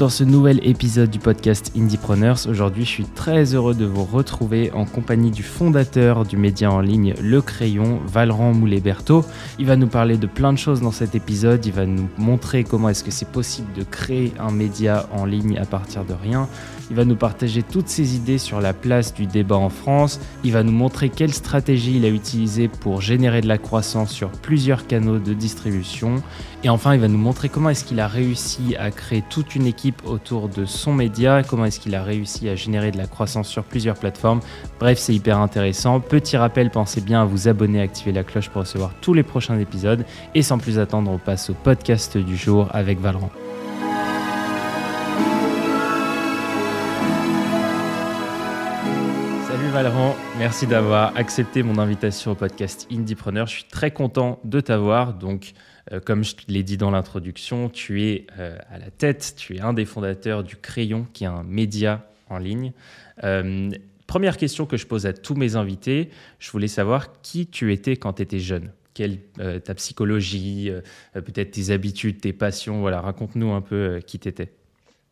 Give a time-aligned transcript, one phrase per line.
[0.00, 2.38] Dans ce nouvel épisode du podcast Indiepreneurs.
[2.48, 6.80] Aujourd'hui, je suis très heureux de vous retrouver en compagnie du fondateur du média en
[6.80, 9.26] ligne Le Crayon, Valran Moulet-Berthaud.
[9.58, 11.66] Il va nous parler de plein de choses dans cet épisode.
[11.66, 15.58] Il va nous montrer comment est-ce que c'est possible de créer un média en ligne
[15.58, 16.48] à partir de rien.
[16.88, 20.18] Il va nous partager toutes ses idées sur la place du débat en France.
[20.44, 24.30] Il va nous montrer quelle stratégie il a utilisée pour générer de la croissance sur
[24.30, 26.16] plusieurs canaux de distribution.
[26.64, 29.66] Et enfin, il va nous montrer comment est-ce qu'il a réussi à créer toute une
[29.66, 33.48] équipe autour de son média, comment est-ce qu'il a réussi à générer de la croissance
[33.48, 34.40] sur plusieurs plateformes.
[34.78, 36.00] Bref, c'est hyper intéressant.
[36.00, 39.58] Petit rappel, pensez bien à vous abonner, activer la cloche pour recevoir tous les prochains
[39.58, 40.04] épisodes.
[40.34, 43.30] Et sans plus attendre, on passe au podcast du jour avec Valran.
[49.48, 53.46] Salut Valran, merci d'avoir accepté mon invitation au podcast Indiepreneur.
[53.46, 55.14] Je suis très content de t'avoir.
[55.14, 55.52] Donc,
[55.98, 59.72] comme je l'ai dit dans l'introduction, tu es euh, à la tête, tu es un
[59.72, 62.72] des fondateurs du Crayon, qui est un média en ligne.
[63.24, 63.70] Euh,
[64.06, 67.96] première question que je pose à tous mes invités, je voulais savoir qui tu étais
[67.96, 68.70] quand tu étais jeune.
[68.92, 69.18] Quelle
[69.64, 70.70] ta psychologie,
[71.14, 72.80] peut-être tes habitudes, tes passions.
[72.80, 74.52] Voilà, raconte-nous un peu qui tu étais.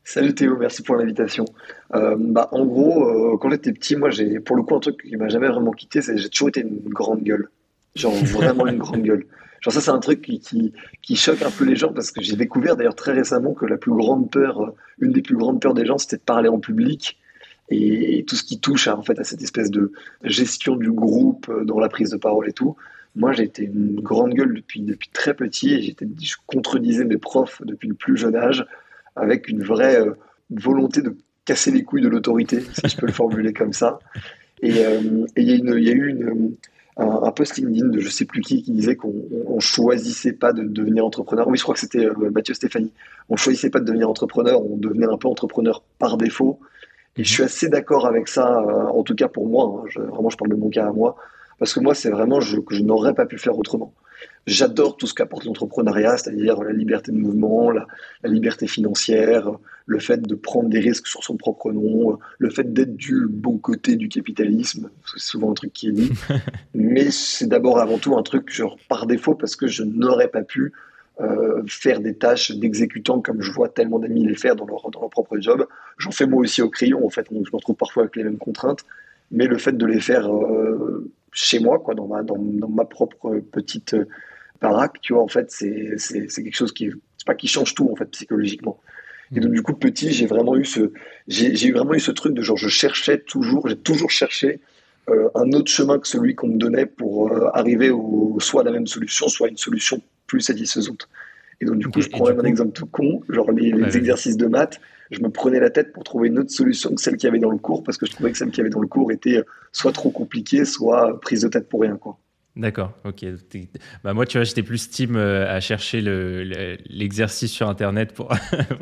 [0.04, 1.46] Salut Théo, merci pour l'invitation.
[1.92, 5.28] bah, en gros, quand j'étais petit, moi, j'ai pour le coup un truc qui m'a
[5.28, 7.48] jamais vraiment quitté, c'est j'ai toujours été une grande gueule.
[7.94, 9.24] Genre vraiment une grande gueule.
[9.60, 12.36] Genre ça, c'est un truc qui, qui, choque un peu les gens parce que j'ai
[12.36, 15.74] découvert d'ailleurs très récemment que la plus grande peur, euh, une des plus grandes peurs
[15.74, 17.18] des gens, c'était de parler en public.
[17.70, 19.92] Et, tout ce qui touche à, en fait à cette espèce de
[20.24, 22.76] gestion du groupe euh, dans la prise de parole et tout.
[23.16, 27.62] Moi, j'ai été une grande gueule depuis, depuis très petit et je contredisais mes profs
[27.64, 28.64] depuis le plus jeune âge
[29.16, 30.12] avec une vraie euh,
[30.50, 33.98] volonté de casser les couilles de l'autorité, si je peux le formuler comme ça.
[34.60, 34.70] Et
[35.36, 36.56] il y, y, a eu une,
[36.98, 41.04] un, post LinkedIn de je sais plus qui qui disait qu'on choisissait pas de devenir
[41.04, 41.46] entrepreneur.
[41.48, 42.92] Oui, je crois que c'était euh, Mathieu Stéphanie.
[43.28, 46.58] On choisissait pas de devenir entrepreneur, on devenait un peu entrepreneur par défaut.
[47.16, 49.84] Et je suis assez d'accord avec ça, euh, en tout cas pour moi.
[49.86, 50.00] Hein.
[50.08, 51.16] vraiment, je parle de mon cas à moi.
[51.58, 53.92] Parce que moi, c'est vraiment je, que je n'aurais pas pu faire autrement.
[54.46, 57.86] J'adore tout ce qu'apporte l'entrepreneuriat, c'est-à-dire la liberté de mouvement, la,
[58.24, 59.50] liberté financière,
[59.84, 63.58] le fait de prendre des risques sur son propre nom, le fait d'être du bon
[63.58, 64.88] côté du capitalisme.
[65.06, 66.10] C'est souvent un truc qui est dit.
[66.74, 70.42] Mais c'est d'abord avant tout un truc genre par défaut parce que je n'aurais pas
[70.42, 70.72] pu
[71.20, 75.00] euh, faire des tâches d'exécutant comme je vois tellement d'amis les faire dans leur, dans
[75.00, 75.66] leur propre job.
[75.98, 78.24] J'en fais moi aussi au crayon, en fait, donc je me retrouve parfois avec les
[78.24, 78.84] mêmes contraintes.
[79.30, 82.84] Mais le fait de les faire euh, chez moi, quoi, dans ma, dans, dans ma
[82.84, 83.96] propre petite
[84.60, 85.96] baraque, tu vois, en fait, c'est
[86.34, 88.80] quelque chose qui, c'est pas qui change tout, en fait, psychologiquement.
[89.34, 90.92] Et donc, du coup, petit, j'ai vraiment eu ce,
[91.26, 94.60] j'ai vraiment eu ce truc de genre, je cherchais toujours, j'ai toujours cherché
[95.10, 98.64] euh, un autre chemin que celui qu'on me donnait pour euh, arriver au, soit à
[98.64, 101.08] la même solution, soit à une solution plus satisfaisante.
[101.60, 104.80] Et donc, du coup, je prends un exemple tout con, genre les, exercices de maths,
[105.10, 107.38] je me prenais la tête pour trouver une autre solution que celle qu'il y avait
[107.38, 109.12] dans le cours, parce que je trouvais que celle qu'il y avait dans le cours
[109.12, 109.42] était
[109.72, 112.18] soit trop compliquée, soit prise de tête pour rien, quoi.
[112.58, 113.24] D'accord, ok.
[114.02, 116.00] Bah moi, tu vois, j'étais plus team euh, à chercher
[116.88, 118.34] l'exercice sur Internet pour,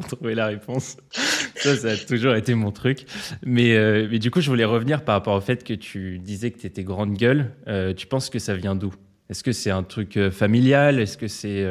[0.09, 0.97] trouver la réponse.
[1.56, 3.04] Ça, ça a toujours été mon truc.
[3.44, 6.50] Mais, euh, mais du coup, je voulais revenir par rapport au fait que tu disais
[6.53, 7.53] que tu étais grande gueule.
[7.69, 8.94] Euh, tu penses que ça vient d'où?
[9.28, 10.98] Est-ce que c'est un truc familial?
[10.98, 11.66] Est-ce que c'est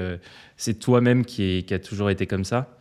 [0.58, 2.75] c'est toi-même qui, qui a toujours été comme ça?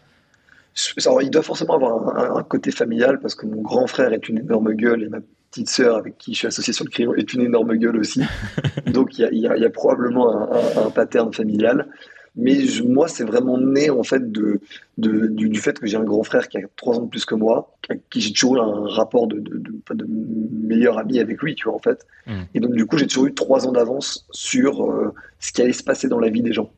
[1.23, 4.39] Il doit forcément avoir un, un, côté familial parce que mon grand frère est une
[4.39, 5.21] énorme gueule et ma
[5.55, 8.23] petite sœur avec qui je suis associé sur le crayon est une énorme gueule aussi.
[8.93, 11.89] Donc il y, a, probablement un, pattern familial.
[12.37, 14.61] Mais moi, c'est vraiment né en fait de,
[14.99, 17.77] du, fait que j'ai un grand frère qui a trois ans de plus que moi,
[17.89, 21.77] avec qui j'ai toujours eu un rapport de, de, meilleur ami avec lui, tu vois,
[21.77, 22.05] en fait.
[22.27, 22.33] Mm.
[22.55, 25.73] Et donc, du coup, j'ai toujours eu trois ans d'avance sur euh, ce qui allait
[25.73, 26.73] se passer dans la vie des gens.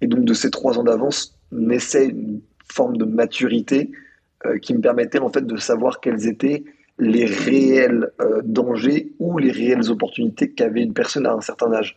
[0.00, 2.40] Et donc, de ces trois ans d'avance, naissait une
[2.76, 3.90] forme de maturité
[4.44, 6.64] euh, qui me permettait en fait de savoir quels étaient
[6.98, 11.96] les réels euh, dangers ou les réelles opportunités qu'avait une personne à un certain âge.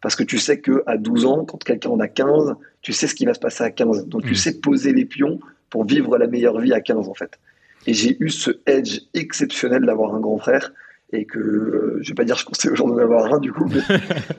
[0.00, 3.14] Parce que tu sais qu'à 12 ans, quand quelqu'un en a 15, tu sais ce
[3.14, 4.06] qui va se passer à 15.
[4.06, 4.34] Donc tu mmh.
[4.34, 5.38] sais poser les pions
[5.70, 7.38] pour vivre la meilleure vie à 15 en fait.
[7.86, 10.72] Et j'ai eu ce edge exceptionnel d'avoir un grand frère
[11.12, 13.68] et que euh, je vais pas dire je pensais aujourd'hui d'en avoir un du coup,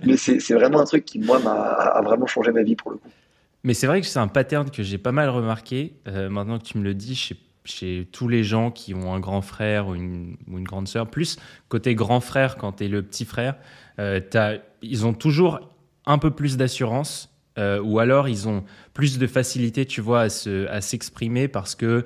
[0.05, 2.97] mais, c'est vraiment un truc qui moi m'a a vraiment changé ma vie pour le
[2.97, 3.09] coup.
[3.63, 5.93] Mais c'est vrai que c'est un pattern que j'ai pas mal remarqué.
[6.07, 7.15] Euh, maintenant que tu me le dis,
[7.65, 11.37] chez tous les gens qui ont un grand frère ou une, grande sœur, plus
[11.69, 13.55] côté grand frère quand tu es le petit frère,
[13.99, 14.19] euh,
[14.81, 15.71] ils ont toujours
[16.05, 20.27] un peu plus d'assurance euh, ou alors ils ont plus de facilité, tu vois,
[20.69, 22.05] à s'exprimer parce que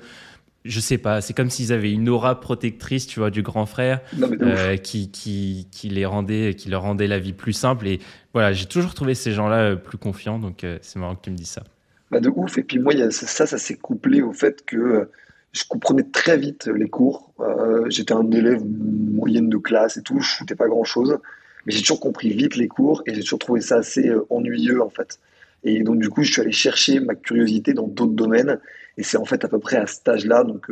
[0.68, 4.00] je sais pas, c'est comme s'ils avaient une aura protectrice, tu vois, du grand frère
[4.20, 7.86] euh, qui, qui, qui, les rendait, qui leur rendait la vie plus simple.
[7.88, 8.00] Et
[8.32, 11.50] voilà, j'ai toujours trouvé ces gens-là plus confiants, donc c'est marrant que tu me dises
[11.50, 11.64] ça.
[12.10, 12.58] Bah de ouf.
[12.58, 15.08] Et puis moi, ça, ça s'est couplé au fait que
[15.52, 17.32] je comprenais très vite les cours.
[17.40, 21.18] Euh, j'étais un élève moyenne de classe et tout, je foutais pas grand chose.
[21.66, 24.82] Mais j'ai toujours compris vite les cours et j'ai toujours trouvé ça assez euh, ennuyeux
[24.82, 25.18] en fait.
[25.64, 28.58] Et donc du coup, je suis allé chercher ma curiosité dans d'autres domaines.
[28.98, 30.66] Et c'est en fait à peu près à cet âge-là, donc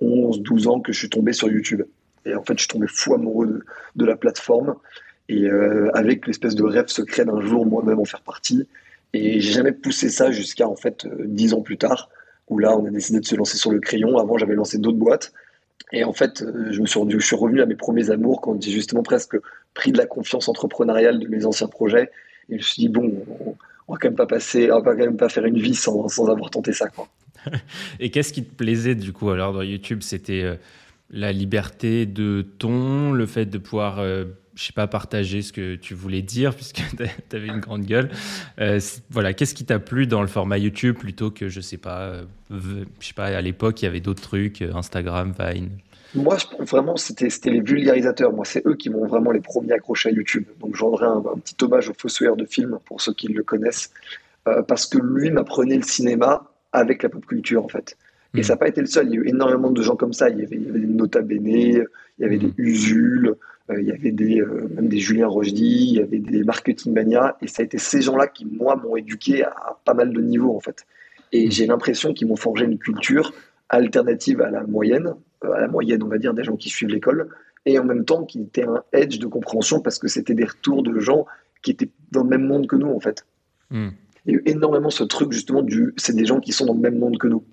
[0.00, 1.82] 11, euh, 12 ans, que je suis tombé sur YouTube.
[2.26, 3.62] Et en fait, je suis tombé fou amoureux
[3.96, 4.74] de, la plateforme.
[5.30, 5.48] Et
[5.94, 8.66] avec l'espèce de rêve secret d'un jour moi-même en faire partie.
[9.14, 12.10] Et j'ai jamais poussé ça jusqu'à en fait 10 ans plus tard
[12.50, 14.18] où là, on a décidé de se lancer sur le crayon.
[14.18, 15.32] Avant, j'avais lancé d'autres boîtes.
[15.92, 19.02] Et en fait, euh, je me suis revenu à mes premiers amours quand j'ai justement
[19.02, 19.36] presque
[19.72, 22.10] pris de la confiance entrepreneuriale de mes anciens projets.
[22.48, 23.24] Et je me suis dit, bon,
[23.88, 26.08] on, va quand même pas passer, on va quand même pas faire une vie sans,
[26.08, 27.08] sans avoir tenté ça, quoi.
[28.00, 30.02] Et qu'est-ce qui te plaisait du coup alors dans YouTube?
[30.02, 30.56] C'était euh,
[31.10, 34.24] la liberté de ton, le fait de pouvoir euh,
[34.60, 38.10] je sais pas, partager ce que tu voulais dire puisque tu avais une grande gueule.
[38.60, 38.78] Euh,
[39.10, 42.24] voilà, qu'est-ce qui t'a plu dans le format YouTube plutôt que, je sais pas, euh,
[42.50, 45.70] je sais pas, à l'époque, il y avait d'autres trucs, euh, Instagram, Vine?
[46.14, 48.32] Moi, vraiment, c'était les vulgarisateurs.
[48.32, 50.44] Moi, c'est eux qui m'ont vraiment les premiers accrochés à YouTube.
[50.60, 53.92] Donc, j'en un, un, petit hommage au fossoyeur de film pour ceux qui le connaissent.
[54.66, 57.96] parce que lui m'apprenait le cinéma avec la pop culture, en fait.
[58.34, 58.42] Et hmm.
[58.42, 59.08] ça n'a pas été le seul.
[59.08, 60.30] Il y a eu énormément de gens comme ça.
[60.30, 61.86] Il y avait, il y avait des Nota Bene, il
[62.18, 62.54] y avait des hmm.
[62.58, 63.36] Usul,
[63.70, 66.92] euh, il y avait des, euh, même des Julien Rochdy, il y avait des Marketing
[66.92, 70.20] Mania, et ça a été ces gens-là qui, moi, m'ont éduqué à pas mal de
[70.20, 70.86] niveaux, en fait.
[71.32, 71.50] Et mm.
[71.50, 73.32] j'ai l'impression qu'ils m'ont forgé une culture
[73.68, 75.14] alternative à la moyenne,
[75.44, 77.28] euh, à la moyenne, on va dire, des gens qui suivent l'école,
[77.66, 80.82] et en même temps qui était un edge de compréhension parce que c'était des retours
[80.82, 81.26] de gens
[81.62, 83.26] qui étaient dans le même monde que nous, en fait.
[84.26, 86.74] Il y a eu énormément ce truc, justement, du c'est des gens qui sont dans
[86.74, 87.44] le même monde que nous,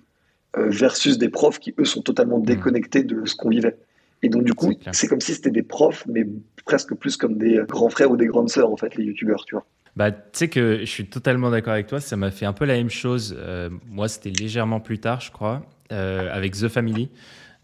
[0.56, 2.46] versus des profs qui, eux, sont totalement mm.
[2.46, 3.76] déconnectés de ce qu'on vivait.
[4.22, 6.26] Et donc, du coup, c'est comme si c'était des profs, mais
[6.64, 9.54] presque plus comme des grands frères ou des grandes sœurs, en fait, les youtubeurs, tu
[9.54, 9.64] vois.
[9.98, 11.98] Bah, tu sais que je suis totalement d'accord avec toi.
[11.98, 13.36] Ça m'a fait un peu la même chose.
[13.36, 17.08] Euh, moi, c'était légèrement plus tard, je crois, euh, avec The Family,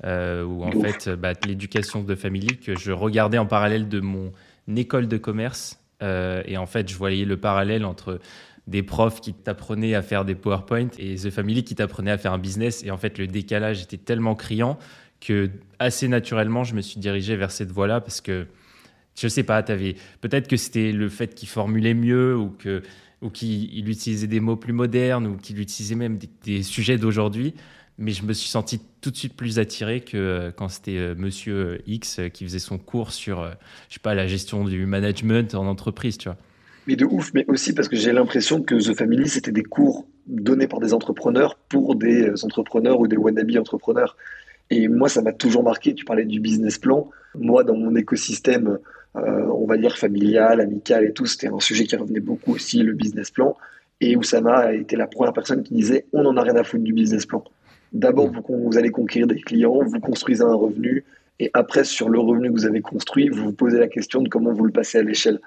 [0.05, 4.33] euh, où en fait, bah, l'éducation de Family, que je regardais en parallèle de mon
[4.75, 5.79] école de commerce.
[6.03, 8.19] et en fait, je voyais le parallèle entre
[8.67, 12.33] des profs qui t'apprenaient à faire des PowerPoint et The Family qui t'apprenait à faire
[12.33, 12.83] un business.
[12.85, 14.79] Et en fait, le décalage était tellement criant
[15.21, 18.47] que assez naturellement, je me suis dirigé vers cette voie-là parce que
[19.17, 22.83] je sais pas, avais peut-être que c'était le fait qu'il formulait mieux ou que
[23.23, 27.55] ou qu'il utilisait des mots plus modernes ou qu'il utilisait même des, sujets d'aujourd'hui.
[27.97, 31.15] Mais je me suis senti tout de suite plus attiré que euh, quand c'était euh,
[31.17, 33.53] Monsieur X qui faisait son cours sur, euh,
[33.89, 36.37] je sais pas, la gestion du management en entreprise, tu vois.
[36.87, 40.07] Mais de ouf, mais aussi parce que j'ai l'impression que The Family, c'était des cours
[40.27, 44.17] donnés par des entrepreneurs pour des entrepreneurs ou des wannabe entrepreneurs.
[44.71, 45.95] Et moi, ça m'a toujours marqué.
[45.95, 47.11] Tu parlais du business plan.
[47.35, 48.79] Moi, dans mon écosystème,
[49.17, 52.83] euh, on va dire familial, amical et tout, c'était un sujet qui revenait beaucoup aussi,
[52.83, 53.57] le business plan.
[54.01, 56.85] Et Oussama a été la première personne qui disait on n'en a rien à foutre
[56.85, 57.45] du business plan.
[57.93, 61.05] D'abord, vous allez conquérir des clients, vous construisez un revenu,
[61.41, 64.29] et après, sur le revenu que vous avez construit, vous vous posez la question de
[64.29, 65.41] comment vous le passez à l'échelle.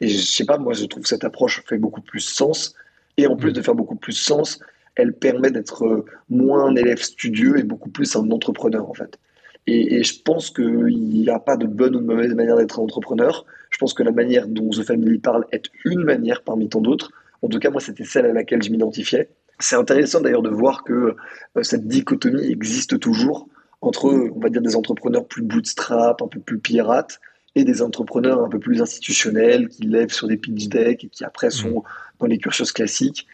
[0.00, 2.74] Et je sais pas, moi, je trouve que cette approche fait beaucoup plus sens.
[3.16, 4.58] Et en plus de faire beaucoup plus sens,
[4.96, 9.18] elle permet d'être euh, moins un élève studieux et beaucoup plus un entrepreneur en fait.
[9.66, 12.82] Et, je pense qu'il n'y a pas de bonne ou de mauvaise manière d'être un
[12.82, 13.44] entrepreneur.
[13.70, 17.12] Je pense que la manière dont The Family parle est une manière parmi tant d'autres.
[17.42, 19.28] En tout cas, moi, c'était celle à laquelle je m'identifiais.
[19.60, 21.14] C'est intéressant d'ailleurs de voir que
[21.56, 23.48] euh, cette dichotomie existe toujours
[23.80, 27.20] entre, on va dire, des entrepreneurs plus bootstrap, un peu plus pirates,
[27.54, 31.24] et des entrepreneurs un peu plus institutionnels qui lèvent sur des pitch decks et qui
[31.24, 31.82] après sont mmh.
[32.20, 33.26] dans les cursus classiques.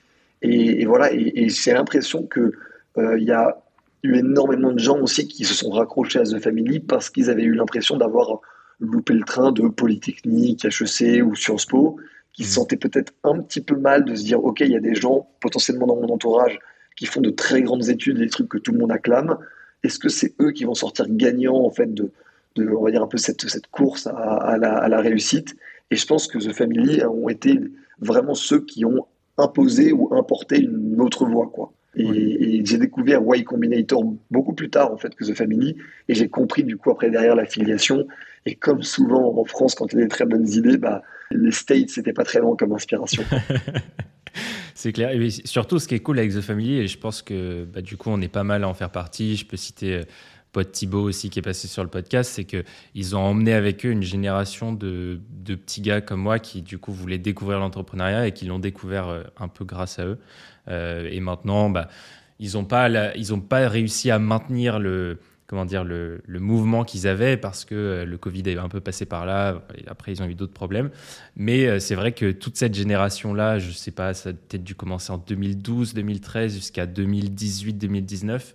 [0.43, 2.53] Et, voilà, et, j'ai l'impression que
[2.97, 3.61] euh, il y a
[4.03, 7.43] eu énormément de gens aussi qui se sont raccrochés à The Family parce qu'ils avaient
[7.43, 8.41] eu l'impression d'avoir
[8.81, 11.97] loupé le train de Polytechnique, HEC ou Sciences Po,
[12.33, 12.53] qui se mmh.
[12.53, 15.29] sentaient peut-être un petit peu mal de se dire, OK, il y a des gens
[15.41, 16.59] potentiellement dans mon entourage
[16.97, 19.39] qui font de très grandes études, des trucs que tout le monde acclame.
[19.85, 22.11] Est-ce que c'est eux qui vont sortir gagnants, en fait, de
[22.61, 25.57] on va dire un peu cette, cette course à, à, la, à la réussite
[25.91, 27.59] Et je pense que The Family ont été
[28.01, 29.07] vraiment ceux qui ont
[29.39, 31.73] imposer ou importer une autre voie, quoi.
[31.97, 35.77] Et, j'ai découvert Y Combinator beaucoup plus tard en fait que The Family,
[36.09, 38.07] et j'ai compris du coup après derrière l'affiliation.
[38.47, 41.51] Et comme souvent en France, quand il y a des très bonnes idées, bah, les
[41.51, 43.25] States c'était pas très loin comme inspiration.
[44.75, 45.11] C'est clair.
[45.11, 47.97] Et surtout, ce qui est cool avec The Family, et je pense que bah, du
[47.97, 49.35] coup, on est pas mal à en faire partie.
[49.35, 50.03] Je peux citer euh,
[50.59, 53.93] pote Thibaut aussi qui est passé sur le podcast, c'est qu'ils ont emmené avec eux
[53.93, 58.45] une génération de, petits gars comme moi qui du coup voulaient découvrir l'entrepreneuriat et qui
[58.45, 60.19] l'ont découvert euh, un peu grâce à eux.
[60.67, 61.87] Euh, et maintenant, bah,
[62.41, 62.89] ils n'ont pas,
[63.69, 65.21] réussi à maintenir le,
[66.29, 69.63] mouvement qu'ils avaient parce que le Covid est un peu passé par là.
[69.77, 70.91] Et après, ils ont eu d'autres problèmes.
[71.37, 75.13] Mais c'est vrai que toute cette génération-là, je sais pas, ça a peut-être dû commencer
[75.13, 78.55] en 2012, 2013 jusqu'à 2018, 2019.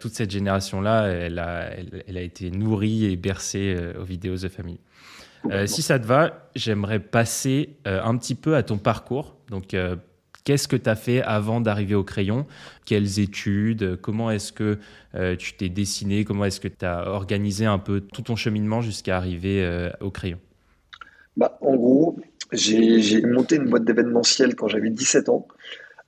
[0.00, 1.70] Toute cette génération-là, elle a,
[2.06, 4.78] elle, a été nourrie et bercée aux vidéos de famille.
[5.50, 9.36] Euh, si ça te va, j'aimerais passer euh, un petit peu à ton parcours.
[9.50, 9.96] Donc, euh,
[10.44, 12.46] qu'est-ce que tu as fait avant d'arriver au crayon?
[12.86, 13.98] Quelles études?
[14.00, 14.78] Comment est-ce que
[15.38, 16.24] tu t'es dessiné?
[16.24, 20.38] Comment est-ce que tu as organisé un peu tout ton cheminement jusqu'à arriver au crayon?
[21.36, 22.18] Bah, En gros,
[22.52, 25.46] j'ai monté une boîte d'événementiel quand j'avais 17 ans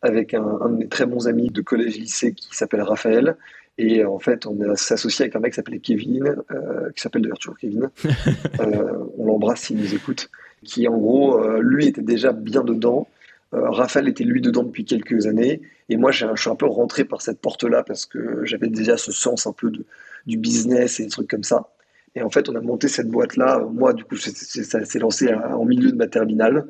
[0.02, 3.36] avec un, un, de mes très bons amis de collège-lycée qui s'appelle Raphaël
[3.78, 7.22] et en fait, on s'est associé avec un mec qui s'appelait Kevin, euh, qui s'appelle
[7.22, 7.90] d'ailleurs toujours Kevin.
[8.60, 10.30] euh, on l'embrasse s'il nous écoute.
[10.64, 13.06] Qui en gros, euh, lui était déjà bien dedans.
[13.54, 15.60] Euh, Raphaël était lui dedans depuis quelques années.
[15.90, 19.12] Et moi, je suis un peu rentré par cette porte-là parce que j'avais déjà ce
[19.12, 19.84] sens un peu de,
[20.26, 21.68] du business et des trucs comme ça.
[22.14, 23.58] Et en fait, on a monté cette boîte-là.
[23.70, 26.66] Moi, du coup, ça s'est lancé en milieu de ma terminale.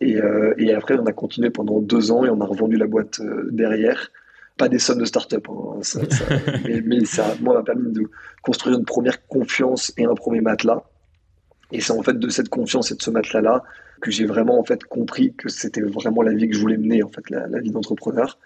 [0.00, 0.18] Et,
[0.58, 3.20] et, après, on a continué pendant deux ans et on a revendu la boîte
[3.50, 4.10] derrière
[4.56, 5.80] pas des sommes de start-up, hein,
[6.84, 8.08] mais, ça, moi, m'a permis de
[8.42, 10.82] construire une première confiance et un premier matelas.
[11.72, 13.64] Et c'est en fait de cette confiance et de ce matelas-là
[14.00, 17.02] que j'ai vraiment en fait compris que c'était vraiment la vie que je voulais mener,
[17.02, 18.38] en fait, la, vie d'entrepreneur.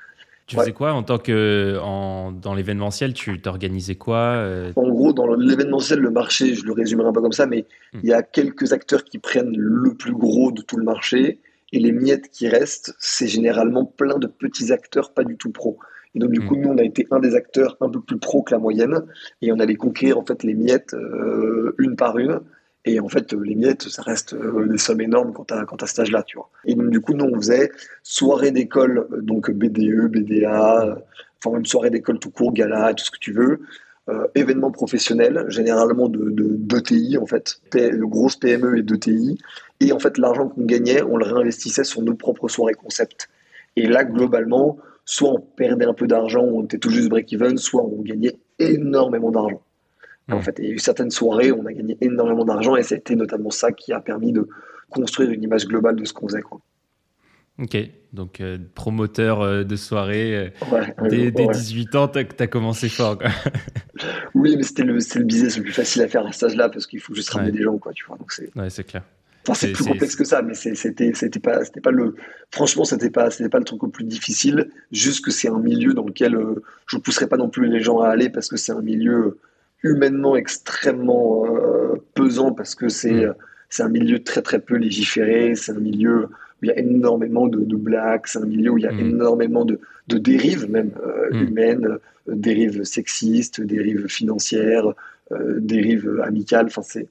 [0.49, 4.73] Tu faisais quoi en tant que en, dans l'événementiel Tu t'organisais quoi euh?
[4.77, 8.01] En gros, dans l'événementiel, le marché, je le résumerai un peu comme ça, mais hmm.
[8.03, 11.39] il y a quelques acteurs qui prennent le plus gros de tout le marché,
[11.73, 15.79] et les miettes qui restent, c'est généralement plein de petits acteurs pas du tout pros.
[16.15, 16.63] Et donc, du coup, hmm.
[16.63, 19.03] nous, on a été un des acteurs un peu plus pro que la moyenne.
[19.43, 22.41] Et on allait conquérir, en fait, les miettes euh, une par une.
[22.89, 25.99] Et en fait, les miettes, ça reste euh, des sommes énormes quand as, quand cet
[25.99, 26.49] âge-là, tu vois.
[26.65, 27.71] Et donc, du coup, nous, on faisait
[28.03, 30.99] soirée d'école, donc BDE, BDA,
[31.39, 33.61] enfin, même soirée d'école tout court, gala, tout ce que tu veux.
[34.09, 39.39] Euh, événements professionnels, généralement de, de, en fait, de grosses PME et d'ETI.
[39.81, 43.29] Et en fait, l'argent qu'on gagnait, on le réinvestissait sur nos propres soirées concept.
[43.77, 47.85] Et là, globalement, soit on perdait un peu d'argent, on était tout juste break-even, soit
[47.85, 49.61] on gagnait énormément d'argent.
[50.31, 50.43] En hmm.
[50.43, 53.17] fait, il y a eu certaines soirées où on a gagné énormément d'argent et c'était
[53.17, 54.49] notamment ça qui a permis de
[54.91, 56.43] construire une image globale de ce qu'on faisait.
[56.43, 56.61] Quoi.
[57.59, 57.77] Ok,
[58.13, 63.19] donc euh, promoteur euh, de soirée, euh, dès, 18 ans, tu as, commencé fort.
[64.35, 66.87] oui, mais c'était le, le, business le plus facile à faire à cet âge-là parce
[66.87, 67.77] qu'il faut juste ramener des gens.
[67.79, 69.03] Quoi, tu vois, donc ouais, c'est clair
[69.55, 72.15] c'est plus complexe que ça, mais c'était pas le
[72.51, 74.71] franchement c'était pas pas le truc le plus difficile.
[74.93, 77.81] Juste que c'est un milieu dans lequel je euh, je pousserai pas non plus les
[77.81, 79.39] gens à aller parce que c'est un milieu
[79.83, 83.35] humainement extrêmement euh, pesant parce que c'est mm.
[83.69, 85.55] c'est un milieu très très peu légiféré.
[85.55, 88.23] C'est un milieu où il y a énormément de, blagues.
[88.27, 89.01] C'est un milieu où il y a mm.
[89.01, 91.49] énormément de, de, dérives même euh, mm.
[91.49, 94.93] humaines, dérives sexistes, dérives financières,
[95.59, 96.67] dérives amicales.
[96.67, 97.09] Enfin c'est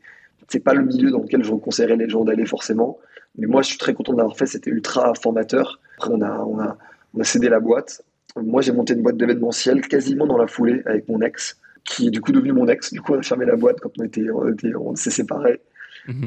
[0.47, 2.97] c'est pas le milieu dans lequel je conseillerais les gens d'aller forcément.
[3.38, 4.45] Mais moi, je suis très content d'avoir fait.
[4.45, 5.79] C'était ultra formateur.
[5.97, 6.77] Après, on a, on a,
[7.13, 8.01] on a cédé la boîte.
[8.36, 12.12] Moi, j'ai monté une boîte d'événementiel quasiment dans la foulée avec mon ex, qui est
[12.12, 12.94] du coup devenu mon ex.
[12.94, 15.60] Du coup, on a fermé la boîte quand on était, on, était, on s'est séparés.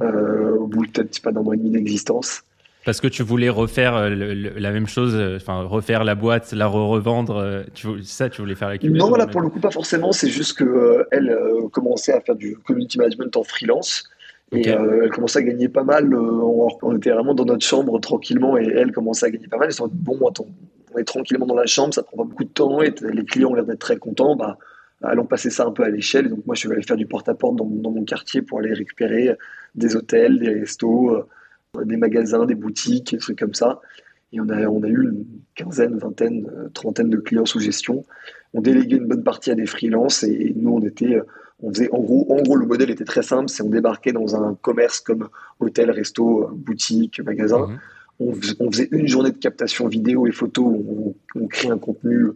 [0.02, 2.42] Euh, au bout peut-être pas d'un an et demi d'existence.
[2.84, 6.66] Parce que tu voulais refaire euh, la même chose, euh, enfin refaire la boîte, la
[6.66, 7.64] revendre.
[7.72, 10.12] Tu, ça, tu voulais faire la Non, là pour le coup pas forcément.
[10.12, 11.34] C'est juste que elle
[11.72, 14.10] commençait à faire du community management en freelance.
[14.52, 16.12] Et elle commençait à gagner pas mal.
[16.12, 16.18] Euh,
[16.82, 19.68] on, était vraiment dans notre chambre tranquillement et elle commençait à gagner pas mal.
[19.70, 20.48] Ils sont bon, attends,
[20.92, 23.50] on est tranquillement dans la chambre, ça prend pas beaucoup de temps et les clients
[23.50, 24.34] ont l'air d'être très contents.
[24.34, 24.58] Bah,
[25.02, 26.28] allons passer ça un peu à l'échelle.
[26.28, 29.36] donc, moi, je suis allé faire du porte-à-porte dans, mon quartier pour aller récupérer
[29.74, 33.80] des hôtels, des restos, euh, des magasins, des boutiques, des trucs comme ça.
[34.32, 38.04] Et on a, on a eu une quinzaine, vingtaine, trentaine de clients sous gestion.
[38.54, 41.20] On déléguait une bonne partie à des freelances et nous, on était
[41.62, 43.48] on faisait, en gros, en gros, le modèle était très simple.
[43.48, 45.28] C'est on débarquait dans un commerce comme
[45.58, 47.66] hôtel, resto, boutique, magasin.
[47.66, 47.78] Mhm.
[48.60, 50.66] On, faisait, une journée de captation vidéo et photo.
[50.66, 52.28] On, on crée un contenu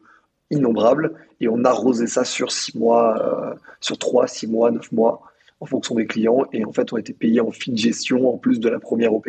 [0.50, 5.22] innombrable et on arrosait ça sur six mois, euh, sur trois, six mois, neuf mois,
[5.60, 6.44] en fonction des clients.
[6.52, 9.14] Et en fait, on était payé en fil de gestion en plus de la première
[9.14, 9.28] OP.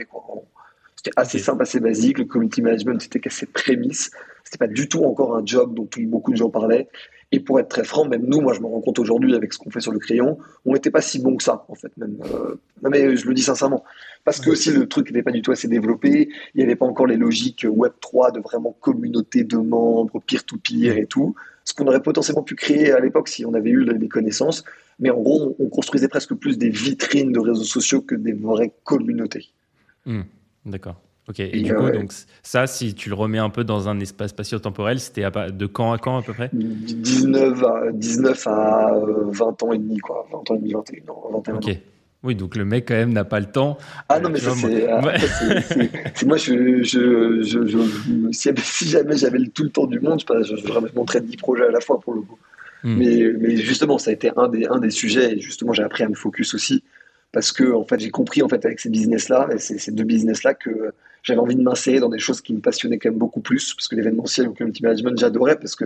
[0.95, 2.19] C'était assez simple, assez basique.
[2.19, 4.12] Le community management, c'était qu'à prémices.
[4.43, 6.88] C'était pas du tout encore un job dont beaucoup de gens parlaient.
[7.32, 9.58] Et pour être très franc, même nous, moi je me rends compte aujourd'hui avec ce
[9.58, 11.96] qu'on fait sur le crayon, on n'était pas si bon que ça, en fait.
[11.98, 13.84] Même, euh, non mais je le dis sincèrement.
[14.24, 16.86] Parce que aussi le truc n'était pas du tout assez développé, il n'y avait pas
[16.86, 21.36] encore les logiques Web3 de vraiment communauté de membres, peer-to-peer et tout.
[21.63, 24.63] Ce qu'on aurait potentiellement pu créer à l'époque si on avait eu les connaissances.
[25.00, 28.72] Mais en gros, on construisait presque plus des vitrines de réseaux sociaux que des vraies
[28.84, 29.50] communautés.
[30.05, 30.22] Hmm,
[30.65, 31.01] d'accord.
[31.27, 32.12] Ok, et, du coup, donc,
[32.44, 35.98] ça, si tu le remets un peu dans un espace spatio-temporel, c'était de quand à
[35.98, 36.51] quand à peu près?
[36.53, 38.94] 19 à, 19 à
[39.32, 40.27] 20 ans et demi, quoi.
[40.32, 41.29] 20 ans et demi, 21 ans.
[41.34, 41.77] 21 ok.
[42.25, 43.77] Oui, donc le mec quand même n'a pas le temps.
[44.10, 44.88] Ah non, mais ça c'est.
[46.25, 51.22] Moi, je, je, je, si, jamais j'avais tout le temps du monde, je, je, montrais
[51.22, 52.38] 10 projets à la fois pour le coup.
[52.84, 52.98] Hmm.
[52.98, 56.03] Mais, mais, justement, ça a été un des, un des sujets et justement, j'ai appris
[56.03, 56.84] à me focus aussi
[57.36, 60.06] parce que en fait, j'ai compris en fait avec ces business-là et ces, ces deux
[60.06, 63.42] business-là que j'avais envie de m'insérer dans des choses qui me passionnaient quand même beaucoup
[63.42, 65.86] plus parce que l'événementiel ou le community management, j'adorais parce que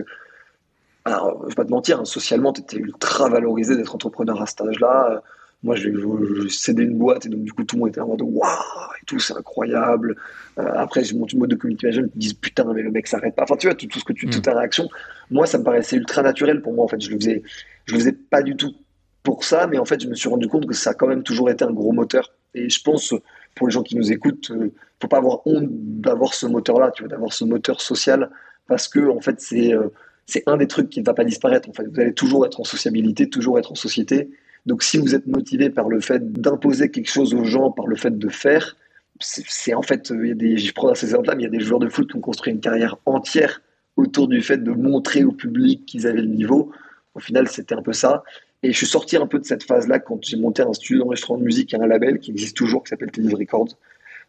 [1.04, 4.46] alors, je vais pas te mentir, hein, socialement, tu étais ultra valorisé d'être entrepreneur à
[4.46, 5.22] cet âge-là
[5.62, 8.06] moi, je, je, cédé une boîte et donc du coup tout le monde était en
[8.06, 10.16] mode waouh et tout, c'est incroyable.
[10.58, 12.90] Euh, après, j'ai monté une mode de community management, ils me disent putain, mais le
[12.90, 13.42] mec s'arrête pas.
[13.42, 14.88] Enfin, tu vois, tout, ce que tu, toute ta réaction.
[15.30, 16.84] Moi, ça me paraissait ultra naturel pour moi.
[16.84, 17.42] En fait, je le faisais,
[17.84, 18.74] je le faisais pas du tout
[19.22, 21.22] pour ça, mais en fait, je me suis rendu compte que ça a quand même
[21.22, 22.32] toujours été un gros moteur.
[22.54, 23.14] Et je pense,
[23.54, 27.32] pour les gens qui nous écoutent, euh, faut pas avoir honte d'avoir ce moteur-là, d'avoir
[27.32, 28.30] ce moteur social,
[28.66, 29.88] parce que en fait, c'est euh,
[30.26, 31.68] c'est un des trucs qui ne va pas disparaître.
[31.68, 34.30] En vous allez toujours être en sociabilité, toujours être en société.
[34.66, 37.96] Donc si vous êtes motivé par le fait d'imposer quelque chose aux gens, par le
[37.96, 38.76] fait de faire,
[39.20, 41.58] c'est en fait, il y a des, je prends ces exemples-là, mais il y a
[41.58, 43.60] des joueurs de foot qui ont construit une carrière entière
[43.96, 46.72] autour du fait de montrer au public qu'ils avaient le niveau.
[47.14, 48.22] Au final, c'était un peu ça.
[48.62, 51.38] Et je suis sorti un peu de cette phase-là quand j'ai monté un studio d'enregistrement
[51.38, 53.76] de musique et un label qui existe toujours, qui s'appelle Teddy Records,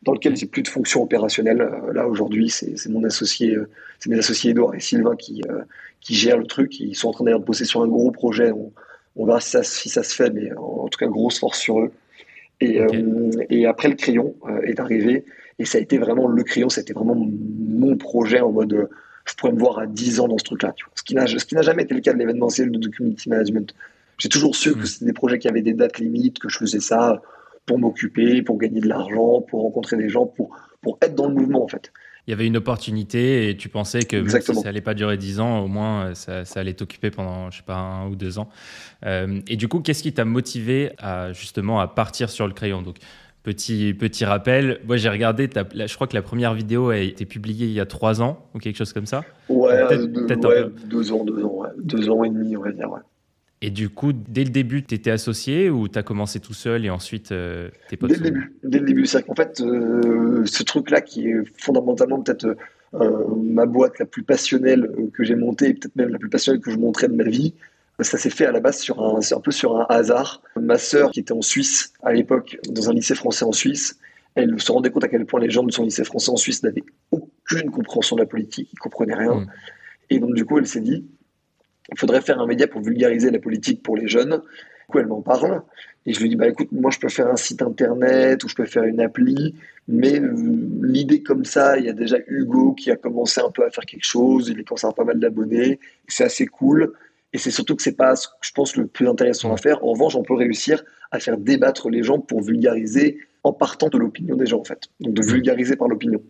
[0.03, 1.61] dans lequel j'ai plus de fonction opérationnelle.
[1.61, 3.69] Euh, là, aujourd'hui, c'est mon associé, euh,
[3.99, 5.61] c'est mes associés Edouard et Sylvain qui, euh,
[5.99, 6.79] qui gèrent le truc.
[6.79, 8.51] Ils sont en train d'ailleurs de bosser sur un gros projet.
[9.15, 11.91] On verra si ça, se fait, mais en, tout cas, grosse force sur eux.
[12.61, 12.79] Et,
[13.49, 15.25] et après, le crayon est arrivé.
[15.59, 18.87] Et ça a été vraiment le crayon, c'était vraiment mon projet en mode
[19.25, 20.73] je pourrais me voir à 10 ans dans ce truc-là.
[20.95, 23.73] Ce qui n'a jamais été le cas de l'événementiel de community management.
[24.21, 24.85] J'ai toujours su que hmm.
[24.85, 27.21] c'était des projets qui avaient des dates limites, que je faisais ça
[27.65, 31.33] pour m'occuper, pour gagner de l'argent, pour rencontrer des gens, pour, pour être dans le
[31.33, 31.91] mouvement en fait
[32.27, 35.17] il y avait une opportunité et tu pensais que même si ça allait pas durer
[35.17, 38.15] 10 ans, au moins euh, ça, ça allait t'occuper pendant, je sais pas, un ou
[38.15, 38.49] deux ans.
[39.05, 42.83] Euh, et du coup, qu'est-ce qui t'a motivé à justement à partir sur le crayon?
[42.83, 42.97] Donc,
[43.41, 47.65] petit, petit rappel, moi j'ai regardé, je crois que la première vidéo a été publiée
[47.65, 49.23] il y a trois ans ou quelque chose comme ça.
[49.49, 52.91] Ouais, euh, deux, ans, deux ans, deux ans et demi, on va dire.
[52.91, 52.99] Ouais.
[53.63, 56.83] Et du coup, dès le début, tu étais associé ou tu as commencé tout seul
[56.83, 58.55] et ensuite euh, tes potes Dès le début.
[58.63, 59.05] Dès le début.
[59.27, 62.57] Qu'en fait, euh, ce truc-là qui est fondamentalement peut-être
[62.95, 66.59] euh, ma boîte la plus passionnelle que j'ai montée et peut-être même la plus passionnelle
[66.59, 67.53] que je montrais de ma vie,
[67.99, 70.41] ça s'est fait à la base sur un, un peu sur un hasard.
[70.59, 73.99] Ma sœur, qui était en Suisse à l'époque, dans un lycée français en Suisse,
[74.33, 76.63] elle se rendait compte à quel point les gens de son lycée français en Suisse
[76.63, 79.35] n'avaient aucune compréhension de la politique, ils comprenaient rien.
[79.35, 79.47] Mmh.
[80.09, 81.05] Et donc, du coup, elle s'est dit,
[81.91, 84.29] il faudrait faire un média pour vulgariser la politique pour les jeunes.
[84.31, 85.61] Du coup, elle m'en parle.
[86.05, 88.55] Et je lui dis, bah écoute, moi je peux faire un site internet ou je
[88.55, 89.53] peux faire une appli,
[89.87, 90.33] mais euh,
[90.81, 93.85] l'idée comme ça, il y a déjà Hugo qui a commencé un peu à faire
[93.85, 96.93] quelque chose, il est commencé à avoir pas mal d'abonnés, c'est assez cool.
[97.33, 99.83] Et c'est surtout que c'est pas, je pense, le plus intéressant à faire.
[99.85, 103.97] En revanche, on peut réussir à faire débattre les gens pour vulgariser en partant de
[103.97, 104.89] l'opinion des gens, en fait.
[104.99, 106.21] Donc de vulgariser par l'opinion.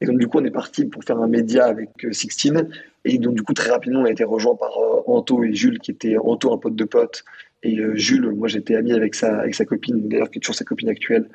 [0.00, 2.68] Et donc, du coup, on est parti pour faire un média avec euh, Sixtine.
[3.04, 5.78] Et donc, du coup, très rapidement, on a été rejoint par euh, Anto et Jules,
[5.78, 7.24] qui étaient Anto, un pote de pote.
[7.62, 10.54] Et euh, Jules, moi, j'étais ami avec sa, avec sa copine, d'ailleurs, qui est toujours
[10.54, 11.28] sa copine actuelle.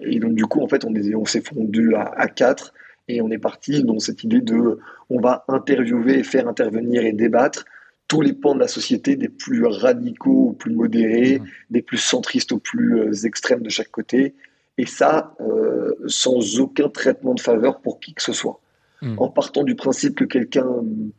[0.00, 2.72] Et donc, du coup, en fait, on, on s'est fondu à, à quatre.
[3.08, 4.78] Et on est parti dans cette idée de
[5.10, 7.64] on va interviewer, faire intervenir et débattre
[8.08, 11.44] tous les pans de la société, des plus radicaux aux plus modérés, mmh.
[11.70, 14.34] des plus centristes aux plus extrêmes de chaque côté,
[14.78, 18.60] et ça euh, sans aucun traitement de faveur pour qui que ce soit.
[19.02, 19.14] Hmm.
[19.18, 20.66] En partant du principe que quelqu'un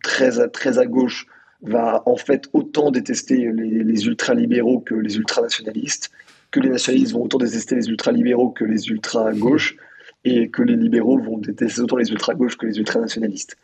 [0.03, 1.27] très à, très à gauche
[1.61, 6.11] va en fait autant détester les, ultralibéraux que les ultranationalistes,
[6.51, 9.75] que les nationalistes vont autant détester les ultralibéraux que les ultra-gauches,
[10.23, 13.57] et que les libéraux vont détester autant les ultra-gauches que les ultranationalistes.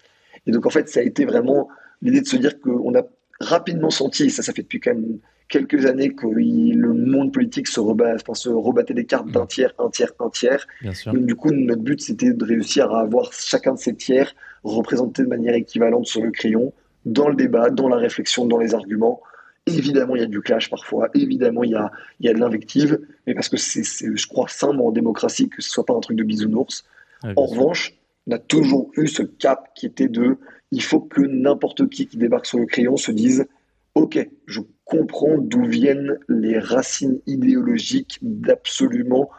[0.46, 1.70] Et donc en fait, ça a été vraiment
[2.02, 3.04] l'idée de se dire qu'on a
[3.40, 5.20] rapidement senti, et ça, ça fait depuis quand même
[5.54, 9.48] quelques années que le monde politique se, rebat, se rebattait des cartes d'un mm.
[9.48, 10.66] tiers, un tiers, un tiers.
[11.06, 15.28] du coup, notre but, c'était de réussir à avoir chacun de ces tiers représentés de
[15.28, 16.74] manière équivalente sur le crayon,
[17.06, 19.22] dans le débat, dans la réflexion, dans les arguments.
[19.68, 22.40] Évidemment, il y a du clash parfois, évidemment, il y a, il y a de
[22.40, 26.00] l'invective, mais parce que c'est, je crois, sain en démocratie que ce soit pas un
[26.00, 26.84] truc de bisounours.
[27.24, 27.94] en revanche,
[28.26, 30.38] on a toujours eu ce cap qui était de
[30.72, 33.46] il faut que n'importe qui qui débarque sur le crayon se dise
[33.96, 39.30] Ok, je comprends d'où viennent les racines idéologiques d'absolument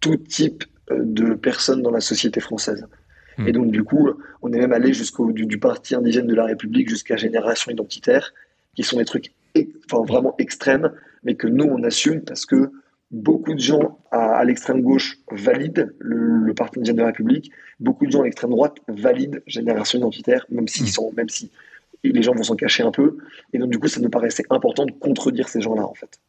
[0.00, 2.86] tout type euh, de personnes dans la société française.
[3.36, 3.48] Hmm.
[3.48, 4.10] Et donc, du coup,
[4.42, 8.32] on est même allé jusqu'au du, parti indigène de la République jusqu'à Génération Identitaire,
[8.74, 9.32] qui sont des trucs
[9.90, 10.92] enfin, vraiment extrêmes,
[11.24, 12.70] mais que nous, on assume parce que
[13.10, 18.10] beaucoup de gens à, l'extrême gauche valident le, Parti indien de la République, beaucoup de
[18.10, 20.88] gens à l'extrême droite valident Génération Identitaire, même s'ils hmm.
[20.88, 21.50] sont, même si
[22.02, 23.18] les gens vont s'en cacher un peu.
[23.52, 26.20] Et donc, du coup, ça nous paraissait important de contredire ces gens-là, en fait.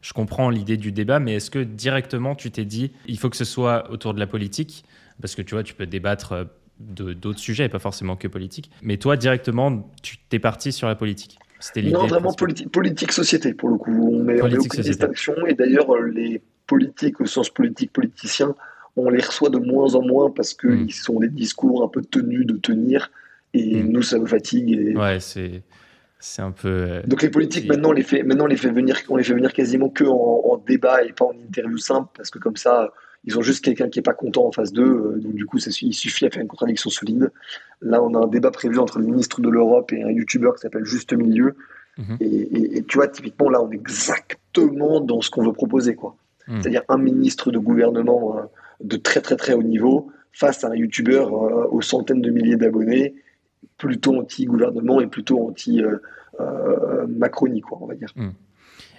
[0.00, 3.36] Je comprends l'idée du débat, mais est-ce que directement tu t'es dit, il faut que
[3.36, 4.84] ce soit autour de la politique?
[5.20, 6.44] Parce que tu vois, tu peux débattre euh,
[6.80, 8.70] d'autres sujets, pas forcément que politique.
[8.82, 11.38] Mais toi, directement, tu t'es parti sur la politique?
[11.76, 14.10] Non, vraiment politique, société, pour le coup.
[14.12, 15.34] On met, aucune distinction.
[15.46, 18.54] Et d'ailleurs, euh, les politiques, au sens politique, politicien,
[18.96, 20.90] on les reçoit de moins en moins parce qu'ils hmm.
[20.90, 23.10] sont des discours un peu tenus de tenir.
[23.54, 23.88] Et hmm.
[23.88, 24.96] nous, ça nous fatigue.
[24.96, 25.62] Ouais, c'est.
[26.24, 26.68] C'est un peu.
[26.68, 29.24] Euh, Donc les politiques maintenant on les fait maintenant on les fait venir on les
[29.24, 32.92] fait venir quasiment que en, débat et pas en interview simple parce que comme ça
[33.24, 35.58] ils ont juste quelqu'un qui est pas content en face d'eux euh, donc du coup
[35.58, 37.32] ça, il suffit à faire une contradiction solide.
[37.80, 40.60] Là on a un débat prévu entre le ministre de l'Europe et un youtubeur qui
[40.60, 41.56] s'appelle Juste Milieu
[41.98, 42.18] mhm.
[42.20, 46.14] et, tu vois typiquement là on est exactement dans ce qu'on veut proposer quoi.
[46.46, 46.62] Mhm.
[46.62, 48.42] C'est-à-dire un ministre de gouvernement euh,
[48.80, 53.16] de très très très haut niveau face à un youtubeur aux centaines de milliers d'abonnés
[53.78, 58.08] plutôt anti-gouvernement et plutôt anti-Macronie, quoi, on va dire.
[58.16, 58.30] Hmm.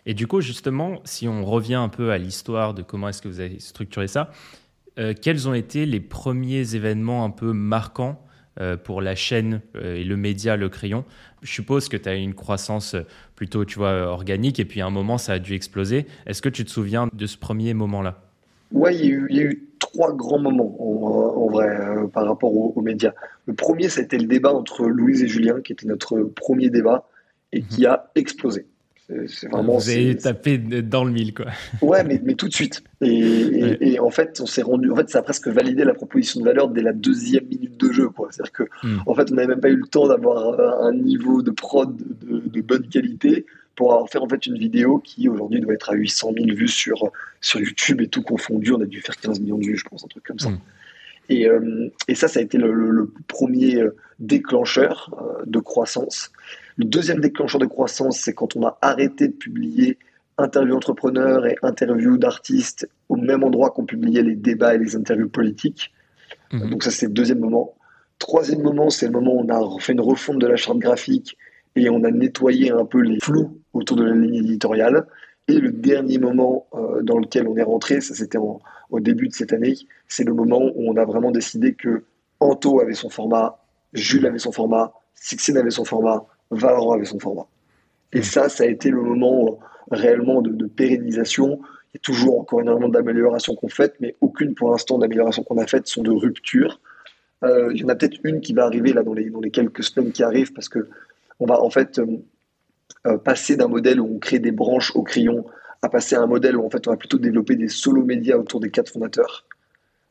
[0.06, 3.28] Et du coup, justement, si on revient un peu à l'histoire de comment est-ce que
[3.28, 4.32] vous avez structuré ça,
[5.00, 8.26] euh, quels ont été les premiers événements un peu marquants
[8.60, 11.06] euh, pour la chaîne euh, et le média Le Crayon?
[11.42, 12.96] Je suppose que tu as une croissance
[13.36, 16.06] plutôt, tu vois, organique, et puis à un moment, ça a dû exploser.
[16.26, 18.22] Est-ce que tu te souviens de ce premier moment-là?
[18.74, 23.14] Oui, il y, a eu trois grands moments en, vrai euh, par rapport aux, médias.
[23.46, 27.08] Le premier, c'était le débat entre Louise et Julien, qui était notre premier débat
[27.52, 27.88] et qui mhm.
[27.88, 28.66] a explosé.
[29.28, 29.78] C'est vraiment.
[29.78, 31.48] Vous avez tapé dans le mille, quoi.
[31.82, 32.84] Ouais, mais, mais tout de suite.
[33.02, 34.90] Et, en fait, on s'est rendu.
[34.90, 37.92] En fait, ça a presque validé la proposition de valeur dès la deuxième minute de
[37.92, 38.30] jeu, quoi.
[38.32, 39.02] C'est-à-dire que, hmm.
[39.06, 42.62] en fait, on n'avait même pas eu le temps d'avoir un niveau de prod de
[42.62, 46.34] bonne qualité pour avoir fait en fait une vidéo qui aujourd'hui doit être à 800
[46.38, 48.72] 000 vues sur, sur YouTube et tout confondu.
[48.72, 50.50] On a dû faire 15 millions de vues, je pense, un truc comme ça.
[50.50, 50.60] Mm.
[51.30, 56.32] Et, euh, et, ça, ça a été le, premier euh, déclencheur euh, de croissance.
[56.78, 59.98] Le deuxième déclencheur de croissance, c'est quand on a arrêté de publier
[60.38, 65.30] interviews entrepreneurs et interviews d'artistes au même endroit qu'on publiait les débats et les interviews
[65.30, 65.94] politiques.
[66.52, 66.70] Mm.
[66.70, 67.74] Donc ça, c'est le deuxième moment.
[68.20, 71.38] Troisième moment, c'est le moment où on a fait une refonte de la charte graphique
[71.76, 75.08] et on a nettoyé un peu les flous autour de la ligne éditoriale.
[75.48, 79.34] Et le dernier moment euh, dans lequel on est rentré, ça c'était au début de
[79.34, 79.76] cette année,
[80.08, 82.04] c'est le moment où on a vraiment décidé que
[82.40, 83.58] Anto avait son format,
[83.94, 87.48] Jules avait son format, Sixine avait son format, Valorant avait son format.
[88.12, 89.56] Et ça, ça a été le moment euh,
[89.92, 91.60] réellement de, pérennisation.
[91.94, 95.58] Il y a toujours encore énormément d'améliorations qu'on fait, mais aucune pour l'instant d'améliorations qu'on
[95.58, 96.80] a faites sont de rupture.
[97.44, 99.52] Euh, il y en a peut-être une qui va arriver là dans les, dans les
[99.52, 100.88] quelques semaines qui arrivent parce que
[101.40, 102.06] on va en fait euh,
[103.08, 105.46] euh, passer d'un modèle où on crée des branches au crayon
[105.82, 108.38] à passer à un modèle où en fait on va plutôt développer des solo médias
[108.38, 109.46] autour des quatre fondateurs,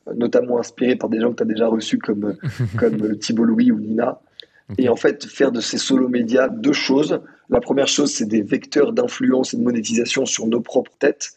[0.08, 2.37] euh, notamment inspirés par des gens que tu as déjà reçus comme,
[2.78, 4.20] comme Thibault Louis ou Nina.
[4.78, 7.20] Et en fait, faire de ces solo médias deux choses.
[7.50, 11.32] La première chose, c'est des vecteurs d'influence et de monétisation sur nos propres têtes.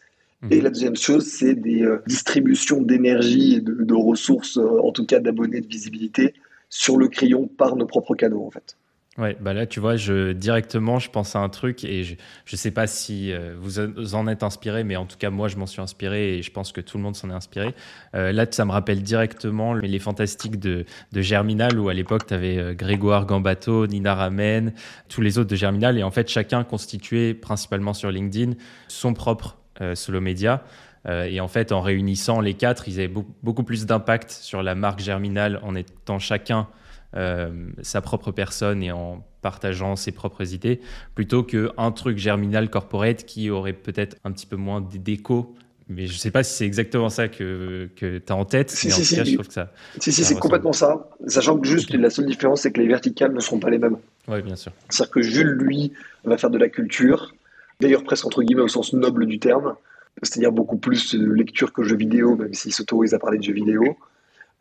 [0.52, 0.64] Et mhm.
[0.64, 5.60] la deuxième chose, c'est des distributions d'énergie et de, de ressources, en tout cas d'abonnés,
[5.60, 6.34] de visibilité,
[6.70, 8.78] sur le crayon par nos propres canaux, en fait.
[9.18, 9.96] Ouais, bah là, tu vois,
[10.34, 12.16] directement, je pense à un truc et je
[12.52, 15.56] ne sais pas si euh, vous en êtes inspiré, mais en tout cas, moi, je
[15.56, 17.74] m'en suis inspiré et je pense que tout le monde s'en est inspiré.
[18.14, 22.34] Euh, là, ça me rappelle directement les fantastiques de, de Germinal où à l'époque, tu
[22.34, 24.74] avais euh, Grégoire Gambato, Nina Ramen,
[25.08, 28.56] tous les autres de Germinal et en fait, chacun constituait principalement sur LinkedIn
[28.90, 29.58] son propre
[29.94, 30.64] solo média.
[31.06, 35.00] et en fait, en réunissant les quatre, ils avaient beaucoup plus d'impact sur la marque
[35.00, 36.68] Germinal en étant chacun
[37.16, 40.82] euh, sa propre personne et en partageant ses propres idées,
[41.14, 45.56] plutôt qu'un truc germinal corporate qui aurait peut-être un petit peu moins d'écho
[45.88, 48.72] mais je ne sais pas si c'est exactement ça que, que tu as en tête.
[48.72, 49.16] Si, si, si.
[49.24, 49.72] je trouve que ça.
[50.00, 51.10] Si, si, c'est complètement ça.
[51.28, 53.98] Sachant que juste la seule différence, c'est que les verticales ne seront pas les mêmes.
[54.28, 54.72] Oui, bien sûr.
[54.90, 57.36] C'est-à-dire que Jules, lui, va faire de la culture,
[57.80, 59.76] d'ailleurs presque entre guillemets au sens noble du terme,
[60.24, 63.54] c'est-à-dire beaucoup plus de lecture que jeux vidéo, même s'il s'autorise à parler de jeux
[63.54, 63.96] vidéo.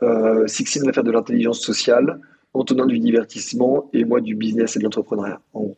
[0.03, 2.21] Euh, Sixine va faire de l'intelligence sociale.
[2.55, 5.77] Antonin du divertissement et moi du business et de l'entrepreneuriat, en gros.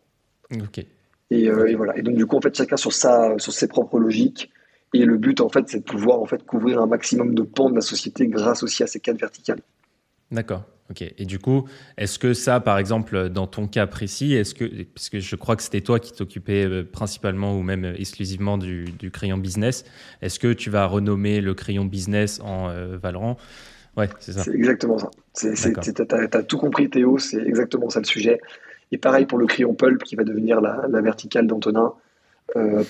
[0.52, 0.84] Ok.
[1.30, 1.96] Et, euh, et, voilà.
[1.98, 4.50] Et donc, du coup, en fait, chacun sur, sa, sur ses propres logiques.
[4.94, 7.70] Et le but, en fait, c'est de pouvoir en fait, couvrir un maximum de pans
[7.70, 9.60] de la société grâce aussi à ces quatre verticales.
[10.30, 10.62] D'accord.
[10.88, 11.02] Ok.
[11.02, 15.08] Et du coup, est-ce que ça, par exemple, dans ton cas précis, est-ce que, parce
[15.08, 19.10] que je crois que c'était toi qui t'occupais euh, principalement ou même exclusivement du, du
[19.10, 19.84] crayon business,
[20.22, 23.36] est-ce que tu vas renommer le crayon business en euh, Valorant
[23.96, 24.44] Ouais, c'est ça.
[24.44, 25.10] C'est exactement ça.
[25.34, 28.40] Tu as, tout compris, Théo, c'est exactement ça le sujet.
[28.92, 31.94] Et pareil pour le crayon pulp qui va devenir la, verticale d'Antonin.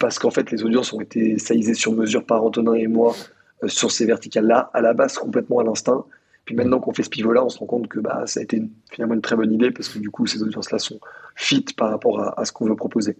[0.01, 3.14] parce qu'en fait, les audiences ont été saisisées sur mesure par Antonin et moi
[3.66, 6.05] sur ces verticales-là, à la base complètement à l'instinct.
[6.45, 8.62] Puis maintenant qu'on fait ce pivot-là, on se rend compte que bah, ça a été
[8.92, 11.01] finalement une très bonne idée parce que du coup, ces audiences-là sont
[11.35, 13.16] fit par rapport à, ce qu'on veut proposer.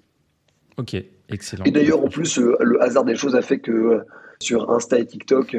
[0.77, 0.97] Ok,
[1.29, 1.65] excellent.
[1.65, 4.05] Et d'ailleurs, en plus, le hasard des choses a fait que
[4.39, 5.57] sur Insta et TikTok,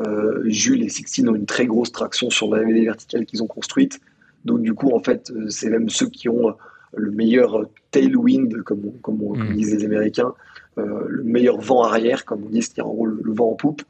[0.00, 4.00] euh, Jules et Sixtine ont une très grosse traction sur les verticales qu'ils ont construites.
[4.44, 6.52] Donc du coup, en fait, euh, c'est même ceux qui ont euh,
[6.94, 9.54] le meilleur tailwind, comme, comme, mm.
[9.54, 10.34] disent les Américains,
[10.76, 13.82] le meilleur vent arrière, comme on dit, c'est-à-dire en gros le, vent en poupe.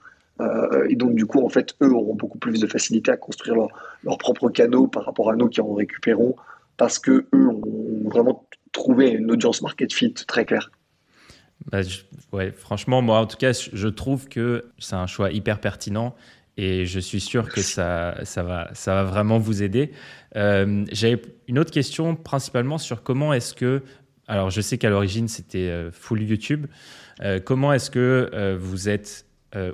[0.88, 3.69] et donc du coup, en fait, eux auront beaucoup plus de facilité à construire leurs
[4.05, 6.37] leur propres canaux par rapport à nous qui en récupérons,
[6.77, 10.71] parce que eux ont vraiment trouvé une audience market fit très claire.
[11.71, 11.81] Bah,
[12.33, 16.14] ouais, franchement, moi, en tout cas, je trouve que c'est un choix hyper pertinent
[16.57, 19.90] et je suis sûr que ça, ça, va, ça va vraiment vous aider.
[20.37, 23.83] Euh, J'avais une autre question, principalement sur comment est-ce que.
[24.27, 26.67] Alors, je sais qu'à l'origine, c'était euh, full YouTube.
[27.23, 29.27] Euh, comment est-ce que vous êtes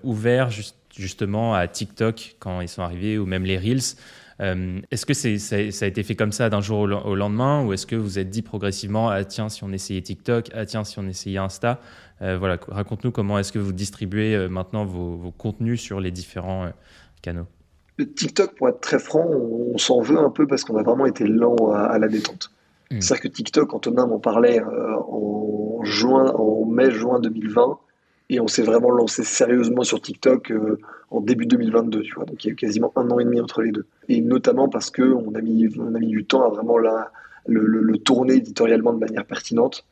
[0.03, 0.51] ouvert
[0.95, 3.97] justement à TikTok quand ils sont arrivés ou même les Reels?
[4.41, 7.73] Euh, est-ce que c'est, ça, a été fait comme ça d'un jour au, lendemain ou
[7.73, 10.99] est-ce que vous êtes dit progressivement, ah tiens, si on essayait TikTok, ah tiens, si
[10.99, 11.81] on essayait Insta
[12.23, 16.71] euh, Voilà, raconte-nous comment est-ce que vous distribuez euh, maintenant vos, contenus sur les différents
[17.23, 17.47] canaux.
[17.99, 21.27] TikTok, pour être très franc, on, s'en veut un peu parce qu'on a vraiment été
[21.27, 22.51] lent à, la détente.
[22.91, 23.01] Hmm.
[23.01, 27.79] C'est-à-dire que TikTok, Antonin m'en parlait en, juin, en mai-juin 2020
[28.31, 30.79] et on s'est vraiment lancé sérieusement sur TikTok euh,
[31.11, 32.25] en début 2022, tu vois.
[32.25, 33.87] Donc il y a eu quasiment un an et demi entre les deux.
[34.09, 37.11] Et notamment parce qu'on a mis, on a mis du temps à vraiment la,
[37.47, 39.85] le, tourner éditorialement de manière pertinente.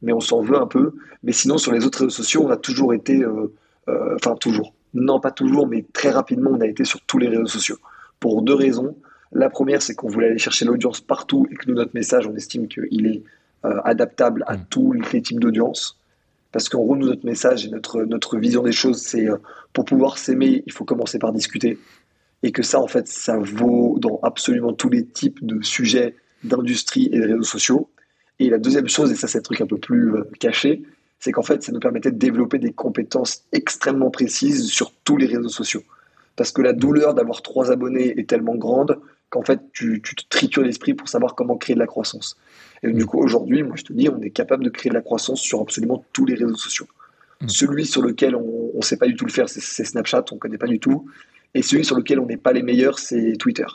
[0.00, 0.94] Mais on s'en veut un peu.
[1.22, 3.22] Mais sinon, sur les autres réseaux sociaux, on a toujours été.
[3.22, 3.52] Euh,
[3.88, 4.72] euh, enfin, toujours.
[4.94, 7.76] Non, pas toujours, mais très rapidement, on a été sur tous les réseaux sociaux.
[8.20, 8.96] Pour deux raisons.
[9.32, 12.34] La première, c'est qu'on voulait aller chercher l'audience partout et que nous, notre message, on
[12.34, 13.22] estime qu'il est
[13.62, 14.64] adaptable à mmh.
[14.70, 16.01] tous les types d'audience.
[16.52, 19.38] Parce qu'en gros, notre message et notre, vision des choses, c'est euh,
[19.72, 21.78] pour pouvoir s'aimer, il faut commencer par discuter.
[22.42, 27.08] Et que ça, en fait, ça vaut dans absolument tous les types de sujets d'industrie
[27.10, 27.88] et de réseaux sociaux.
[28.38, 30.82] Et la deuxième chose, et ça c'est un truc un peu plus euh, caché,
[31.20, 35.26] c'est qu'en fait, ça nous permettait de développer des compétences extrêmement précises sur tous les
[35.26, 35.82] réseaux sociaux.
[36.36, 38.98] Parce que la douleur d'avoir trois abonnés est tellement grande
[39.30, 42.36] qu'en fait, tu, tu te tritures l'esprit pour savoir comment créer de la croissance.
[42.82, 45.02] Et du coup, aujourd'hui, moi, je te dis, on est capable de créer de la
[45.02, 46.86] croissance sur absolument tous les réseaux sociaux.
[47.40, 47.48] Mm.
[47.48, 50.40] Celui sur lequel on ne sait pas du tout le faire, c'est Snapchat, on ne
[50.40, 51.08] connaît pas du tout.
[51.54, 53.66] Et celui sur lequel on n'est pas les meilleurs, c'est Twitter.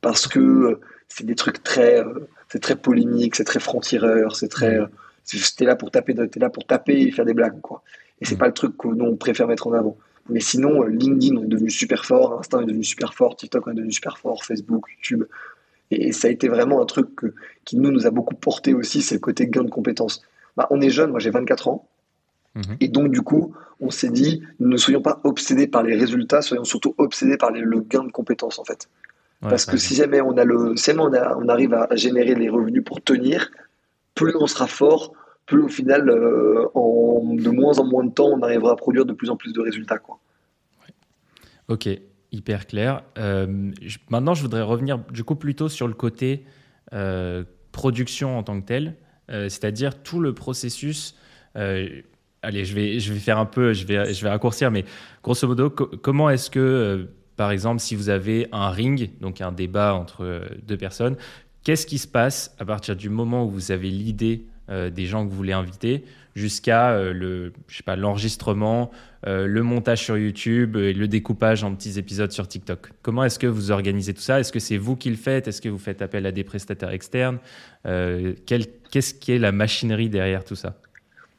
[0.00, 4.48] Parce que euh, c'est des trucs très, euh, c'est très polémique, c'est très franc-tireur, c'est
[4.48, 4.88] très, mm.
[5.34, 7.82] euh, t'es là pour taper, es là pour taper et faire des blagues, quoi.
[8.20, 8.38] Et c'est mm.
[8.38, 9.96] pas le truc que nous on préfère mettre en avant.
[10.30, 13.70] Mais sinon, LinkedIn on est devenu super fort, Insta est devenu super fort, TikTok on
[13.72, 15.24] est devenu super fort, Facebook, YouTube,
[15.90, 17.08] et ça a été vraiment un truc
[17.64, 20.22] qui nous, nous a beaucoup porté aussi, c'est le côté gain de compétences.
[20.56, 21.88] Bah, on est jeune, moi j'ai 24 ans.
[22.54, 22.76] Mhm.
[22.80, 26.64] Et donc, du coup, on s'est dit, ne soyons pas obsédés par les résultats, soyons
[26.64, 28.88] surtout obsédés par le gain de compétences, en fait.
[29.40, 32.82] Parce que si jamais on, a le, si on, on, arrive à générer les revenus
[32.84, 33.52] pour tenir,
[34.16, 35.12] plus on sera fort,
[35.46, 39.04] plus au final, euh, en, de moins en moins de temps, on arrivera à produire
[39.04, 39.98] de plus en plus de résultats.
[39.98, 40.18] Quoi.
[41.68, 41.88] Ok,
[42.32, 43.02] hyper clair.
[43.18, 43.72] Euh,
[44.10, 46.44] maintenant, je voudrais revenir du coup plutôt sur le côté
[46.92, 48.94] euh, production en tant que tel,
[49.30, 51.14] euh, c'est-à-dire tout le processus.
[51.54, 54.84] allez, je vais, je vais faire un peu, je vais, je vais raccourcir, mais
[55.22, 59.94] grosso modo, comment est-ce que, par exemple, si vous avez un ring, donc un débat
[59.94, 61.16] entre deux personnes,
[61.64, 65.30] qu'est-ce qui se passe à partir du moment où vous avez l'idée des gens que
[65.30, 66.04] vous voulez inviter
[66.38, 68.90] jusqu'à euh, le, je sais pas, l'enregistrement,
[69.26, 72.92] euh, le montage sur YouTube et le découpage en petits épisodes sur TikTok.
[73.02, 74.40] Comment est-ce que vous organisez tout ça?
[74.40, 75.48] Est-ce que c'est vous qui le faites?
[75.48, 77.38] Est-ce que vous faites appel à des prestataires externes?
[77.86, 80.76] Euh, Qu'est-ce qui est la machinerie derrière tout ça?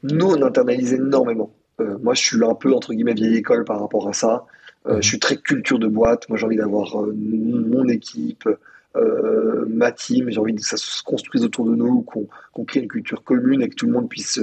[0.02, 1.52] Nous, on internalise énormément.
[1.78, 4.44] moi, je suis un peu entre guillemets vieille école par rapport à ça.
[4.86, 5.02] Mhm.
[5.02, 6.28] Je suis très culture de boîte.
[6.28, 8.48] Moi, j'ai envie d'avoir mon équipe,
[8.94, 10.30] ma team.
[10.30, 13.68] J'ai envie que ça se construise autour de nous, qu'on crée une culture commune et
[13.68, 14.40] que tout le monde puisse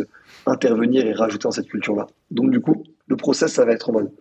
[0.48, 2.08] intervenir et rajouter dans cette culture-là.
[2.32, 4.12] Donc du coup, le process, ça va être en mode,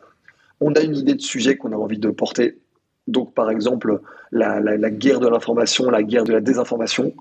[0.60, 2.58] on a une idée de sujet qu'on a envie de porter.
[3.06, 4.00] Donc par exemple,
[4.32, 4.60] la,
[4.90, 7.14] guerre de l'information, la guerre de la désinformation.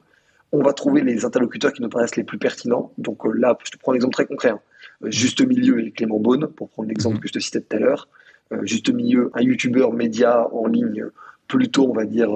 [0.52, 2.94] On va trouver les interlocuteurs qui nous paraissent les plus pertinents.
[2.98, 4.50] Donc euh, là, je te prends un exemple très concret.
[4.50, 4.60] Hein.
[5.04, 7.22] Euh, juste milieu et Clément Beaune, pour prendre l'exemple mhm.
[7.22, 8.08] que je te citais tout à l'heure.
[8.54, 11.06] Euh, juste milieu, un youtubeur média en ligne
[11.48, 12.30] plutôt, on va dire,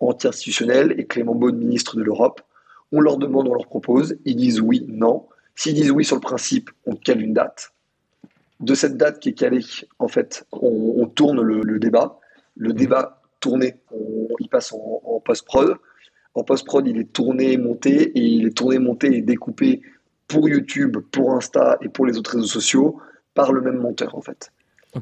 [0.00, 2.40] anti-institutionnel, et Clément Beaune, ministre de l'Europe.
[2.92, 5.26] On leur demande, on leur propose, ils disent oui, non.
[5.60, 7.74] S'ils disent oui sur le principe, on cale une date.
[8.60, 9.60] De cette date qui est calée,
[9.98, 12.18] en fait, on, tourne le, débat.
[12.56, 13.76] Le débat tourné,
[14.38, 15.76] il passe en, post-prod.
[16.32, 19.82] En post-prod, il est tourné, monté, et il est tourné, monté et découpé
[20.28, 22.98] pour YouTube, pour Insta et pour les autres réseaux sociaux
[23.34, 24.50] par le même monteur en fait.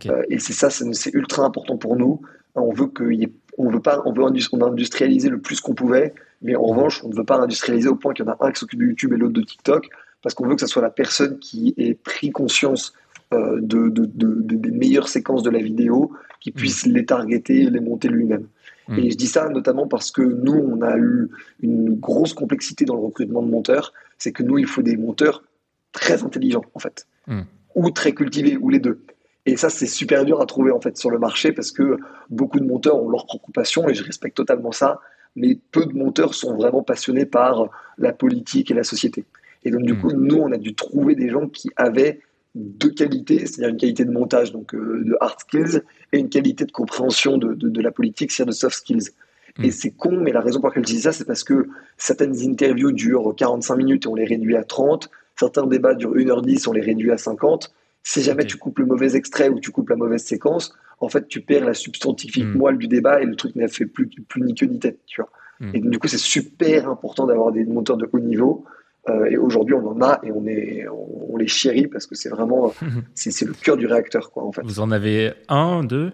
[0.07, 2.21] Euh, et c'est ça, c'est ultra important pour nous.
[2.57, 6.15] On veut qu'il on veut pas, on veut on a industrialiser le plus qu'on pouvait,
[6.43, 8.51] mais en revanche, on ne veut pas industrialiser au point qu'il y en a un
[8.51, 9.89] qui s'occupe de YouTube et l'autre de TikTok,
[10.23, 12.93] parce qu'on veut que ce soit la personne qui ait pris conscience
[13.33, 16.93] euh, de, des meilleures séquences de la vidéo, qui puisse mm.
[16.93, 18.47] les targeter et les monter lui-même.
[18.89, 18.99] Mm.
[18.99, 21.29] Et je dis ça notamment parce que nous, on a eu
[21.61, 25.45] une grosse complexité dans le recrutement de monteurs, c'est que nous, il faut des monteurs
[25.93, 27.43] très intelligents, en fait, mm.
[27.75, 29.01] ou très cultivés, ou les deux.
[29.45, 32.61] Et ça, c'est super dur à trouver en fait sur le marché parce que beaucoup
[32.61, 35.01] de monteurs ont leur propre passion et je respecte totalement ça.
[35.37, 39.25] Mais peu de monteurs sont vraiment passionnés par la politique et la société.
[39.65, 40.01] Et donc, du hmm.
[40.01, 42.21] coup, nous, on a dû trouver des gens qui avaient
[42.55, 46.65] deux qualités, c'est-à-dire une qualité de montage, donc euh, de hard skills, et une qualité
[46.65, 49.11] de compréhension de, de, la politique, c'est-à-dire de soft skills.
[49.59, 49.65] Hmm.
[49.65, 52.37] Et c'est con, mais la raison pour laquelle je dis ça, c'est parce que certaines
[52.43, 56.73] interviews durent 45 minutes et on les réduit à 30, certains débats durent 1h10, on
[56.73, 57.73] les réduit à 50.
[58.03, 61.29] Si jamais tu coupes le mauvais extrait ou tu coupes la mauvaise séquence, en fait,
[61.29, 64.55] tu perds la substantifique moelle du débat et le truc n'a fait plus, plus ni
[64.55, 65.31] queue ni tête, tu vois.
[65.75, 68.65] Et du coup, c'est super important d'avoir des moteurs de haut niveau.
[69.09, 72.29] Euh, et aujourd'hui, on en a et on, est, on, les chérit parce que c'est
[72.29, 72.75] vraiment,
[73.15, 74.63] c'est le cœur du réacteur, quoi, en fait.
[74.65, 76.13] Vous en avez un, deux?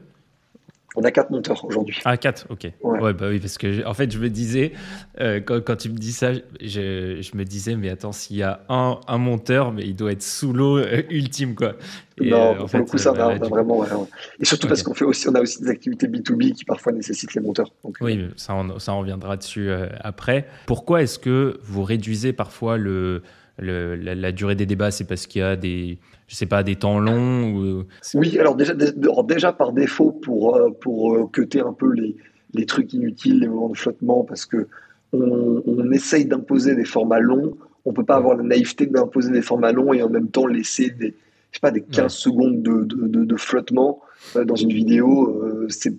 [0.97, 2.01] On a quatre monteurs aujourd'hui.
[2.05, 2.71] Ah, quatre, ok.
[2.83, 3.13] Ouais.
[3.13, 4.73] bah oui, parce que en fait, je me disais,
[5.21, 8.61] euh, quand, tu me dis ça, je, je me disais, mais attends, s'il y a
[8.69, 11.75] un, un, monteur, mais il doit être sous l'eau euh, ultime, quoi.
[12.21, 13.85] Et, non, euh, pour le coup, ça va, vraiment.
[14.39, 17.35] Et surtout parce qu'on fait aussi, on a aussi des activités B2B qui parfois nécessitent
[17.35, 17.73] les monteurs.
[18.01, 20.47] oui, ça, on, ça reviendra dessus après.
[20.67, 23.23] Pourquoi est-ce que vous réduisez parfois le,
[23.59, 26.77] le la, durée des débats C'est parce qu'il y a des je sais pas, des
[26.77, 27.85] temps longs ou...
[28.15, 32.17] Oui, alors déjà, déjà par défaut, pour, euh, pour euh, cuter un peu les,
[32.55, 34.67] les trucs inutiles, les moments de flottement, parce que
[35.13, 39.43] on, on essaye d'imposer des formats longs, on peut pas avoir la naïveté d'imposer des
[39.43, 41.15] formats longs et en même temps laisser des,
[41.51, 44.01] je sais pas, des 15 secondes de, de, de, flottement
[44.37, 45.69] euh, dans une vidéo.
[45.69, 45.95] c'est,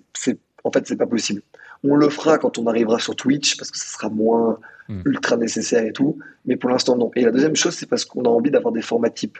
[0.64, 1.42] en fait, c'est pas possible.
[1.84, 4.58] On le fera quand on arrivera sur Twitch parce que ça sera moins
[4.88, 5.02] hmm.
[5.04, 6.18] ultra nécessaire et tout.
[6.44, 7.10] Mais pour l'instant, non.
[7.16, 9.38] Et la deuxième chose, c'est parce qu'on a envie d'avoir des formats types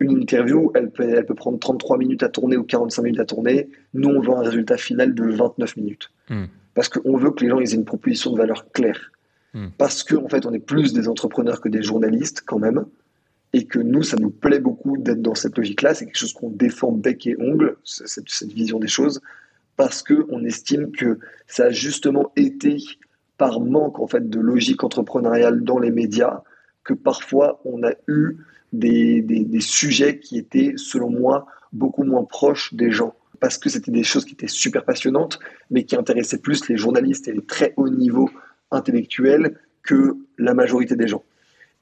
[0.00, 3.24] une interview, elle peut, elle peut prendre 33 minutes à tourner ou 45 minutes à
[3.24, 3.68] tourner.
[3.92, 6.10] Nous, on veut un résultat final de 29 minutes.
[6.28, 6.44] Hmm.
[6.74, 9.12] Parce qu'on veut que les gens aient une proposition de valeur claire.
[9.52, 9.68] Hmm.
[9.78, 12.84] Parce qu'en en fait, on est plus des entrepreneurs que des journalistes quand même.
[13.52, 15.94] Et que nous, ça nous plaît beaucoup d'être dans cette logique-là.
[15.94, 19.20] C'est quelque chose qu'on défend bec et ongle, cette, cette vision des choses.
[19.76, 22.78] Parce qu'on estime que ça a justement été
[23.36, 26.42] par manque en fait de logique entrepreneuriale dans les médias
[26.84, 28.36] que parfois on a eu
[28.72, 33.14] des, des, sujets qui étaient, selon moi, beaucoup moins proches des gens.
[33.40, 35.38] Parce que c'était des choses qui étaient super passionnantes,
[35.70, 38.30] mais qui intéressaient plus les journalistes et les très hauts niveaux
[38.70, 41.22] intellectuels que la majorité des gens.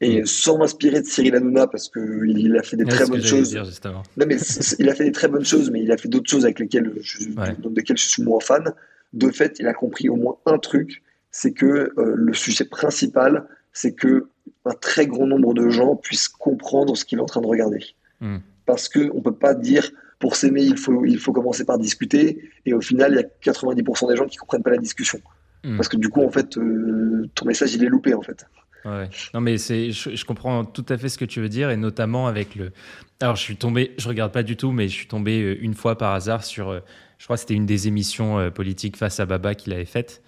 [0.03, 0.27] Et mm.
[0.27, 3.55] sans m'inspirer de Cyril Hanouna, parce qu'il a fait des très bonnes choses.
[3.85, 4.37] non, mais
[4.81, 6.93] il a fait des très bonnes choses, mais il a fait d'autres choses avec lesquelles
[7.01, 7.29] je,
[7.69, 8.75] desquelles je suis moins fan.
[9.12, 13.47] De fait, il a compris au moins un truc, c'est que euh, le sujet principal,
[13.73, 14.27] c'est que
[14.65, 17.85] un très grand nombre de gens puissent comprendre ce qu'il est en train de regarder.
[18.21, 18.38] Hmm.
[18.67, 19.88] Parce qu'on ne peut pas dire
[20.19, 23.53] pour s'aimer, il faut, il faut commencer par discuter, et au final, il y a
[23.53, 25.21] 90% des gens qui ne comprennent pas la discussion.
[25.62, 25.77] Hmm.
[25.77, 28.47] Parce que du coup, en fait, euh, ton message, il est loupé, en fait.
[28.85, 32.27] Non, mais c'est, je, comprends tout à fait ce que tu veux dire, et notamment
[32.27, 32.73] avec le.
[33.21, 35.75] Alors, je suis tombé, je regarde pas du tout, mais je suis tombé euh, une
[35.75, 36.71] fois par hasard sur.
[36.71, 36.81] Euh,
[37.18, 40.23] je crois que c'était une des émissions politiques face à Baba qu'il avait faites.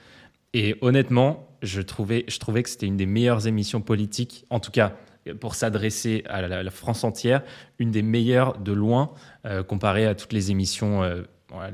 [0.52, 4.70] Et honnêtement, je trouvais, je trouvais que c'était une des meilleures émissions politiques, en tout
[4.70, 4.94] cas
[5.32, 7.42] pour s'adresser à la, France entière,
[7.78, 9.12] une des meilleures de loin,
[9.46, 11.02] euh, comparée à toutes les émissions.
[11.02, 11.22] Euh,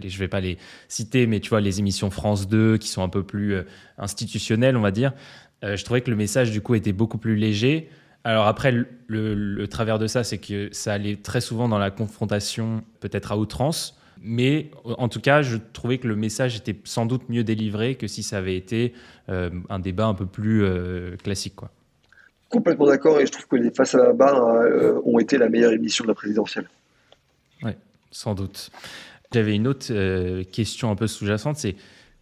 [0.03, 3.03] je ne vais pas les citer, mais tu vois, les émissions France 2 qui sont
[3.03, 3.63] un peu plus euh,
[3.99, 5.13] institutionnelles, on va dire.
[5.63, 7.89] Je trouvais que le message, du coup, était beaucoup plus léger.
[8.25, 8.87] Alors après, le,
[9.35, 13.39] le travers de ça, c'est que ça allait très souvent dans la confrontation, peut-être à
[13.39, 14.01] outrance.
[14.23, 18.07] Mais en tout cas, je trouvais que le message était sans doute mieux délivré que
[18.07, 18.93] si ça avait été
[19.31, 21.57] euh, un débat un peu plus euh, classique.
[21.57, 21.71] Quoi.
[22.51, 25.49] Complètement d'accord, et je trouve que les Face à la barre euh, ont été la
[25.49, 26.69] meilleure émission de la présidentielle.
[27.63, 27.73] Oui,
[28.11, 28.71] sans doute.
[29.33, 31.77] J'avais une autre question un peu sous-jacente, c'est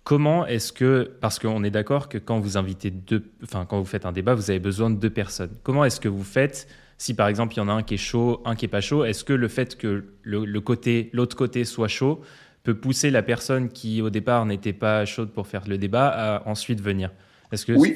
[0.09, 3.85] comment est-ce que, parce qu'on est d'accord que quand vous invitez deux, enfin quand vous
[3.85, 5.51] faites un débat, vous avez besoin de deux personnes.
[5.63, 7.99] Comment est-ce que vous faites si par exemple il y en a un qui est
[7.99, 11.67] chaud, un qui est pas chaud, est-ce que le fait que le, côté, l'autre côté
[11.67, 12.23] soit chaud
[12.63, 16.49] peut pousser la personne qui au départ n'était pas chaude pour faire le débat à
[16.49, 17.11] ensuite venir?
[17.53, 17.95] Est-ce que oui.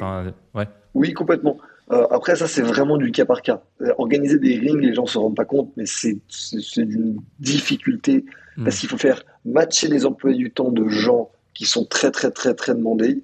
[0.55, 0.69] ouais.
[0.93, 1.57] oui, complètement.
[1.93, 3.63] Euh, après, ça, c'est vraiment du cas par cas.
[3.81, 6.21] Euh, organiser des rings, les gens ne se rendent pas compte, mais c'est
[6.77, 8.27] d'une difficulté
[8.59, 8.65] hmm.
[8.65, 12.31] parce qu'il faut faire matcher les emplois du temps de gens qui sont très, très,
[12.31, 13.23] très, très demandés.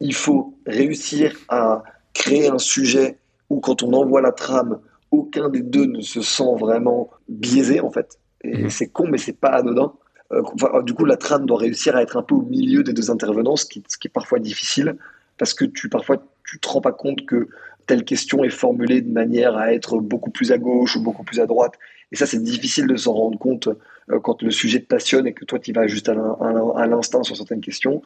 [0.00, 3.18] Il faut réussir à créer un sujet
[3.50, 4.78] où, quand on envoie la trame,
[5.10, 8.18] aucun des deux ne se sent vraiment biaisé en fait.
[8.42, 8.70] Et mhm.
[8.70, 9.92] c'est con, mais c'est pas anodin.
[10.32, 13.10] Euh, du coup, la trame doit réussir à être un peu au milieu des deux
[13.10, 14.96] intervenants, ce qui, est parfois difficile,
[15.38, 17.48] parce que tu parfois tu te rends pas compte que
[17.86, 21.40] telle question est formulée de manière à être beaucoup plus à gauche ou beaucoup plus
[21.40, 21.74] à droite.
[22.16, 23.68] Et ça, c'est difficile de s'en rendre compte
[24.10, 26.14] euh, quand le sujet te passionne et que toi, tu vas juste à
[26.86, 28.00] l'instinct sur certaines questions.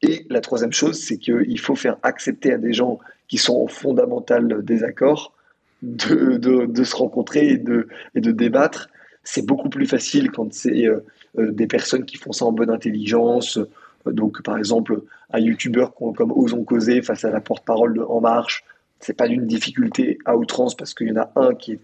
[0.00, 3.66] Et la troisième chose, c'est qu'il faut faire accepter à des gens qui sont en
[3.66, 5.34] fondamental désaccord
[5.82, 8.88] de, de, se rencontrer et de, et de débattre.
[9.24, 11.04] C'est beaucoup plus facile quand c'est euh,
[11.38, 13.58] euh, des personnes qui font ça en bonne intelligence.
[14.06, 15.02] Donc, par exemple,
[15.34, 18.64] un youtubeur comme Osons Causer face à la porte-parole de En Marche,
[19.00, 21.80] c'est pas d'une difficulté à outrance parce qu'il y en a un qui est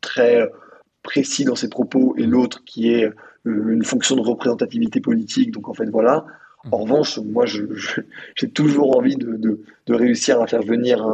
[0.00, 0.50] très
[1.04, 3.12] précis dans ses propos et l'autre qui est euh,
[3.44, 5.52] une fonction de représentativité politique.
[5.52, 6.26] Donc en fait, voilà.
[6.72, 7.44] En revanche, moi,
[8.34, 9.38] j'ai toujours envie de,
[9.86, 11.04] de, réussir à faire venir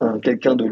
[0.00, 0.66] un, quelqu'un de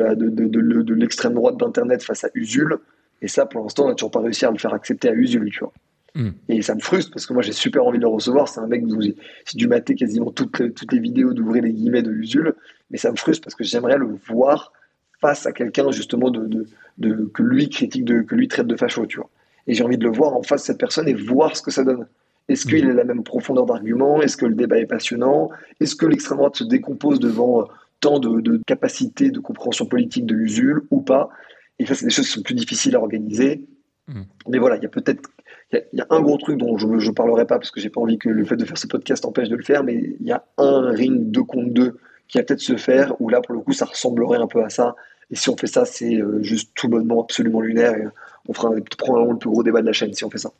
[0.94, 2.76] l'extrême de, droite d'Internet face à Usul.
[3.22, 5.50] Et ça, pour l'instant, on n'a toujours pas réussi à le faire accepter à Usul,
[5.50, 5.72] tu vois.
[6.14, 6.30] Hmm.
[6.48, 8.48] Et ça me frustre parce que moi, j'ai super envie de le recevoir.
[8.48, 9.14] C'est un mec dont j'ai
[9.54, 12.54] dû mater quasiment toutes les, toutes les vidéos d'ouvrir les guillemets de Usul.
[12.90, 14.72] Mais ça me frustre parce que j'aimerais le voir
[15.20, 16.66] face à quelqu'un justement de,
[16.98, 19.30] de, que lui critique, de, que lui traite de facho, tu vois.
[19.66, 21.70] Et j'ai envie de le voir en face de cette personne et voir ce que
[21.70, 22.06] ça donne.
[22.48, 24.20] Est-ce qu'il a la même profondeur d'argument?
[24.22, 25.50] Est-ce que le débat est passionnant?
[25.78, 27.64] Est-ce que l'extrême droite se décompose devant euh,
[28.00, 31.30] tant de, de capacités de compréhension politique de l'usul ou pas?
[31.78, 33.64] Et ça, c'est des choses qui sont plus difficiles à organiser.
[34.08, 34.22] Mm.
[34.48, 35.30] Mais voilà, il y a peut-être
[35.72, 38.00] il y, a un gros truc dont je ne parlerai pas parce que j'ai pas
[38.00, 40.32] envie que le fait de faire ce podcast empêche de le faire, mais il y
[40.32, 41.96] a un ring 2 contre 2
[42.26, 44.68] qui va peut-être se faire, où là, pour le coup, ça ressemblerait un peu à
[44.68, 44.96] ça.
[45.30, 47.96] Et si on fait ça, c'est euh, juste tout bonnement absolument lunaire.
[47.96, 48.04] Et
[48.48, 50.50] on fera probablement le plus gros débat de la chaîne si on fait ça.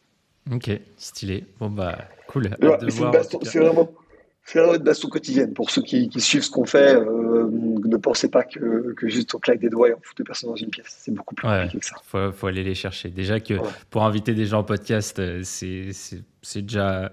[0.52, 1.44] Ok, stylé.
[1.58, 1.98] Bon, bah,
[2.28, 2.50] cool.
[2.60, 3.90] c'est vraiment.
[4.42, 5.52] C'est vraiment une baston quotidienne.
[5.52, 9.38] Pour ceux qui, suivent ce qu'on fait, euh, ne pensez pas que, que, juste on
[9.38, 10.96] claque des doigts et on fout deux personnes dans une pièce.
[10.98, 11.96] C'est beaucoup plus compliqué que ça.
[12.14, 13.10] Il faut, aller les chercher.
[13.10, 13.54] Déjà que
[13.90, 17.12] pour inviter des gens en podcast, euh, c'est déjà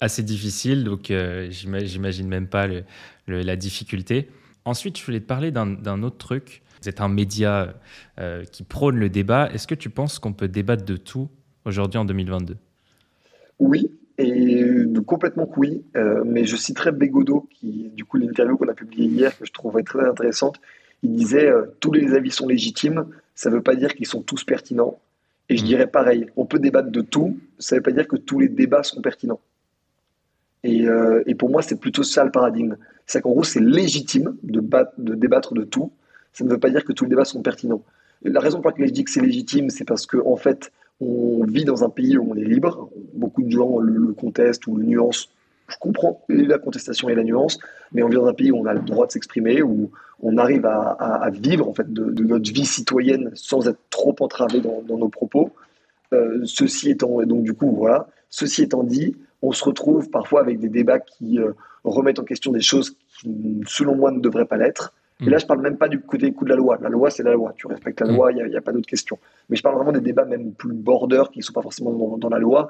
[0.00, 0.84] assez difficile.
[0.84, 1.12] Donc,
[1.50, 2.84] j'imagine même pas le,
[3.26, 4.28] la difficulté.
[4.64, 6.62] Ensuite, je voulais te parler d'un autre truc.
[6.82, 7.74] Vous êtes un média
[8.18, 9.48] euh, qui prône le débat.
[9.52, 11.28] Est-ce que tu penses qu'on peut débattre de tout
[11.64, 12.56] aujourd'hui en 2022
[13.60, 14.64] Oui, et
[15.06, 15.84] complètement oui.
[15.96, 19.52] Euh, mais je citerai Bégodeau, qui, du coup, l'interview qu'on a publiée hier, que je
[19.52, 20.60] trouvais très intéressante.
[21.02, 24.22] Il disait euh, Tous les avis sont légitimes, ça ne veut pas dire qu'ils sont
[24.22, 24.98] tous pertinents.
[25.48, 25.66] Et je mmh.
[25.66, 28.48] dirais pareil on peut débattre de tout, ça ne veut pas dire que tous les
[28.48, 29.40] débats sont pertinents.
[30.64, 32.76] Et, euh, et, pour moi, c'est plutôt ça le paradigme.
[33.06, 34.62] C'est qu'en gros, c'est légitime de,
[34.98, 35.92] de, débattre de tout.
[36.32, 37.82] Ça ne veut pas dire que tous les débats sont pertinents.
[38.24, 41.44] La raison pour laquelle je dis que c'est légitime, c'est parce qu'en en fait, on
[41.44, 42.90] vit dans un pays où on est libre.
[43.14, 45.28] Beaucoup de gens le, contestent ou le nuancent.
[45.68, 47.58] Je comprends la contestation et la nuance,
[47.92, 50.36] mais on vit dans un pays où on a le droit de s'exprimer, où on
[50.36, 55.08] arrive à, vivre en fait de, notre vie citoyenne sans être trop entravé dans, nos
[55.08, 55.50] propos.
[56.12, 58.08] Euh, ceci étant, donc du coup, voilà.
[58.28, 61.52] Ceci étant dit, on se retrouve parfois avec des débats qui euh,
[61.84, 64.92] remettent en question des choses qui, selon moi, ne devraient pas l'être.
[65.22, 65.40] Et là, mm.
[65.40, 66.78] je parle même pas du côté coup de la loi.
[66.80, 67.54] La loi, c'est la loi.
[67.56, 68.16] Tu respectes la mm.
[68.16, 69.18] loi, il n'y a, pas d'autre question.
[69.48, 72.28] Mais je parle vraiment des débats même plus border, qui ne sont pas forcément dans,
[72.28, 72.68] la loi.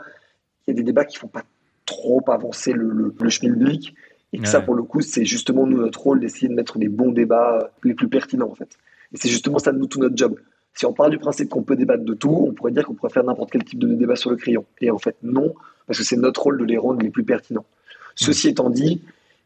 [0.66, 1.42] Il y a des débats qui ne font pas
[1.86, 3.94] trop avancer le, le, le schmilblick.
[4.34, 6.88] Et que ça, pour le coup, c'est justement nous, notre rôle d'essayer de mettre les
[6.88, 8.78] bons débats les plus pertinents, en fait.
[9.12, 10.36] Et c'est justement ça, nous, tout notre job.
[10.74, 13.12] Si on part du principe qu'on peut débattre de tout, on pourrait dire qu'on pourrait
[13.12, 14.64] faire n'importe quel type de débat sur le crayon.
[14.80, 15.54] Et en fait, non,
[15.86, 17.66] parce que c'est notre rôle de les rendre les plus pertinents.
[18.14, 19.02] Ceci étant dit,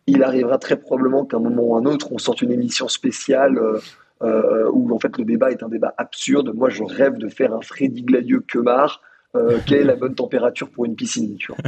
[0.06, 3.58] il arrivera très probablement qu'à un moment ou un autre, on sorte une émission spéciale
[3.58, 3.78] euh,
[4.22, 6.52] euh, où en fait le débat est un débat absurde.
[6.54, 9.02] Moi, je rêve de faire un Freddy Gladieux Quemar.
[9.34, 11.58] Euh, quelle est la bonne température pour une piscine tu vois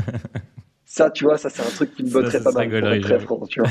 [0.84, 3.46] Ça, tu vois, ça c'est un truc qui me botterait pas mal pour très franc,
[3.46, 3.70] tu vois.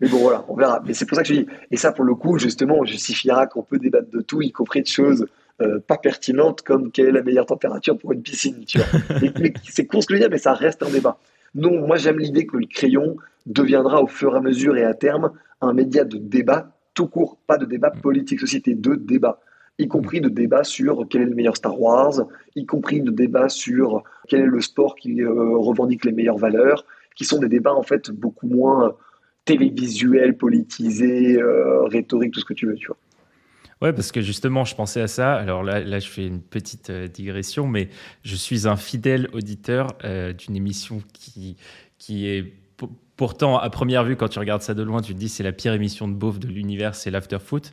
[0.00, 0.82] Mais bon, voilà, on verra.
[0.86, 1.46] Mais c'est pour ça que je dis.
[1.70, 4.80] Et ça, pour le coup, justement, on justifiera qu'on peut débattre de tout, y compris
[4.80, 5.26] de choses
[5.60, 8.64] euh, pas pertinentes comme quelle est la meilleure température pour une piscine.
[8.66, 8.86] Tu vois.
[9.38, 11.18] mais, c'est con ce que je veux dire, mais ça reste un débat.
[11.54, 14.94] Non, moi j'aime l'idée que le crayon deviendra au fur et à mesure et à
[14.94, 19.40] terme un média de débat tout court, pas de débat politique société, de débat,
[19.78, 22.26] y compris de débat sur quel est le meilleur Star Wars,
[22.56, 26.84] y compris de débat sur quel est le sport qui euh, revendique les meilleures valeurs,
[27.16, 28.94] qui sont des débats en fait beaucoup moins
[29.44, 32.98] télévisuel, politisé, euh, rhétorique, tout ce que tu veux, tu vois.
[33.82, 35.34] Ouais, parce que justement, je pensais à ça.
[35.34, 37.88] Alors là, là je fais une petite euh, digression, mais
[38.24, 41.56] je suis un fidèle auditeur euh, d'une émission qui,
[41.98, 42.52] qui est
[43.16, 45.52] pourtant, à première vue, quand tu regardes ça de loin, tu te dis c'est la
[45.52, 47.70] pire émission de beauf de l'univers, c'est l'afterfoot.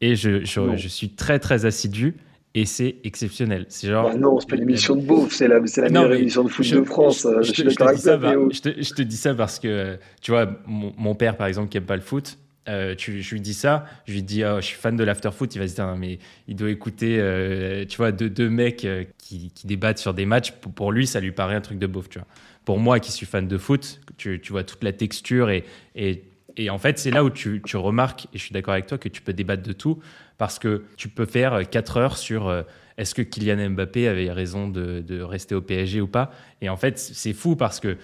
[0.00, 2.16] Et je, je, je, suis très, très assidu
[2.54, 3.66] et c'est exceptionnel.
[3.68, 4.10] C'est genre.
[4.10, 6.82] Bah non, c'est pas l'émission de beauf, c'est la, la meilleure émission de foot de
[6.82, 7.24] France.
[7.24, 11.36] Je, je, te, dis ça, je, te, dis ça parce que, tu vois, mon, père,
[11.36, 12.38] par exemple, qui aime pas le foot,
[12.70, 15.58] euh, je lui dis ça, je lui dis, oh, je suis fan de l'afterfoot, il
[15.58, 19.98] va se dire, mais il doit écouter, euh, tu vois, deux, mecs euh, qui, débattent
[19.98, 20.52] sur des matchs.
[20.52, 22.28] Pour, lui, ça lui paraît un truc de beauf, tu vois.
[22.64, 25.64] Pour moi, qui suis fan de foot, tu, vois toute la texture et,
[25.96, 26.22] et,
[26.56, 28.98] et en fait, c'est là où tu, tu, remarques, et je suis d'accord avec toi,
[28.98, 29.98] que tu peux débattre de tout
[30.38, 32.64] parce que tu peux faire 4 heures sur
[32.96, 36.32] est-ce que Kylian Mbappé avait raison de, de rester au PSG ou pas.
[36.60, 37.96] Et en fait, c'est fou parce que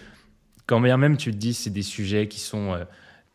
[0.66, 2.76] quand même tu te dis c'est des sujets qui sont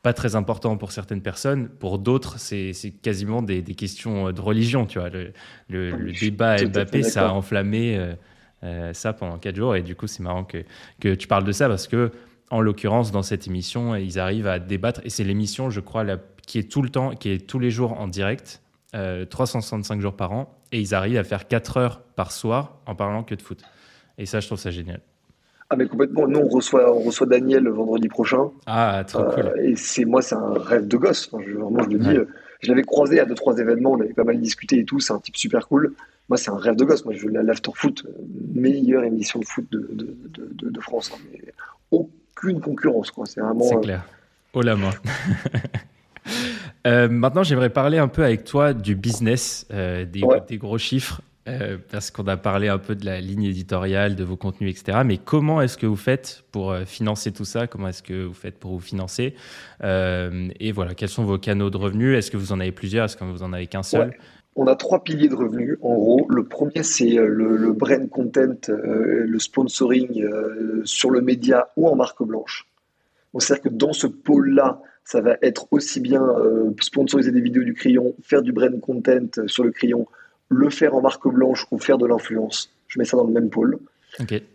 [0.02, 1.70] pas très important pour certaines personnes.
[1.70, 4.86] Pour d'autres, c'est quasiment des, des, questions euh, de religion.
[4.86, 5.32] Tu vois, le,
[5.70, 8.14] le, débat Mbappé, ça a enflammé euh,
[8.64, 9.76] euh, ça pendant quatre jours.
[9.76, 10.64] Et du coup, c'est marrant que,
[10.99, 12.12] que tu parles de ça parce que,
[12.49, 15.02] en l'occurrence, dans cette émission, ils arrivent à débattre.
[15.04, 17.72] Et c'est l'émission, je crois, la, qui est tout le temps, qui est tous les
[17.72, 20.58] jours en direct, 365 jours par an.
[20.74, 23.62] Et ils arrivent à faire 4 heures par soir en parlant que de foot.
[24.18, 25.02] Et ça, je trouve ça génial.
[25.72, 26.28] Ah mais complètement.
[26.28, 28.51] Nous on reçoit on reçoit Daniel le vendredi prochain.
[28.65, 29.45] Ah trop cool.
[29.45, 31.32] Euh, et c'est moi c'est un rêve de gosse.
[31.32, 32.17] je, vraiment je le dis.
[32.17, 32.26] Euh,
[32.59, 33.93] je l'avais croisé à deux trois événements.
[33.93, 34.99] On avait pas mal discuté et tout.
[34.99, 35.93] C'est un type super cool.
[36.28, 37.05] Moi c'est un rêve de gosse.
[37.05, 38.11] Moi je veux l'after foot euh,
[38.53, 41.09] meilleure émission de foot de, de, de, France.
[41.15, 41.19] Hein.
[41.32, 41.53] mais
[41.89, 43.26] aucune concurrence quoi.
[43.26, 43.63] C'est vraiment.
[43.63, 44.03] C'est clair.
[44.53, 44.91] Oh la main.
[47.09, 50.05] maintenant, j'aimerais parler un peu avec toi du business, des,
[50.49, 51.22] des, gros chiffres.
[51.47, 54.99] Euh, parce qu'on a parlé un peu de la ligne éditoriale, de vos contenus, etc.
[55.03, 57.65] Mais comment est-ce que vous faites pour euh, financer tout ça?
[57.65, 59.33] Comment est-ce que vous faites pour vous financer?
[59.83, 62.15] Euh, Et voilà, quels sont vos canaux de revenus?
[62.15, 63.05] Est-ce que vous en avez plusieurs?
[63.05, 64.13] Est-ce que vous en avez qu'un seul?
[64.55, 66.27] On a trois piliers de revenus, en gros.
[66.29, 70.23] Le premier, c'est le, brand content, le sponsoring
[70.83, 72.67] sur le média ou en marque blanche.
[73.39, 76.21] C'est-à-dire que dans ce pôle-là, ça va être aussi bien
[76.81, 80.05] sponsoriser des vidéos du crayon, faire du brand content sur le crayon,
[80.52, 82.72] le faire en marque blanche ou faire de l'influence.
[82.88, 83.80] Je mets ça dans le même pôle.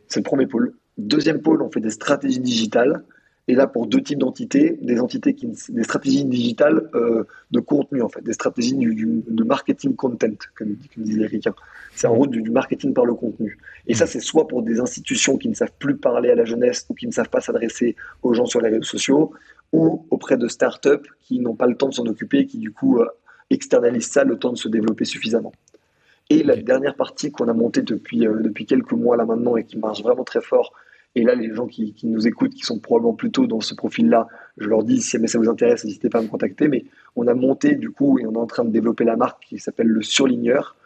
[0.09, 0.75] C'est le premier pôle.
[0.99, 3.03] Deuxième pôle, on fait des stratégies digitales.
[3.49, 8.03] Et là, pour deux types d'entités, des entités qui, des stratégies digitales euh, de contenu
[8.03, 11.55] en fait, des stratégies de marketing content, comme, comme disent les ricains.
[11.95, 13.57] C'est en gros du, marketing par le contenu.
[13.87, 16.85] Et ça, c'est soit pour des institutions qui ne savent plus parler à la jeunesse
[16.91, 19.33] ou qui ne savent pas s'adresser aux gens sur les réseaux sociaux,
[19.73, 22.73] ou auprès de startups qui n'ont pas le temps de s'en occuper et qui du
[22.73, 23.07] coup euh,
[23.51, 25.53] externalisent ça le temps de se développer suffisamment.
[26.29, 29.64] Et la dernière partie qu'on a montée depuis, euh, depuis quelques mois là maintenant et
[29.64, 30.72] qui marche vraiment très fort,
[31.14, 34.27] et là les gens qui, qui nous écoutent, qui sont probablement plutôt dans ce profil-là,
[34.59, 37.35] je leur dis si ça vous intéresse, n'hésitez pas à me contacter, mais on a
[37.35, 40.03] monté du coup et on est en train de développer la marque qui s'appelle le
[40.03, 40.77] Surligneur.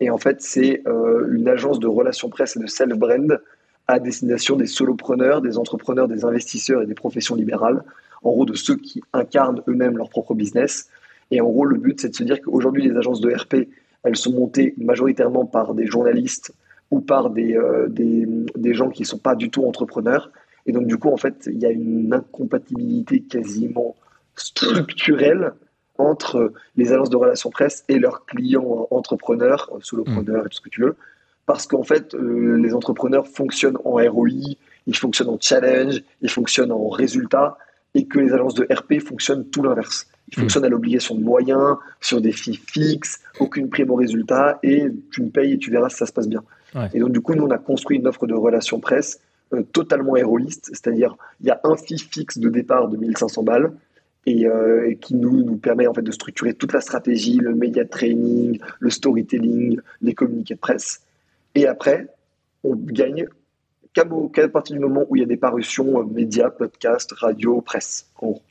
[0.00, 3.40] Et en fait, c'est euh, une agence de relations presse et de self-brand
[3.88, 7.82] à destination des solopreneurs, des entrepreneurs, des investisseurs et des professions libérales,
[8.22, 10.88] en gros de ceux qui incarnent eux-mêmes leur propre business.
[11.30, 13.68] Et en gros, le but, c'est de se dire qu'aujourd'hui, les agences de RP
[14.02, 16.54] elles sont montées majoritairement par des journalistes
[16.90, 18.26] ou par des, euh, des,
[18.56, 20.30] des, gens qui ne sont pas du tout entrepreneurs.
[20.66, 23.94] Et donc, du coup, en fait, il y a une incompatibilité quasiment
[24.34, 25.52] structurelle
[25.98, 30.70] entre les agences de relations presse et leurs clients entrepreneurs, solopreneurs et tout ce que
[30.70, 30.96] tu veux.
[31.46, 36.72] Parce qu'en fait, euh, les entrepreneurs fonctionnent en ROI, ils fonctionnent en challenge, ils fonctionnent
[36.72, 37.58] en résultat,
[37.94, 40.06] et que les agences de RP fonctionnent tout l'inverse.
[40.32, 44.84] Il fonctionne à l'obligation de moyens, sur des filles fixes, aucune prime au résultat, et
[45.10, 46.42] tu me payes et tu verras si ça se passe bien.
[46.94, 49.20] Et donc, du coup, nous, on a construit une offre de relations presse
[49.52, 53.72] euh, totalement héroïste, c'est-à-dire, il y a un fee fixe de départ de 1500 balles,
[54.28, 57.84] euh, et, qui nous, nous permet en fait de structurer toute la stratégie, le media
[57.84, 61.02] training, le storytelling, les communiqués de presse.
[61.54, 62.06] Et après,
[62.62, 63.26] on gagne
[63.92, 68.06] qu'à partir du moment où il y a des parutions euh, médias, podcasts, radio, presse.
[68.16, 68.42] En gros.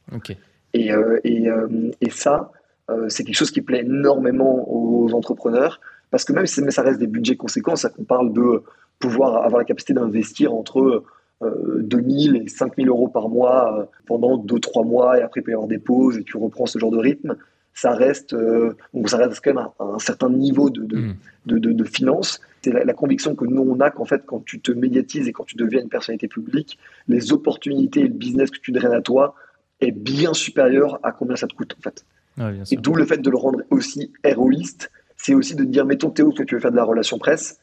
[0.73, 2.51] Et, euh, et, euh, et ça,
[2.89, 5.79] euh, c'est quelque chose qui plaît énormément aux entrepreneurs
[6.11, 8.63] parce que même si ça reste des budgets conséquents, ça qu'on parle de
[8.97, 11.03] pouvoir avoir la capacité d'investir entre
[11.41, 16.17] euh, 2000 et 5000 euros par mois pendant 2-3 mois et après payer des pauses
[16.17, 17.35] et tu reprends ce genre de rythme,
[17.73, 21.15] ça reste, euh, donc ça reste quand même à, un certain niveau de, de, mmh.
[21.45, 22.41] de, de, de finances.
[22.61, 25.31] C'est la, la, conviction que nous on a qu'en fait quand tu te médiatises et
[25.31, 29.01] quand tu deviens une personnalité publique, les opportunités et le business que tu draines à
[29.01, 29.35] toi
[29.81, 32.05] est bien supérieur à combien ça te coûte en fait.
[32.71, 36.31] et d'où le fait de le rendre aussi héroïste, c'est aussi de dire, mettons Théo
[36.31, 37.59] que tu veux faire de la relation presse,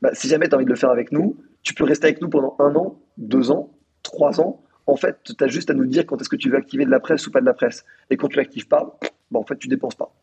[0.00, 2.22] bah, si jamais tu as envie de le faire avec nous, tu peux rester avec
[2.22, 3.70] nous pendant un an, deux ans,
[4.02, 4.62] trois ans.
[4.86, 6.90] En fait, tu as juste à nous dire quand est-ce que tu veux activer de
[6.90, 7.84] la presse ou pas de la presse.
[8.08, 8.98] Et quand tu l'actives pas,
[9.30, 10.14] bah, en fait, tu dépenses pas.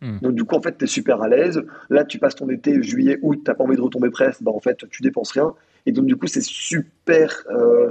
[0.00, 0.18] Hmm.
[0.20, 1.62] Donc du coup, en fait, tu es super à l'aise.
[1.90, 4.50] Là, tu passes ton été, juillet, août, tu n'as pas envie de retomber presse, bah,
[4.50, 5.54] en fait, tu dépenses rien.
[5.86, 7.44] Et donc du coup, c'est super...
[7.50, 7.90] Euh,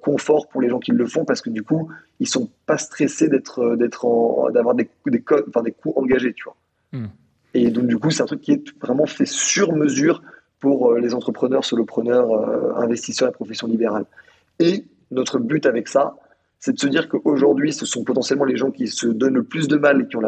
[0.00, 3.28] confort pour les gens qui le font parce que du coup, ils sont pas stressés
[3.28, 4.06] d'être, euh, d'être
[4.52, 6.56] d'avoir des, des, enfin, des coûts engagés, tu vois.
[6.92, 7.08] Hmm.
[7.54, 10.22] Et donc, du coup, c'est un truc qui est vraiment fait sur mesure
[10.60, 14.04] pour euh, les entrepreneurs, solopreneurs, investisseurs et professions libérales.
[14.58, 16.16] Et notre but avec ça,
[16.60, 19.66] c'est de se dire qu'aujourd'hui, ce sont potentiellement les gens qui se donnent le plus
[19.66, 20.22] de mal et qui ont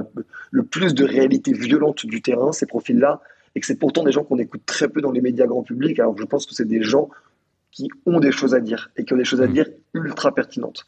[0.50, 3.20] le plus de réalité violente du terrain, ces profils-là,
[3.54, 6.00] et que c'est pourtant des gens qu'on écoute très peu dans les médias grand public,
[6.00, 7.10] alors je pense que c'est des gens
[7.72, 9.52] qui ont des choses à dire et qui ont des choses à mmh.
[9.52, 10.86] dire ultra pertinentes.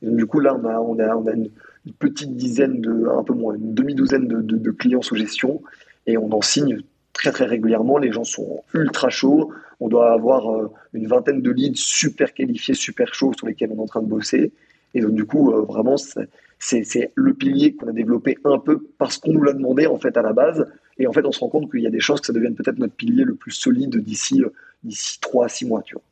[0.00, 1.50] du coup, là, on a, on a, on a une,
[1.98, 5.62] petite dizaine de, un peu moins, une demi-douzaine de, de, clients sous gestion
[6.06, 6.78] et on en signe
[7.12, 7.98] très très régulièrement.
[7.98, 9.52] Les gens sont ultra chauds.
[9.80, 13.76] On doit avoir euh, une vingtaine de leads super qualifiés, super chauds sur lesquels on
[13.76, 14.52] est en train de bosser.
[14.94, 19.18] Et donc, du coup, euh, vraiment, c'est le pilier qu'on a développé un peu parce
[19.18, 20.66] qu'on nous l'a demandé en fait à la base.
[20.98, 22.54] Et en fait, on se rend compte qu'il y a des chances que ça devienne
[22.54, 24.50] peut-être notre pilier le plus solide d'ici euh,
[24.84, 25.82] d'ici 3 à 6 mois.
[25.82, 26.02] Tu vois.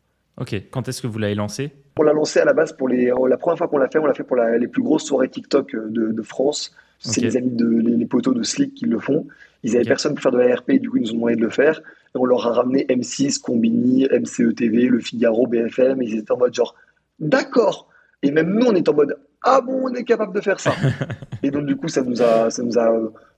[0.40, 1.70] Ok, quand est-ce que vous l'avez lancé?
[1.98, 3.12] On l'a lancé à la base pour les.
[3.28, 5.74] La première fois qu'on l'a fait, on l'a fait pour les plus grosses soirées TikTok
[5.74, 6.74] euh, de, France.
[6.98, 9.26] C'est les amis de les, poteaux de Slick qui le font.
[9.62, 11.42] Ils n'avaient personne pour faire de la RP, du coup ils nous ont demandé de
[11.42, 11.80] le faire.
[12.14, 16.00] Et on leur a ramené M6, Combini, MCE TV, Le Figaro, BFM.
[16.00, 16.74] Et ils étaient en mode genre,
[17.18, 17.88] d'accord.
[18.22, 20.72] Et même nous, on est en mode, ah bon, on est capable de faire ça.
[21.42, 22.92] et donc du coup, ça nous a, ça nous a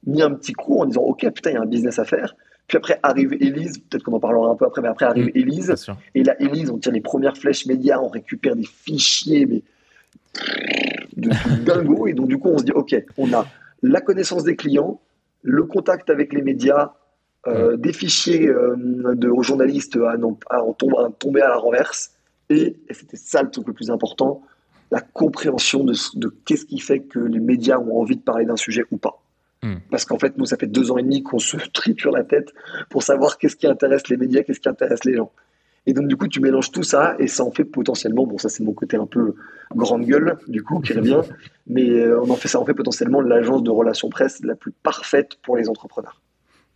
[0.06, 2.34] mis un petit coup en disant, ok, putain, il y a un business à faire.
[2.66, 5.38] Puis après arrive Elise, peut-être qu'on en parlera un peu après, mais après arrive mmh,
[5.38, 5.74] Elise.
[6.14, 9.62] Et là, Elise, on tire les premières flèches médias, on récupère des fichiers, mais
[11.16, 11.30] de
[11.64, 12.06] dingo.
[12.06, 13.46] Et donc, du coup, on se dit, OK, on a
[13.82, 15.00] la connaissance des clients,
[15.42, 16.92] le contact avec les médias,
[17.46, 17.80] euh, mmh.
[17.80, 18.76] des fichiers euh,
[19.14, 20.12] de journalistes à,
[20.50, 20.62] à,
[21.18, 22.12] tomber à la renverse.
[22.48, 24.42] Et, c'était ça le truc le plus important,
[24.92, 28.58] la compréhension de, de qu'est-ce qui fait que les médias ont envie de parler d'un
[28.58, 29.22] sujet ou pas.
[29.62, 29.76] Hmm.
[29.90, 32.52] Parce qu'en fait, nous, ça fait deux ans et demi qu'on se triture la tête
[32.90, 35.32] pour savoir qu'est-ce qui intéresse les médias, qu'est-ce qui intéresse les gens.
[35.86, 38.50] Et donc, du coup, tu mélanges tout ça et ça en fait potentiellement, bon, ça
[38.50, 39.34] c'est mon côté un peu
[39.74, 41.22] grande gueule, du coup, qui revient,
[41.66, 44.72] mais euh, on en fait, ça en fait potentiellement l'agence de relations presse la plus
[44.72, 46.20] parfaite pour les entrepreneurs.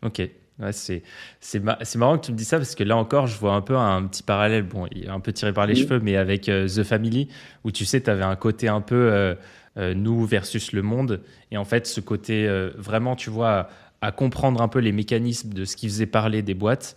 [0.03, 0.23] Ok.
[0.59, 1.03] Ouais, c'est,
[1.41, 1.61] c'est,
[1.97, 4.07] marrant que tu me dis ça parce que là encore, je vois un peu un
[4.07, 7.29] petit parallèle, bon, un peu tiré par les cheveux, mais avec euh, The Family,
[7.65, 9.11] où tu sais, tu avais un côté un peu.
[9.13, 9.35] Euh,
[9.79, 11.21] euh, nous versus le monde.
[11.51, 12.49] Et en fait, ce côté
[12.79, 13.69] vraiment, tu vois,
[14.01, 16.97] à, comprendre un peu les mécanismes de ce qui faisait parler des boîtes,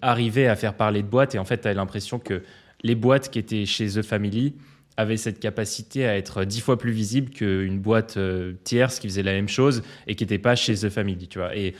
[0.00, 1.34] arriver à faire parler de boîtes.
[1.34, 2.44] Et en fait, tu as l'impression que
[2.84, 4.54] les boîtes qui étaient chez The Family
[4.96, 8.16] avaient cette capacité à être dix fois plus visible qu'une boîte
[8.62, 11.56] tierce qui faisait la même chose et qui n'était pas chez The Family, tu vois.
[11.56, 11.74] Et,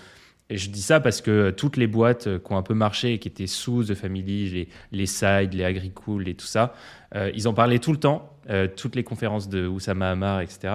[0.51, 3.29] je dis ça parce que toutes les boîtes qui ont un peu marché et qui
[3.29, 6.75] étaient sous The Family, les, les Side, les Agricool et tout ça,
[7.35, 10.73] ils en parlaient tout le temps euh, toutes les conférences de Oussama Hamar, etc.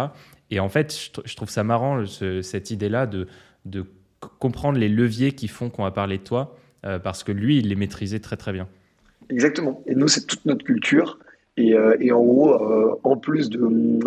[0.52, 0.96] Et en fait,
[1.26, 3.26] je, trouve ça marrant, cette idée-là de,
[3.66, 3.84] de
[4.38, 6.56] comprendre les leviers qui font qu'on va parler de toi,
[6.86, 8.68] euh, parce que lui, il les maîtrisait très très bien.
[9.30, 9.82] Exactement.
[9.88, 11.18] Et nous, c'est toute notre culture.
[11.58, 13.60] Et, euh, et en gros, en plus de,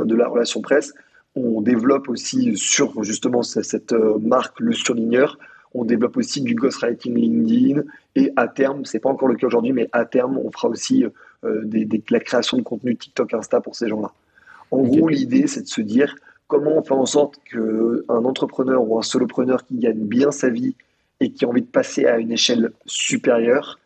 [0.05, 0.95] de, la relation presse,
[1.35, 5.39] on développe aussi sur justement cette marque, le surligneur,
[5.77, 7.83] on développe aussi du ghostwriting LinkedIn.
[8.15, 11.05] Et à terme, c'est pas encore le cas aujourd'hui, mais à terme, on fera aussi
[11.45, 14.13] euh, des, la création de contenu TikTok, Insta pour ces gens-là.
[14.71, 16.17] En gros, l'idée, c'est de se dire
[16.49, 20.75] comment on fait en sorte qu'un entrepreneur ou un solopreneur qui gagne bien sa vie
[21.21, 23.79] et qui a envie de passer à une échelle supérieure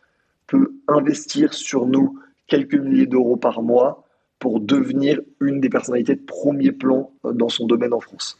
[0.47, 4.05] peut investir sur nous quelques milliers d'euros par mois
[4.39, 8.37] pour devenir une des personnalités de premier plan dans son domaine en France.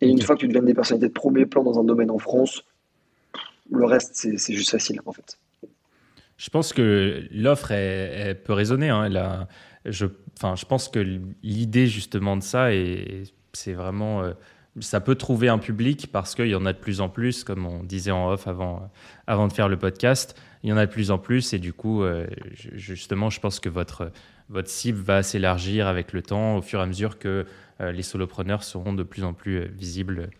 [0.00, 2.18] Et une fois que tu deviens des personnalités de premier plan dans un domaine en
[2.18, 2.64] France,
[3.70, 5.38] le reste, c'est juste facile en fait.
[6.36, 8.88] Je pense que l'offre peut résonner.
[8.88, 9.46] Hein.
[9.84, 10.06] je,
[10.66, 12.68] pense que l'idée justement de ça,
[13.52, 14.32] c'est vraiment, euh,
[14.80, 17.66] ça peut trouver un public parce qu'il y en a de plus en plus, comme
[17.66, 18.90] on disait en off avant,
[19.28, 20.34] de faire le podcast.
[20.62, 23.60] Il y en a de plus en plus et du coup, euh, justement, je pense
[23.60, 24.10] que votre,
[24.48, 27.44] votre cible va s'élargir avec le temps au fur et à mesure que
[27.80, 30.30] euh, les solopreneurs seront de plus en plus visibles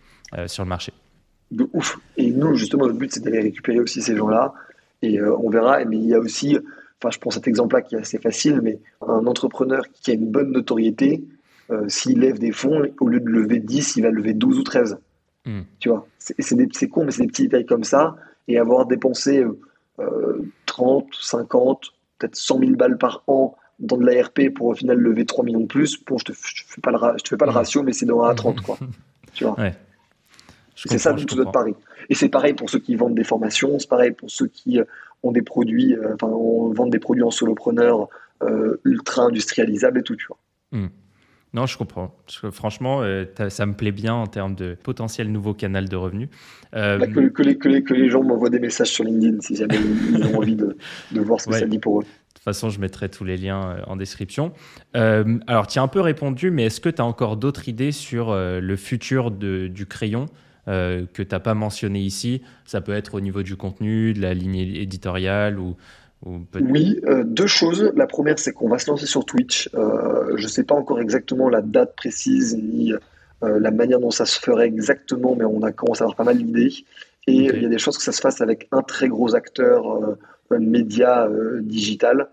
[0.46, 0.92] sur le marché.
[1.51, 1.98] De ouf.
[2.16, 4.55] Et nous, justement, notre but, c'est d'aller récupérer aussi ces gens-là
[5.03, 5.84] et euh, on verra.
[5.84, 6.57] Mais il y a aussi,
[6.98, 10.30] enfin, je prends cet exemple-là qui est assez facile, mais un entrepreneur qui a une
[10.30, 11.24] bonne notoriété,
[11.70, 14.62] euh, s'il lève des fonds, au lieu de lever 10, il va lever 12 ou
[14.62, 14.98] 13.
[15.46, 15.62] Hmm.
[15.78, 18.16] Tu vois, c'est con, mais c'est des petits détails comme ça.
[18.48, 19.44] Et avoir dépensé
[20.66, 25.24] 30, 50, peut-être 100 000 balles par an dans de l'ARP pour au final lever
[25.24, 27.53] 3 millions de plus, bon, je te, fais pas le, je te fais pas le
[27.53, 28.78] ratio, mais c'est dans 1 à 30, quoi.
[29.32, 29.57] tu vois.
[30.88, 31.74] C'est ça tout notre pari.
[32.08, 34.84] Et c'est pareil pour ceux qui vendent des formations, c'est pareil pour ceux qui euh,
[35.22, 38.08] ont des produits, euh, enfin, on vend des produits en solopreneur
[38.42, 40.38] euh, ultra industrialisables et tout, tu vois.
[40.72, 40.88] Hmm.
[41.52, 42.14] Non, je comprends.
[42.52, 43.02] franchement,
[43.48, 46.28] ça me plaît bien en termes de potentiel nouveau canal de revenus.
[46.72, 49.76] Bah, que, les, que, les, gens m'envoient des messages sur LinkedIn si jamais
[50.12, 50.76] ils ont envie de,
[51.10, 52.04] de voir ce que ça dit pour eux.
[52.04, 54.52] De toute façon, je mettrai tous les liens en description.
[54.94, 58.32] alors, tu as un peu répondu, mais est-ce que tu as encore d'autres idées sur
[58.32, 60.26] le futur de, du crayon?
[60.70, 62.42] Euh, que tu n'as pas mentionné ici.
[62.64, 65.76] Ça peut être au niveau du contenu, de la ligne éditoriale ou
[66.60, 67.92] Oui, deux choses.
[67.96, 69.68] La première, c'est qu'on va se lancer sur Twitch.
[69.72, 72.92] je ne sais pas encore exactement la date précise ni
[73.42, 76.36] la manière dont ça se ferait exactement, mais on a commencé à avoir pas mal
[76.36, 76.72] d'idées.
[77.26, 80.16] Et il y a des chances que ça se fasse avec un très gros acteur
[80.50, 81.28] média
[81.62, 82.28] digital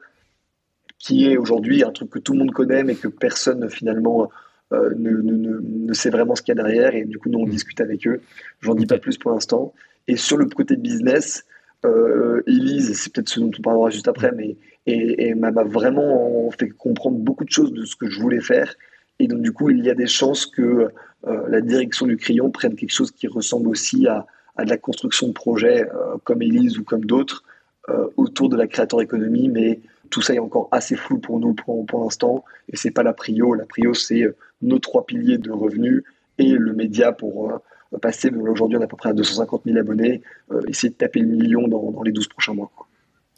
[1.00, 4.30] qui est aujourd'hui un truc que tout le monde connaît, mais que personne finalement
[4.74, 6.96] euh, ne, ne, ne, sait vraiment ce qu'il y a derrière.
[6.96, 7.50] Et du coup, nous, on mm.
[7.50, 8.22] discute avec eux.
[8.62, 9.74] J'en dis pas plus pour l'instant.
[10.08, 11.46] Et sur le côté business,
[11.86, 16.50] euh, Elise, c'est peut-être ce dont on parlera juste après, mais et, et m'a vraiment
[16.58, 18.74] fait comprendre beaucoup de choses de ce que je voulais faire.
[19.20, 20.90] Et donc, du coup, il y a des chances que
[21.26, 24.78] euh, la direction du crayon prenne quelque chose qui ressemble aussi à, à de la
[24.78, 27.44] construction de projets euh, comme Elise ou comme d'autres
[27.90, 29.80] euh, autour de la créateur économie, mais
[30.10, 33.54] tout ça est encore assez flou pour nous pour, l'instant, et c'est pas la prio.
[33.54, 36.04] La prio, c'est euh, nos trois piliers de revenus
[36.38, 38.30] et le média pour euh, passer.
[38.30, 41.28] Aujourd'hui, on est à peu près à 250 000 abonnés, euh, essayer de taper le
[41.28, 42.72] million dans, dans les 12 prochains mois.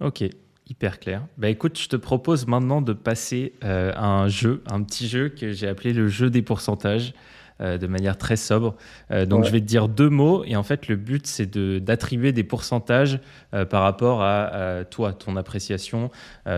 [0.02, 0.24] Ok,
[0.70, 1.26] hyper clair.
[1.38, 5.52] Bah écoute, je te propose maintenant de passer à un jeu, un petit jeu que
[5.52, 7.14] j'ai appelé le jeu des pourcentages.
[7.62, 8.78] Euh, de manière très sobre.
[9.12, 12.32] Euh, donc je vais te dire deux mots et en fait le but c'est d'attribuer
[12.32, 13.20] des pourcentages
[13.54, 16.10] euh, par rapport à, toi, ton appréciation.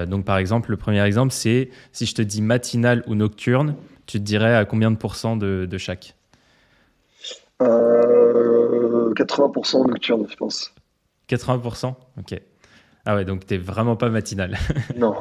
[0.07, 3.73] donc par exemple le premier exemple c'est si je te dis matinal ou nocturne,
[4.05, 6.15] tu te dirais à combien de pourcents de, de chaque?
[7.59, 10.71] 80% nocturne je pense.
[11.29, 12.39] 80% Ok.
[13.05, 14.59] Ah ouais, donc t'es vraiment pas matinal.
[14.95, 15.15] non.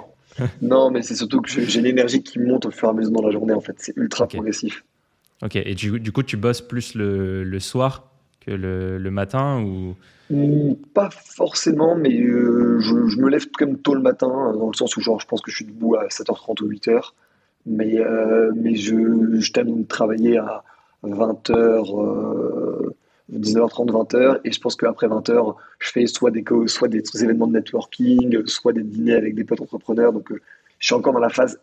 [0.60, 3.22] Non, mais c'est surtout que j'ai l'énergie qui monte au fur et à mesure dans
[3.22, 3.76] la journée, en fait.
[3.78, 4.84] C'est ultra progressif.
[5.42, 8.10] Ok, et du, coup, tu bosses plus le, soir
[8.40, 9.96] que le, matin ou?
[10.94, 14.96] Pas forcément, mais euh, je, me lève quand même tôt le matin, dans le sens
[14.96, 17.12] où genre, je pense que je suis debout à 7h30 ou 8h.
[17.66, 18.94] Mais, euh, mais je,
[19.38, 20.62] je, termine de travailler à
[21.04, 22.92] 20h,
[23.32, 27.52] 19h30, 20h, et je pense qu'après 20h, je fais soit des, soit des événements de
[27.52, 30.12] networking, soit des dîners avec des potes entrepreneurs.
[30.12, 30.40] Donc, euh,
[30.78, 31.60] je suis encore dans la phase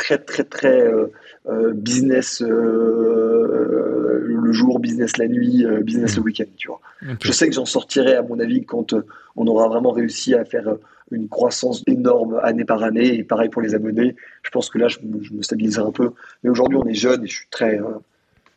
[0.00, 1.12] très très très euh,
[1.48, 6.24] euh, business euh, le jour, business la nuit, business le hmm.
[6.24, 6.50] week-end.
[6.56, 6.80] Tu vois.
[7.22, 8.94] Je sais que j'en sortirai à mon avis quand
[9.36, 10.74] on aura vraiment réussi à faire
[11.10, 14.16] une croissance énorme année par année et pareil pour les abonnés.
[14.42, 16.12] Je pense que là je, me stabiliserai un peu.
[16.42, 17.78] Mais aujourd'hui on est jeune et je suis très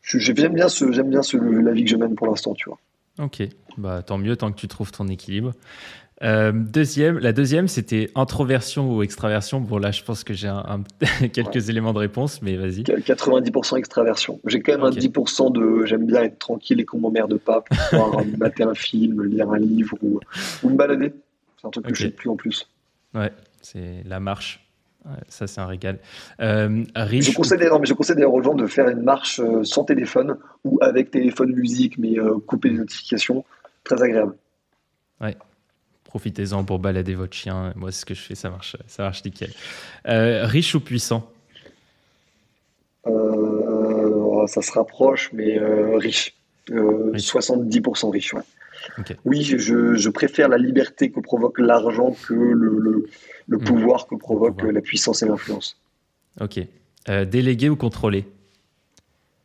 [0.04, 2.54] j'aime bien ce j'aime bien ce, la vie que je mène pour l'instant.
[2.54, 2.80] Tu vois.
[3.20, 3.44] Ok,
[3.78, 5.54] bah tant mieux tant que tu trouves ton équilibre.
[6.24, 9.60] Euh, deuxième, la deuxième, c'était introversion ou extraversion.
[9.60, 10.52] Bon, là, je pense que j'ai
[11.34, 12.84] quelques éléments de réponse, mais vas-y.
[12.84, 14.40] 90% extraversion.
[14.46, 17.78] J'ai quand même un 10% de j'aime bien être tranquille et qu'on m'emmerde pas pour
[17.90, 20.20] pouvoir mater un film, lire un livre ou,
[20.64, 21.14] ou me balader.
[21.60, 22.70] C'est un truc que je plus en plus.
[23.14, 24.66] Ouais, c'est la marche.
[25.28, 26.00] ça, c'est un régal.
[26.40, 29.84] Euh, riche je, conseille d'ailleurs, je conseille aux gens de faire une marche euh, sans
[29.84, 32.16] téléphone ou avec téléphone musique, mais
[32.48, 33.44] couper les notifications.
[33.84, 34.36] Très agréable.
[35.20, 35.36] Ouais,
[36.14, 37.74] Profitez-en pour balader votre chien.
[37.76, 39.50] Moi, c'est ce que je fais, ça marche, ça marche nickel.
[40.08, 41.28] Euh, riche ou puissant?
[43.08, 46.36] Euh, Ça se rapproche, mais euh, riche.
[46.70, 48.36] 70% riche,
[49.26, 53.08] Oui, je, préfère la liberté que provoque l'argent que le,
[53.48, 53.64] le, hmm.
[53.64, 55.82] pouvoir que provoque la puissance et l'influence.
[56.40, 56.60] Ok.
[57.08, 58.26] délégué ou contrôlé?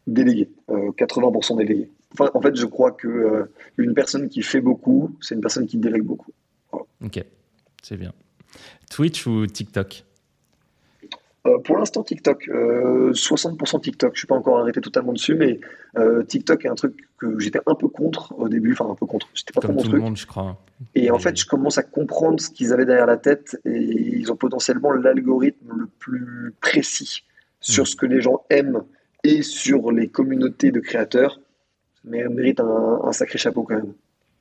[0.06, 0.50] Délégué.
[0.68, 1.88] 80% délégué.
[2.12, 3.48] Enfin, en fait, je crois que
[3.78, 6.32] une personne qui fait beaucoup, c'est une personne qui délègue beaucoup.
[6.72, 7.24] Ok,
[7.82, 8.12] c'est bien.
[8.90, 10.04] Twitch ou TikTok?
[11.46, 12.48] Euh, pour l'instant, TikTok.
[12.48, 14.10] 60% euh, TikTok.
[14.10, 15.60] Je ne suis pas encore arrêté totalement dessus, mais
[15.96, 18.72] euh, TikTok est un truc que j'étais un peu contre au début.
[18.72, 19.28] Enfin, un peu contre.
[19.34, 20.60] C'était pas Comme tout le monde, je crois.
[20.94, 24.30] Et en fait, je commence à comprendre ce qu'ils avaient derrière la tête et ils
[24.30, 27.24] ont potentiellement l'algorithme le plus précis
[27.60, 27.86] sur hmm.
[27.86, 28.82] ce que les gens aiment
[29.24, 31.40] et sur les communautés de créateurs.
[32.04, 33.92] Mais mérite un, un sacré chapeau quand même.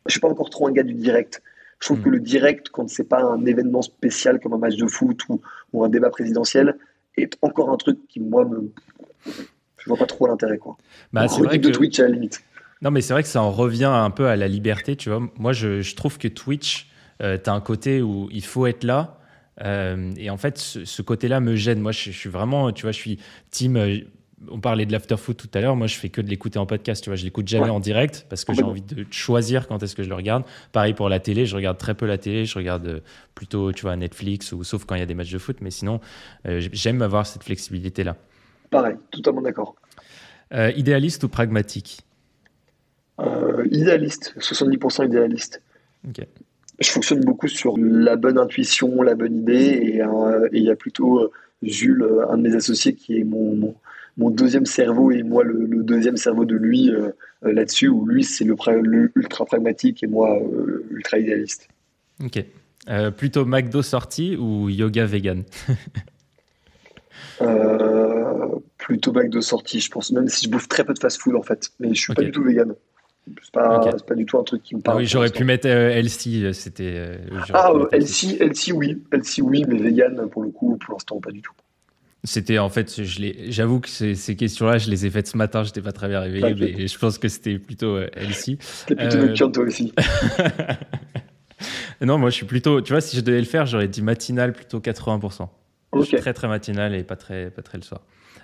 [0.05, 1.41] Je suis pas encore trop un gars du direct.
[1.80, 2.13] Je trouve que hmm.
[2.13, 5.21] le direct, quand c'est pas un événement spécial comme un match de foot
[5.73, 6.78] ou, un débat présidentiel,
[7.17, 8.71] est encore un truc qui, moi, me.
[9.25, 10.78] Je vois pas trop l'intérêt, quoi.
[11.13, 12.41] Bah, c'est vrai de Twitch à la limite.
[12.82, 15.21] Non, mais c'est vrai que ça en revient un peu à la liberté, tu vois.
[15.38, 16.89] Moi, je, trouve que Twitch,
[17.21, 19.19] euh, tu as un côté où il faut être là.
[19.63, 21.80] Euh, et en fait, ce, côté-là me gêne.
[21.80, 23.19] Moi, je, je, suis vraiment, tu vois, je suis
[23.49, 23.78] team.
[24.41, 25.75] Euh, on parlait de l'afterfoot tout à l'heure.
[25.75, 27.03] Moi, je fais que de l'écouter en podcast.
[27.03, 29.95] Tu vois, je l'écoute jamais en direct parce que j'ai envie de choisir quand est-ce
[29.95, 30.43] que je le regarde.
[30.71, 31.45] Pareil pour la télé.
[31.45, 32.45] Je regarde très peu la télé.
[32.45, 32.99] Je regarde euh,
[33.35, 35.57] plutôt, tu vois, Netflix ou sauf quand il y a des matchs de foot.
[35.61, 35.99] Mais sinon,
[36.47, 38.15] euh, j'aime avoir cette flexibilité-là.
[38.69, 39.75] Pareil, totalement d'accord.
[40.53, 42.01] Euh, idéaliste ou pragmatique?
[43.71, 45.63] Idéaliste, 70% idéaliste.
[46.79, 49.99] Je fonctionne beaucoup sur la bonne intuition, la bonne idée.
[49.99, 50.01] Et
[50.53, 51.31] il y a plutôt
[51.63, 53.75] Jules, un de mes associés, qui est mon mon
[54.18, 57.11] deuxième cerveau et moi le, deuxième cerveau de lui euh,
[57.45, 58.55] euh, là-dessus, où lui c'est le,
[59.15, 61.68] ultra pragmatique et moi euh, ultra idéaliste.
[62.24, 62.43] Ok.
[62.89, 65.43] Euh, plutôt McDo sorti ou yoga vegan?
[68.78, 70.11] Plutôt McDo sorti, je pense.
[70.11, 72.32] Même si je bouffe très peu de fast-food en fait, mais je suis pas du
[72.32, 72.74] tout vegan.
[73.43, 74.97] C'est pas, pas, du tout un truc qui me parle.
[74.97, 77.20] Ah oui, j'aurais pu mettre Elsie, c'était.
[77.53, 81.41] ah, Elsie, Elsie, oui, Elsie, oui, mais vegan pour le coup, pour l'instant, pas du
[81.41, 81.51] tout.
[82.28, 83.01] C'était en fait,
[83.49, 86.19] j'avoue que ces, ces questions-là, je les ai faites ce matin, j'étais pas très bien
[86.19, 88.57] réveillé, mais je pense que c'était plutôt Elsie.
[88.86, 89.49] T'es plutôt euh...
[89.49, 89.93] toi aussi.
[92.01, 94.51] non, moi je suis plutôt, tu vois, si je devais le faire, j'aurais dit matinal
[94.51, 95.47] plutôt 80%.
[95.95, 98.01] Je suis très très matinal et pas très, pas très le soir.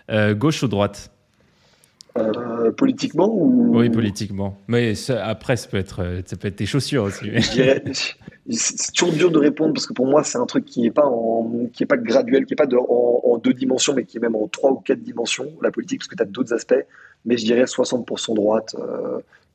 [0.09, 1.11] Euh, gauche ou droite?
[2.17, 3.77] Euh, politiquement ou?
[3.77, 4.57] Oui, politiquement.
[4.67, 7.31] Mais après, ça peut être, euh, ça peut être tes chaussures aussi.
[8.49, 11.05] C'est toujours dur de répondre parce que pour moi, c'est un truc qui n'est pas
[11.05, 14.19] en, qui est pas graduel, qui n'est pas de, en, deux dimensions, mais qui est
[14.19, 15.51] même en trois ou quatre dimensions.
[15.61, 16.85] La politique, parce que tu as d'autres aspects.
[17.25, 18.75] Mais je dirais 60% droite,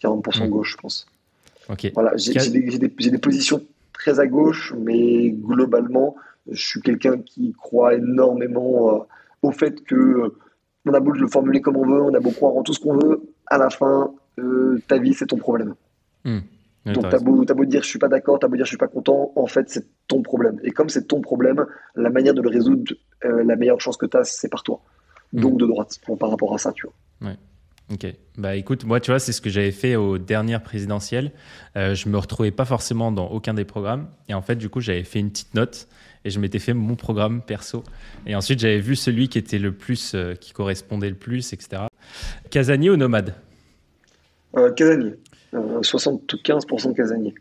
[0.03, 0.51] 40% hmm.
[0.51, 1.07] gauche, je pense.
[1.69, 1.91] Ok.
[1.93, 3.63] Voilà, j'ai des, des, positions
[3.93, 6.17] très à gauche, mais globalement,
[6.51, 9.07] je suis quelqu'un qui croit énormément
[9.43, 10.35] au fait que
[10.87, 12.81] on a beau le formuler comme on veut, on a beau croire en tout ce
[12.81, 15.75] qu'on veut, à la fin, euh, ta vie, c'est ton problème.
[16.93, 18.79] Donc, t'as beau, as beau dire je suis pas d'accord, t'as beau dire je suis
[18.79, 20.59] pas content, en fait, c'est ton problème.
[20.63, 24.07] Et comme c'est ton problème, la manière de le résoudre, euh, la meilleure chance que
[24.07, 24.81] tu as, c'est par toi.
[25.33, 25.41] Hmm.
[25.41, 27.31] Donc de droite, par rapport à ça, tu vois.
[27.31, 27.37] Ouais.
[27.93, 28.07] Ok.
[28.37, 31.33] Bah écoute, moi, tu vois, c'est ce que j'avais fait aux dernières présidentielles.
[31.77, 34.09] Euh, je me retrouvais pas forcément dans aucun des programmes.
[34.29, 35.89] Et en fait, du coup, j'avais fait une petite note
[36.25, 37.85] et je m'étais fait mon programme perso.
[38.27, 41.85] Et ensuite, j'avais vu celui qui était le plus, euh, qui correspondait le plus, etc.
[42.51, 43.35] Casanier ou nomade?
[44.57, 45.15] Euh, Casanier.
[45.53, 47.35] 75% euh, casanier.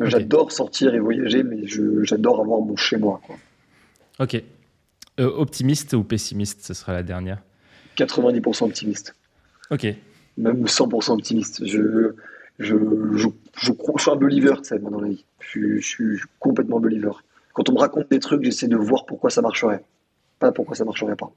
[0.00, 1.66] J'adore sortir et voyager, mais
[2.02, 3.20] j'adore avoir mon chez moi.
[3.26, 3.36] Quoi.
[4.18, 4.42] Ok.
[5.18, 7.42] optimiste ou pessimiste, ce sera la dernière
[7.96, 9.14] 90% optimiste.
[9.70, 9.86] Ok.
[10.36, 11.66] Même 100% optimiste.
[11.66, 12.14] Je,
[12.58, 12.76] je,
[13.14, 15.24] je, je, suis un believer, tu sais, dans la vie.
[15.40, 17.12] Je, je suis complètement believer
[17.52, 19.84] quand on me raconte des trucs, j'essaie de voir pourquoi ça marcherait,
[20.38, 21.30] pas pourquoi ça marcherait pas.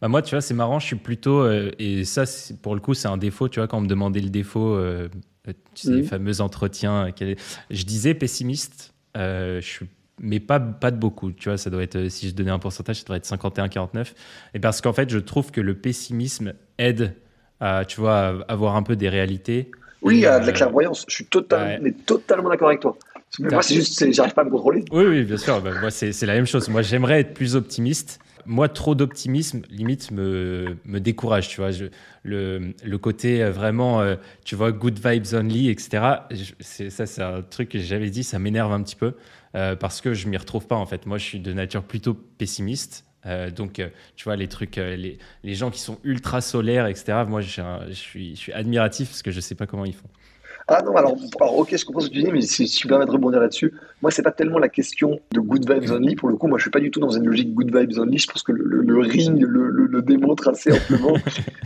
[0.00, 2.24] Bah moi, tu vois, c'est marrant, je suis plutôt, euh, et ça,
[2.62, 5.08] pour le coup, c'est un défaut, tu vois, quand on me demandait le défaut, euh,
[5.44, 6.04] tu sais, les mhm.
[6.04, 7.10] fameux entretiens,
[7.70, 9.86] je disais pessimiste, euh, je suis
[10.20, 11.32] mais pas, pas de beaucoup.
[11.32, 14.12] Tu vois, ça doit être, si je donnais un pourcentage, ça devrait être 51-49.
[14.54, 17.14] Et parce qu'en fait, je trouve que le pessimisme aide
[17.58, 19.70] à, tu vois, avoir un peu des réalités.
[20.02, 21.04] Oui, à de la clairvoyance.
[21.08, 22.96] Je suis totalement, totalement d'accord avec toi.
[23.38, 24.84] Moi, c'est juste, j'arrive pas à me contrôler.
[24.92, 25.60] Oui, oui, bien sûr.
[25.60, 26.68] Bah, moi, c'est la même chose.
[26.68, 28.18] Moi, j'aimerais être plus optimiste.
[28.46, 31.70] Moi, trop d'optimisme, limite, me, me décourage, tu vois.
[32.22, 36.02] Le, le côté euh, vraiment, euh, tu vois, good vibes only, etc.
[36.60, 39.14] ça, c'est un truc que j'avais dit, ça m'énerve un petit peu
[39.54, 41.06] euh, parce que je m'y retrouve pas, en fait.
[41.06, 43.04] Moi, je suis de nature plutôt pessimiste.
[43.56, 43.82] Donc,
[44.16, 47.24] tu vois, les trucs, les, les, gens qui sont ultra solaires, etc.
[47.28, 47.62] Moi, je
[47.92, 50.08] suis, je suis admiratif parce que je sais pas comment ils font.
[50.72, 51.16] Ah non, alors,
[51.58, 54.12] ok, je comprends ce que tu dis, mais si, tu permets de rebondir là-dessus, moi,
[54.12, 56.14] c'est pas tellement la question de good vibes only.
[56.14, 58.18] Pour le coup, moi, je suis pas du tout dans une logique good vibes only.
[58.18, 61.16] Je pense que le, ring le, démontre assez amplement.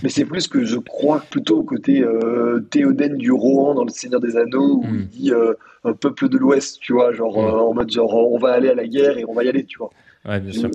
[0.02, 3.90] mais c'est plus que je crois plutôt au côté euh, Théoden du Rohan dans Le
[3.90, 4.94] Seigneur des Anneaux, où mm.
[4.94, 5.52] il dit euh,
[5.84, 7.44] un peuple de l'Ouest, tu vois, genre mm.
[7.44, 9.64] euh, en mode genre on va aller à la guerre et on va y aller,
[9.64, 9.90] tu vois.
[10.24, 10.70] Ouais, bien sûr.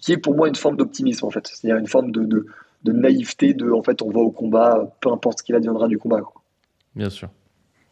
[0.00, 1.46] Qui est pour moi une forme d'optimisme, en fait.
[1.46, 5.38] C'est-à-dire une forme de, de, naïveté de en fait, on va au combat, peu importe
[5.38, 6.20] ce qu'il adviendra du combat.
[6.94, 7.28] Bien sûr.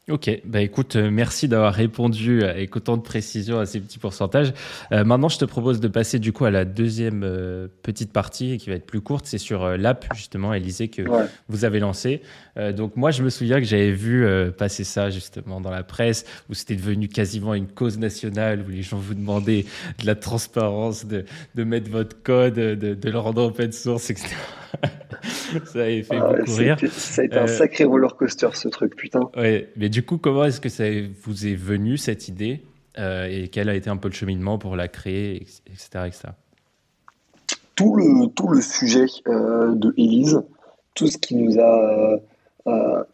[0.09, 4.55] Ok, bah écoute, euh, merci d'avoir répondu avec autant de précision à ces petits pourcentages.
[4.91, 8.57] Euh, maintenant, je te propose de passer du coup à la deuxième euh, petite partie
[8.57, 9.27] qui va être plus courte.
[9.27, 11.03] C'est sur l'app justement, Élisée, que
[11.51, 12.23] vous avez lancé.
[12.75, 16.55] donc moi, je me souviens que j'avais vu passer ça justement dans la presse, où
[16.55, 19.67] c'était devenu quasiment une cause nationale, où les gens vous demandaient
[20.01, 24.35] de la transparence, de, de mettre votre code, de, de le rendre open source, etc.
[25.65, 26.77] ça a fait ah beaucoup rire.
[26.91, 29.31] Ça a été un sacré roller coaster ce truc, putain.
[29.37, 30.85] Ouais, mais du coup, comment est-ce que ça
[31.23, 32.63] vous est venu cette idée
[32.99, 36.07] euh, et quel a été un peu le cheminement pour la créer, etc.
[36.07, 36.29] etc.
[37.77, 40.43] Tout, le, tout le sujet euh, de Elise,
[40.95, 42.21] tout ce qui nous a
[42.67, 43.05] euh,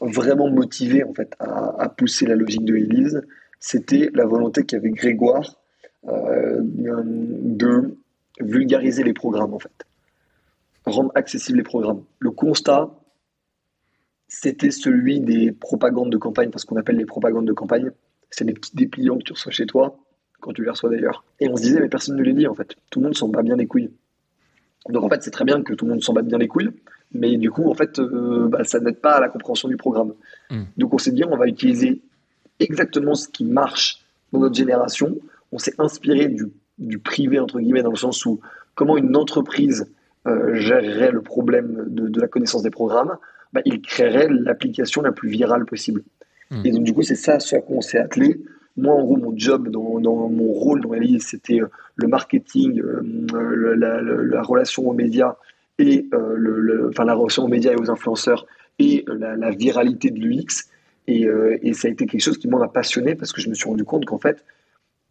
[0.00, 3.22] vraiment motivé en fait, à, pousser la logique de Elise,
[3.60, 5.56] c'était la volonté qu'avait Grégoire
[6.04, 7.96] de
[8.40, 9.86] vulgariser les programmes en fait
[10.86, 12.02] rendre accessibles les programmes.
[12.18, 12.90] Le constat,
[14.28, 17.90] c'était celui des propagandes de campagne, parce qu'on appelle les propagandes de campagne.
[18.30, 19.98] C'est des petits dépliants que tu reçois chez toi,
[20.40, 21.24] quand tu les reçois d'ailleurs.
[21.40, 22.74] Et on se disait, mais personne ne les lit en fait.
[22.90, 23.90] Tout le monde s'en bat bien les couilles.
[24.88, 26.70] Donc en fait, c'est très bien que tout le monde s'en batte bien les couilles,
[27.12, 30.14] mais du coup, en fait, euh, bah, ça n'aide pas à la compréhension du programme.
[30.50, 30.64] Hmm.
[30.76, 32.02] Donc on s'est dit, on va utiliser
[32.58, 35.16] exactement ce qui marche dans notre génération.
[35.52, 36.46] On s'est inspiré du,
[36.78, 38.40] du privé, entre guillemets, dans le sens où
[38.74, 39.92] comment une entreprise
[40.26, 43.16] euh, gérerait le problème de, la connaissance des programmes,
[43.52, 46.02] bah, il créerait l'application la plus virale possible.
[46.50, 46.62] Hmm.
[46.64, 48.40] Et donc, du coup, c'est ça ce à quoi on s'est attelé.
[48.76, 51.60] moi, en gros, mon job, dans, mon rôle dans Elise, c'était
[51.96, 52.80] le marketing,
[53.32, 55.36] la, relation aux médias
[55.78, 58.46] et le, enfin, la relation aux médias et aux influenceurs
[58.78, 60.68] et la, viralité de l'UX.
[61.08, 61.26] Et,
[61.62, 63.84] et, ça a été quelque chose qui m'a passionné parce que je me suis rendu
[63.84, 64.44] compte qu'en fait,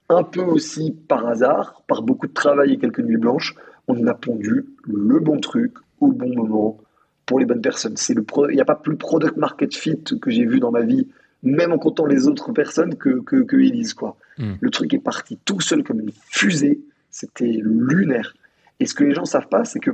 [0.10, 3.56] un peu aussi par hasard, par beaucoup de travail et quelques nuits blanches,
[4.00, 6.80] on a pondu le bon truc au bon moment
[7.26, 7.98] pour les bonnes personnes.
[7.98, 10.82] C'est le il n'y a pas plus product market fit que j'ai vu dans ma
[10.82, 11.08] vie,
[11.44, 13.94] même en comptant les autres personnes que, que, que Elise.
[13.94, 14.18] Quoi.
[14.38, 14.54] Hmm.
[14.60, 16.82] Le truc est parti tout seul comme une fusée.
[17.10, 18.36] C'était lunaire.
[18.80, 19.92] Et ce que les gens ne savent pas, c'est que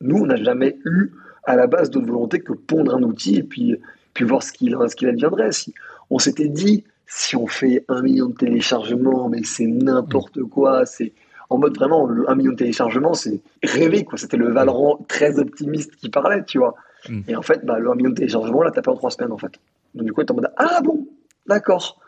[0.00, 1.10] nous, on n'a jamais eu
[1.44, 3.76] à la base d'autre volonté que pondre un outil et puis,
[4.14, 5.52] puis voir ce qu'il ce qu'il adviendrait.
[5.52, 5.74] Si
[6.10, 11.12] on s'était dit, si on fait un million de téléchargements, mais c'est n'importe quoi, c'est
[11.50, 14.18] en mode vraiment, le 1 million de téléchargements, c'est rêvé, quoi.
[14.18, 16.74] C'était le Valorant très optimiste qui parlait, tu vois.
[17.08, 17.20] Mm.
[17.28, 19.32] Et en fait, bah, le 1 million de téléchargements, là, t'as fait en 3 semaines,
[19.32, 19.52] en fait.
[19.94, 21.06] Donc, du coup, t'es en mode, ah bon,
[21.46, 22.00] d'accord.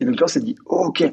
[0.00, 1.04] Et donc, là, on s'est dit, ok,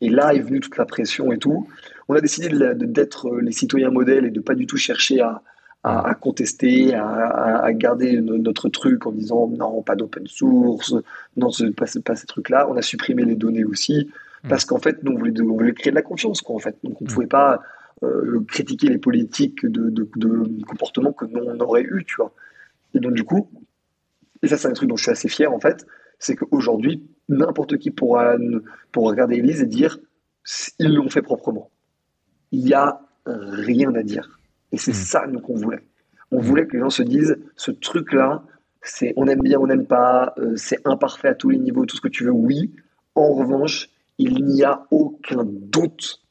[0.00, 1.68] et là est venue toute la pression et tout.
[2.08, 5.42] On a décidé d'être les citoyens modèles et de pas du tout chercher à,
[5.82, 10.94] à, contester, à, à, garder notre truc en disant non, pas d'open source,
[11.36, 12.68] non, pas, pas ces trucs-là.
[12.70, 14.10] On a supprimé les données aussi.
[14.44, 14.48] Mm.
[14.48, 16.76] parce qu'en fait, nous, on voulait, créer de la confiance, quoi, en fait.
[16.84, 17.14] Donc, on ne mm.
[17.14, 17.62] pouvait pas
[18.02, 22.32] euh, critiquer les politiques de, de, comportement que nous, on aurait eu, tu vois.
[22.94, 23.50] Et donc, du coup,
[24.42, 25.86] et ça, c'est un truc dont je suis assez fier, en fait,
[26.18, 28.36] c'est qu'aujourd'hui, n'importe qui pourra,
[28.92, 29.98] pourra regarder Elise et dire
[30.78, 31.70] ils l'ont fait proprement.
[32.52, 34.38] Il n'y a rien à dire.
[34.72, 34.94] Et c'est mm.
[34.94, 35.82] ça, nous, qu'on voulait.
[36.30, 38.42] On voulait que les gens se disent ce truc-là,
[38.82, 41.96] c'est on aime bien, on n'aime pas, euh, c'est imparfait à tous les niveaux, tout
[41.96, 42.74] ce que tu veux, oui.
[43.14, 46.22] En revanche, il n'y a aucun doute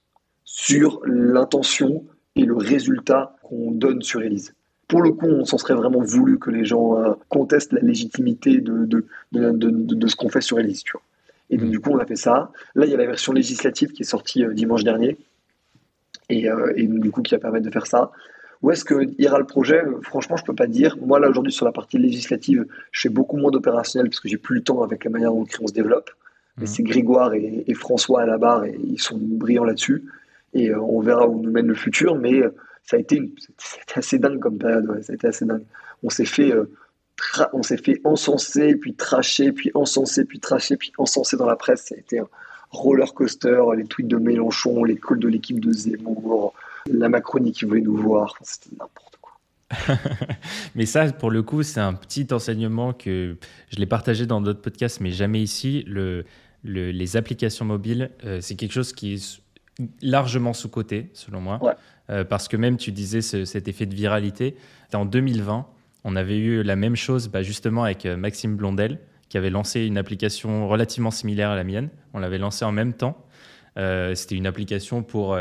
[0.43, 2.05] sur l'intention
[2.35, 4.53] et le résultat qu'on donne sur Elise.
[4.87, 8.61] Pour le coup, on s'en serait vraiment voulu que les gens euh, contestent la légitimité
[8.61, 10.83] de, de, de, ce qu'on fait sur Elise.
[11.49, 12.51] Et donc, du coup, on a fait ça.
[12.75, 15.17] Là, il y a la version législative qui est sortie euh, dimanche dernier.
[16.29, 18.11] Et, euh, et, du coup, qui va permettre de faire ça.
[18.61, 19.81] Où est-ce que ira le projet?
[20.01, 20.97] Franchement, je ne peux pas dire.
[21.01, 24.37] Moi, là, aujourd'hui, sur la partie législative, je fais beaucoup moins d'opérationnel parce que j'ai
[24.37, 26.09] plus le temps avec la manière dont on se développe.
[26.57, 26.67] Mhm.
[26.67, 30.05] C'est Grégoire et, François à la barre et ils sont brillants là-dessus.
[30.53, 33.33] Et euh, on verra où nous mène le futur, mais euh, ça a été,
[33.93, 35.03] assez dingue comme période.
[35.03, 35.63] ça a été assez dingue.
[36.01, 36.71] On s'est fait, euh,
[37.51, 41.87] on s'est fait encenser, puis tracher, puis encenser, puis tracher, puis encenser dans la presse.
[41.87, 42.27] Ça a été un
[42.69, 43.61] roller coaster.
[43.75, 46.53] Les tweets de Mélenchon, les calls de l'équipe de Zemmour,
[46.85, 48.37] la Macronie qui voulait nous voir.
[48.41, 49.33] C'était n'importe quoi.
[50.75, 53.35] mais ça, pour le coup, c'est un petit enseignement que
[53.69, 55.83] je l'ai partagé dans d'autres podcasts, mais jamais ici.
[55.85, 56.23] Le,
[56.65, 59.41] les applications mobiles, euh, c'est quelque chose qui est
[60.01, 61.59] largement sous-coté, selon moi.
[62.09, 64.55] Euh, parce que même, tu disais cet effet de viralité.
[64.93, 65.65] En 2020,
[66.03, 68.99] on avait eu la même chose bah, justement avec euh, Maxime Blondel,
[69.29, 71.89] qui avait lancé une application relativement similaire à la mienne.
[72.13, 73.25] On l'avait lancée en même temps.
[73.75, 75.37] C'était une application pour,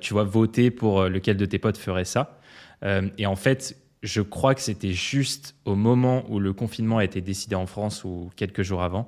[0.00, 2.40] tu vois, voter pour lequel de tes potes ferait ça.
[2.82, 7.20] et en fait, je crois que c'était juste au moment où le confinement a été
[7.20, 9.06] décidé en France ou quelques jours avant.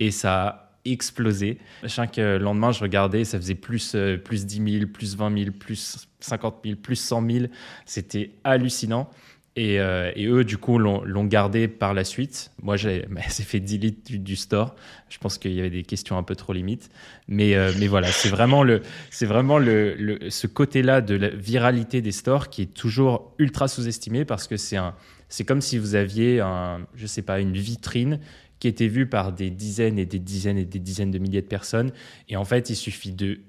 [0.00, 1.58] Et ça a explosé.
[1.86, 5.50] Chaque euh, lendemain, je regardais, ça faisait plus, euh, plus 10 000, plus 20 000,
[5.58, 7.44] plus 50 000, plus 100 000.
[7.86, 9.08] C'était hallucinant.
[9.56, 12.50] Et, euh, et, eux, du coup, l'ont gardé par la suite.
[12.60, 14.74] Moi, j'ai fait delete du, du store.
[15.08, 16.90] Je pense qu'il y avait des questions un peu trop limites.
[17.28, 18.82] Mais, mais voilà, c'est vraiment, le,
[19.22, 24.48] vraiment le ce côté-là de la viralité des stores qui est toujours ultra sous-estimé parce
[24.48, 28.18] que c'est comme si vous aviez, un, je sais pas, une vitrine
[28.64, 31.46] qui était vu par des dizaines et des dizaines et des dizaines de milliers de
[31.46, 31.92] personnes.
[32.30, 33.40] Et en fait, il suffit de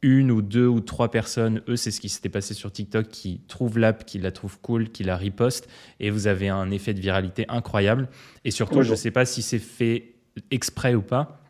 [0.00, 3.40] une ou deux ou trois personnes, eux, c'est ce qui s'était passé sur TikTok, qui
[3.48, 5.68] trouvent l'app, qui la trouvent cool, qui la riposte,
[5.98, 8.08] et vous avez un effet de viralité incroyable.
[8.44, 10.14] Et surtout, je ne sais pas si c'est fait
[10.52, 11.42] exprès ou pas,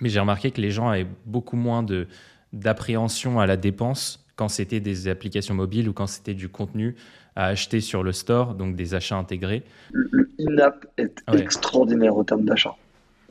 [0.00, 2.08] mais j'ai remarqué que les gens avaient beaucoup moins de
[2.52, 6.96] d'appréhension à la dépense quand c'était des applications mobiles ou quand c'était du contenu
[7.36, 9.62] à acheter sur le store, donc des achats intégrés.
[9.92, 12.74] Le in-app est extraordinaire au terme d'achat.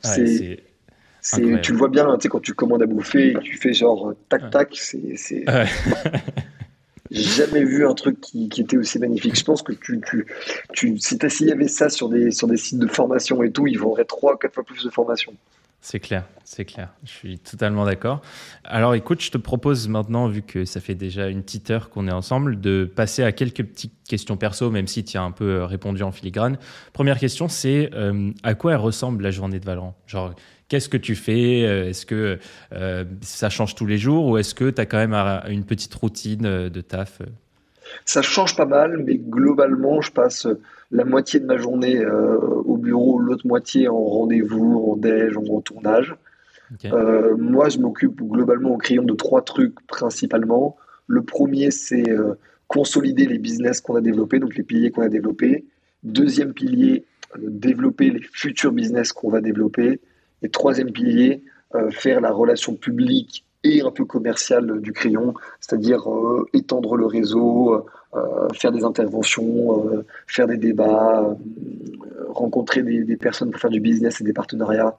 [0.00, 0.62] c'est
[1.62, 4.14] tu le vois bien, tu sais, quand tu commandes à bouffer, et tu fais genre
[4.28, 5.16] tac tac, c'est.
[7.10, 9.38] J'ai jamais vu un truc qui, qui, était aussi magnifique.
[9.38, 10.26] Je pense que tu, tu,
[10.72, 13.68] tu si s'il y avait ça sur des, sur des sites de formation et tout,
[13.68, 15.32] ils vendraient 3 4 fois plus de formation.
[15.88, 16.88] C'est clair, c'est clair.
[17.04, 18.20] Je suis totalement d'accord.
[18.64, 22.08] Alors écoute, je te propose maintenant, vu que ça fait déjà une petite heure qu'on
[22.08, 25.44] est ensemble, de passer à quelques petites questions perso, même si tu as un peu
[25.44, 26.58] euh, répondu en filigrane.
[26.92, 29.96] Première question, c'est euh, à quoi elle ressemble la journée de Valorant?
[30.08, 30.34] Genre,
[30.66, 31.64] qu'est-ce que tu fais?
[31.64, 32.40] Euh, Est-ce que
[33.20, 34.26] ça change tous les jours?
[34.26, 35.14] Ou est-ce que tu as quand même
[35.48, 37.22] une petite routine de taf
[38.04, 40.46] Ça change pas mal, mais globalement, je passe
[40.90, 45.60] la moitié de ma journée euh, au bureau, l'autre moitié en rendez-vous, en déj, en
[45.60, 46.14] tournage.
[47.38, 50.76] moi, je m'occupe globalement au crayon de trois trucs principalement.
[51.06, 52.04] Le premier, c'est
[52.68, 55.64] consolider les business qu'on a développés, donc les piliers qu'on a développés.
[56.02, 57.04] Deuxième pilier,
[57.38, 60.00] développer les futurs business qu'on va développer.
[60.42, 61.42] Et troisième pilier,
[61.74, 67.06] euh, faire la relation publique et un peu commerciale du crayon, c'est-à-dire euh, étendre le
[67.06, 71.36] réseau, euh, faire des interventions, faire des débats,
[72.28, 74.96] rencontrer des, personnes pour faire du business et des partenariats.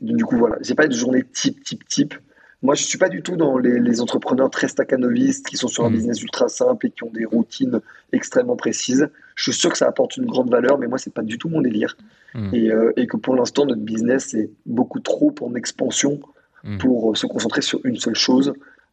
[0.00, 2.14] du coup, voilà, j'ai pas de journée type, type, type.
[2.60, 5.90] Moi, je suis pas du tout dans les, entrepreneurs très staccanovistes qui sont sur un
[5.90, 5.94] mm.
[5.94, 7.80] business ultra simple et qui ont des routines
[8.12, 9.08] extrêmement précises.
[9.36, 11.48] Je suis sûr que ça apporte une grande valeur, mais moi, c'est pas du tout
[11.48, 11.96] mon délire.
[12.34, 12.54] Mm.
[12.54, 16.20] Euh, et, que pour l'instant, notre business est beaucoup trop en expansion
[16.64, 16.78] mm.
[16.78, 18.52] pour euh, se concentrer sur une seule chose.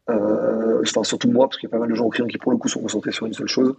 [0.10, 2.38] Euh, enfin, surtout moi, parce qu'il y a pas mal de gens au client qui,
[2.38, 3.76] pour le coup, sont concentrés sur une seule chose.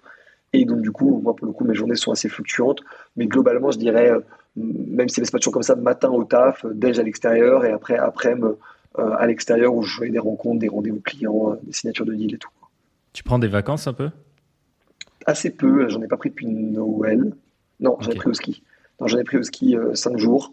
[0.53, 2.80] Et donc, du coup, moi, pour le coup, mes journées sont assez fluctuantes.
[3.16, 4.12] Mais globalement, je dirais,
[4.57, 7.97] même si c'est pas toujours comme ça, matin au taf, déj à l'extérieur, et après,
[7.97, 8.59] après, me
[8.99, 12.14] euh, à l'extérieur où je fais des rencontres, des rendez-vous clients, euh, des signatures de
[12.14, 12.49] deal et tout.
[13.12, 14.09] Tu prends des vacances un peu?
[15.26, 17.34] Assez peu, j'en ai pas pris depuis Noël.
[17.80, 18.62] Non, j'en ai pris au ski.
[19.05, 20.53] J'en ai pris au ski 5 euh, jours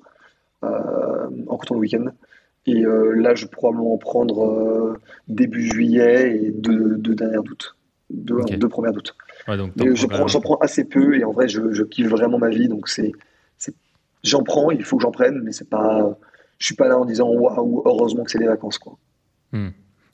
[0.61, 2.05] en comptant le week-end.
[2.66, 4.97] Et là, je vais probablement en prendre
[5.28, 7.76] début juillet et deux, deux dernières d'août.
[8.09, 9.16] Deux, deux, premières d'août.
[9.47, 12.70] j'en prends, prends, assez peu et en vrai, je, je kiffe vraiment ma vie.
[12.70, 13.11] Donc, c'est,
[14.24, 16.18] j'en prends, il faut que j'en prenne, mais c'est pas
[16.64, 18.97] je suis pas là en disant waouh, heureusement que c'est des vacances quoi.
[19.51, 19.70] Hmm.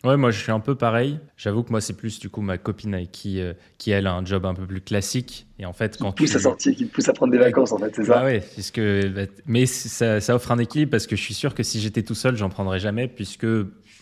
[0.05, 1.19] Ouais, moi je suis un peu pareil.
[1.35, 4.23] J'avoue que moi c'est plus du coup ma copine qui, euh, qui elle a un
[4.23, 5.45] job un peu plus classique.
[5.59, 7.77] Et en fait, quand qui pousse à sortir, qui pousse à prendre des vacances en
[7.77, 8.19] fait, c'est ça.
[8.21, 11.53] Ah ouais, puisque bah, mais ça, ça, offre un équilibre parce que je suis sûr
[11.53, 13.45] que si j'étais tout seul, j'en prendrais jamais puisque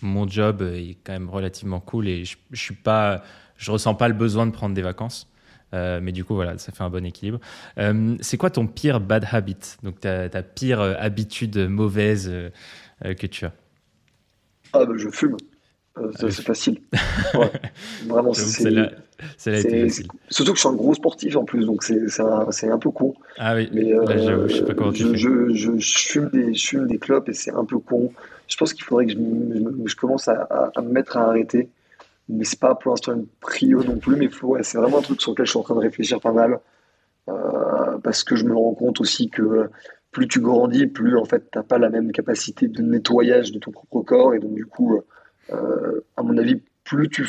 [0.04, 3.24] mon job est quand même relativement cool et je, je suis pas,
[3.58, 5.32] je ressens pas le besoin de prendre des vacances.
[5.74, 7.40] Euh, mais du coup, voilà, ça fait un bon équilibre.
[7.80, 9.58] Euh, c'est quoi ton pire bad habit?
[9.84, 12.32] Donc, ta, ta pire habitude mauvaise
[13.04, 13.52] que tu as?
[14.72, 15.36] Ah, bah, je fume.
[16.20, 16.82] C'est facile.
[18.08, 18.70] Vraiment, c'est.
[20.30, 23.16] Surtout que je suis un gros sportif en plus, donc c'est un, un, peu con.
[23.38, 23.90] Ah oui, mais,
[24.48, 25.56] je sais pas comment tu je, fais.
[25.56, 28.12] Je, je, fume des, je fume des clopes et c'est un peu con.
[28.48, 31.70] Je pense qu'il faudrait que je, commence à, à, me mettre à arrêter
[32.30, 34.30] mais c'est pas pour l'instant une prio non plus, mais
[34.64, 36.60] c'est vraiment un truc sur lequel je suis en train de réfléchir pas mal,
[37.30, 39.70] euh, parce que je me rends compte aussi que
[40.12, 43.72] plus tu grandis, plus en fait t'as pas la même capacité de nettoyage de ton
[43.72, 45.06] propre corps, et donc du coup, euh,
[45.50, 47.28] à mon avis, plus tu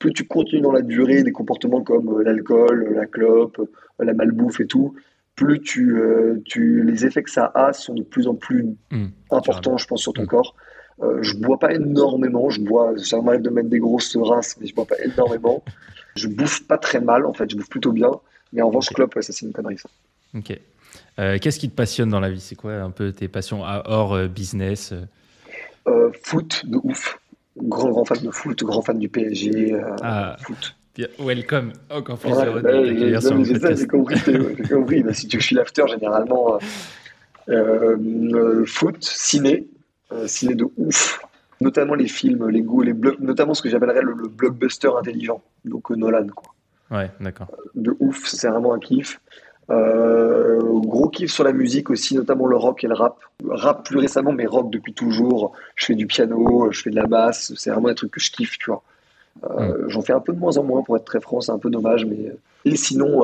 [0.00, 3.60] plus tu continues dans la durée des comportements comme euh, l'alcool, la clope,
[4.00, 4.96] la malbouffe et tout,
[5.36, 6.00] plus tu,
[6.46, 10.00] tu les effets que ça a sont de plus en plus mmh, importants, je pense,
[10.00, 10.26] sur ton mmh.
[10.26, 10.56] corps.
[11.02, 14.66] Euh, je bois pas énormément, je bois, ça m'arrive de mettre des grosses races, mais
[14.66, 15.62] je bois pas énormément.
[16.16, 18.10] je bouffe pas très mal, en fait, je bouffe plutôt bien.
[18.52, 18.94] Mais en revanche, okay.
[18.96, 19.88] clope, ça c'est une connerie ça.
[20.34, 20.58] Ok.
[21.18, 22.40] Euh, qu'est-ce qui te passionne dans la vie?
[22.40, 24.94] C'est quoi un peu tes passions hors euh, business
[26.22, 27.19] Foot, de ouf.
[27.56, 29.76] Grand, grand fan de foot, grand fan du PSG.
[30.02, 30.36] ah.
[30.40, 30.76] Foot.
[31.18, 35.04] Welcome, encore plus ouais, heureux de J'ai compris, j'ai compris.
[35.14, 36.58] si tu suis l'after, généralement,
[38.66, 39.66] foot, ciné,
[40.12, 41.20] euh, ciné de ouf,
[41.60, 45.94] notamment les films, les goûts, les notamment ce que j'appellerais le, blockbuster intelligent, donc euh,
[45.94, 46.26] Nolan.
[46.26, 46.52] Quoi.
[46.90, 47.46] Ouais, d'accord.
[47.76, 49.20] De ouf, c'est vraiment un kiff.
[49.68, 53.18] Euh, gros kiff sur la musique aussi, notamment le rock et le rap.
[53.48, 55.52] Rap plus récemment, mais rock depuis toujours.
[55.76, 57.52] Je fais du piano, je fais de la basse.
[57.56, 58.82] C'est vraiment un truc que je kiffe, tu vois.
[59.42, 59.88] Mm.
[59.88, 61.70] J'en fais un peu de moins en moins, pour être très franc, c'est un peu
[61.70, 62.04] dommage.
[62.06, 62.32] Mais...
[62.64, 63.22] Et sinon,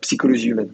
[0.00, 0.70] psychologie humaine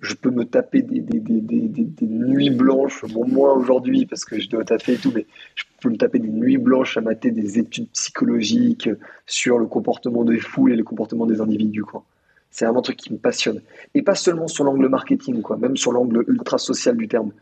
[0.00, 4.38] je peux me taper des, des, des, des, nuits blanches, bon, moins aujourd'hui parce que
[4.38, 7.30] je dois taffer et tout, mais je peux me taper des nuits blanches à mater
[7.30, 8.90] des études psychologiques
[9.26, 11.82] sur le comportement des foules et le comportement des individus.
[11.82, 12.04] Quoi.
[12.50, 13.60] C'est vraiment un truc qui me passionne.
[13.94, 17.32] Et pas seulement sur l'angle marketing, quoi, même sur l'angle ultra social du terme.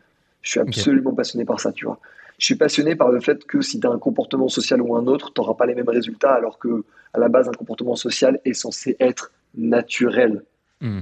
[0.41, 1.99] Je suis absolument passionné par ça, tu vois.
[2.37, 5.07] Je suis passionné par le fait que si tu as un comportement social ou un
[5.07, 6.83] autre, tu n'auras pas les mêmes résultats, alors que
[7.13, 10.43] à la base, un comportement social est censé être naturel.
[10.81, 10.99] Hmm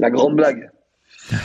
[0.00, 0.70] la grande blague.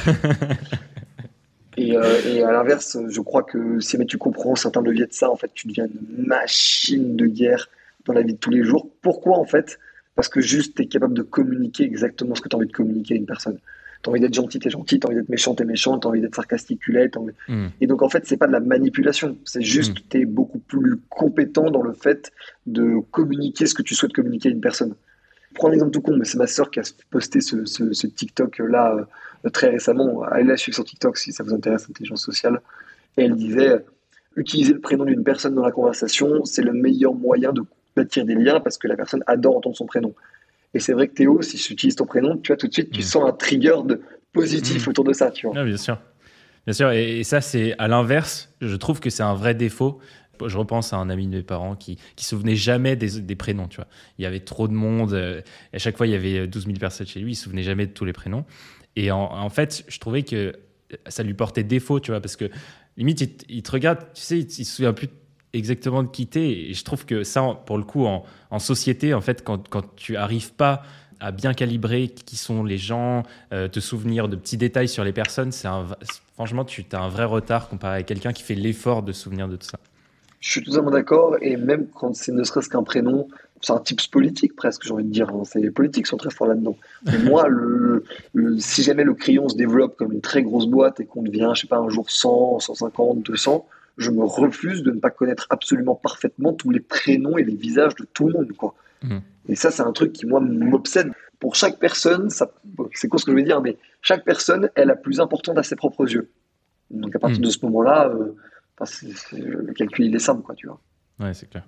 [1.77, 5.35] Euh, et, à l'inverse, je crois que si tu comprends certains leviers de ça, en
[5.35, 7.67] fait, tu deviens une machine de guerre
[8.05, 8.89] dans la vie de tous les jours.
[9.01, 9.77] Pourquoi en fait
[10.15, 12.73] Parce que juste, tu es capable de communiquer exactement ce que tu as envie de
[12.73, 13.57] communiquer à une personne.
[14.01, 15.65] Tu as envie d'être gentil, tu es gentil, tu as envie d'être méchant, tu es
[15.65, 17.09] méchant, tu as envie d'être sarcastique, tu l'es.
[17.47, 17.67] Hmm.
[17.81, 20.59] Et donc en fait, c'est pas de la manipulation, c'est juste que tu es beaucoup
[20.59, 22.31] plus compétent dans le fait
[22.65, 24.95] de communiquer ce que tu souhaites communiquer à une personne
[25.55, 29.07] prends un exemple tout con, mais c'est ma sœur qui a posté ce, TikTok-là
[29.45, 30.21] euh, très récemment.
[30.23, 32.61] Allez la suivre sur TikTok si ça vous intéresse, l'intelligence sociale.
[33.17, 33.83] Et elle disait
[34.35, 37.63] utiliser le prénom d'une personne dans la conversation, c'est le meilleur moyen de
[37.95, 40.13] bâtir des liens parce que la personne adore entendre son prénom.
[40.73, 42.91] Et c'est vrai que Théo, si tu utilises ton prénom, tu vois tout de suite,
[42.91, 43.03] tu mm.
[43.03, 44.01] sens un trigger de
[44.33, 44.89] positif mm.
[44.89, 45.55] autour de ça, tu vois.
[45.57, 45.97] Ah, bien sûr.
[46.65, 49.99] Bien sûr, et, ça, c'est à l'inverse, je trouve que c'est un vrai défaut.
[50.45, 53.77] Je repense à un ami de mes parents qui qui souvenait jamais des, prénoms, tu
[53.77, 53.87] vois.
[54.17, 55.41] Il y avait trop de monde, euh,
[55.71, 57.85] à chaque fois il y avait 12 000 personnes chez lui, il se souvenait jamais
[57.85, 58.43] de tous les prénoms.
[58.97, 60.53] Et en, fait, je trouvais que
[61.07, 62.49] ça lui portait défaut, tu vois, parce que
[62.97, 65.07] limite, il, te regarde, tu sais, il, il se souvient plus
[65.55, 66.69] exactement de quitter.
[66.69, 69.95] Et je trouve que ça, pour le coup, en, en société, en fait, quand, quand
[69.95, 70.83] tu arrives pas
[71.19, 73.23] à bien calibrer qui sont les gens,
[73.53, 75.85] euh, te souvenir de petits détails sur les personnes, c'est un,
[76.33, 79.47] franchement, tu as un vrai retard comparé à quelqu'un qui fait l'effort de se souvenir
[79.47, 79.79] de tout ça.
[80.41, 83.27] Je suis totalement d'accord, et même quand c'est ne serait-ce qu'un prénom,
[83.61, 85.31] c'est un type politique presque, j'ai envie de dire.
[85.55, 86.77] Les politiques sont très forts là-dedans.
[87.23, 88.03] moi, le,
[88.59, 91.61] si jamais le crayon se développe comme une très grosse boîte et qu'on devient, je
[91.61, 93.65] sais pas, un jour 100, 150, 200,
[93.97, 97.95] je me refuse de ne pas connaître absolument parfaitement tous les prénoms et les visages
[97.95, 98.51] de tout le monde.
[98.53, 98.75] Quoi.
[99.03, 99.17] Mmh.
[99.49, 101.11] Et ça, c'est un truc qui, moi, m'obsède.
[101.39, 104.95] Pour chaque personne, c'est quoi ce que je veux dire, mais chaque personne est la
[104.95, 106.29] plus importante à ses propres yeux.
[106.89, 107.43] Donc à partir mmh.
[107.43, 108.35] de ce moment-là, euh,
[109.33, 110.79] le calcul, il est simple, quoi, tu vois.
[111.19, 111.67] Ouais, c'est clair.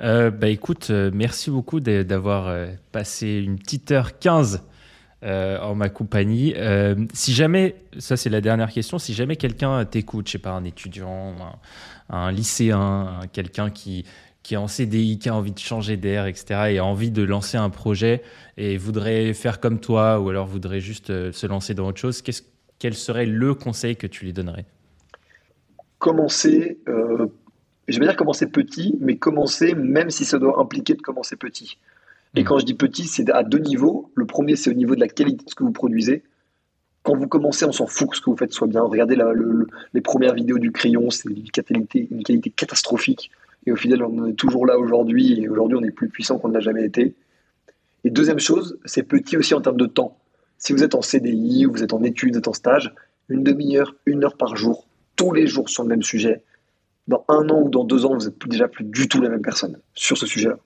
[0.00, 2.54] Euh, bah écoute, euh, merci beaucoup d'avoir
[2.92, 4.62] passé une petite heure 15
[5.24, 6.52] euh, en ma compagnie.
[6.56, 10.50] Euh, si jamais, ça c'est la dernière question, si jamais quelqu'un t'écoute, je sais pas,
[10.50, 11.34] un étudiant,
[12.10, 14.04] un, lycéen, quelqu'un qui,
[14.42, 17.22] qui est en CDI, qui a envie de changer d'air, etc., et a envie de
[17.22, 18.22] lancer un projet
[18.58, 22.22] et voudrait faire comme toi, ou alors voudrait juste euh, se lancer dans autre chose,
[22.78, 24.66] quel serait le conseil que tu lui donnerais?
[25.98, 31.36] Commencer, je vais dire commencer petit, mais commencer même si ça doit impliquer de commencer
[31.36, 31.78] petit.
[32.34, 32.44] Et mm.
[32.44, 34.10] quand je dis petit, c'est à deux niveaux.
[34.14, 36.22] Le premier, c'est au niveau de la qualité de ce que vous produisez.
[37.02, 38.82] Quand vous commencez, on s'en fout que ce que vous faites soit bien.
[38.82, 39.16] Regardez
[39.92, 43.30] les premières vidéos du crayon, c'est une qualité, une qualité catastrophique.
[43.66, 45.40] Et au final, on est toujours là aujourd'hui.
[45.40, 47.14] Et aujourd'hui, on est plus puissant qu'on ne l'a jamais été.
[48.04, 50.16] Et deuxième chose, c'est petit aussi en termes de temps.
[50.58, 52.94] Si vous êtes en CDI, ou vous êtes en études, vous êtes en stage,
[53.28, 54.86] une demi-heure, une heure par jour,
[55.16, 56.42] tous les jours sur le même sujet.
[57.08, 59.42] Dans un an ou dans deux ans, vous n'êtes déjà plus du tout la même
[59.42, 60.58] personne sur ce sujet-là.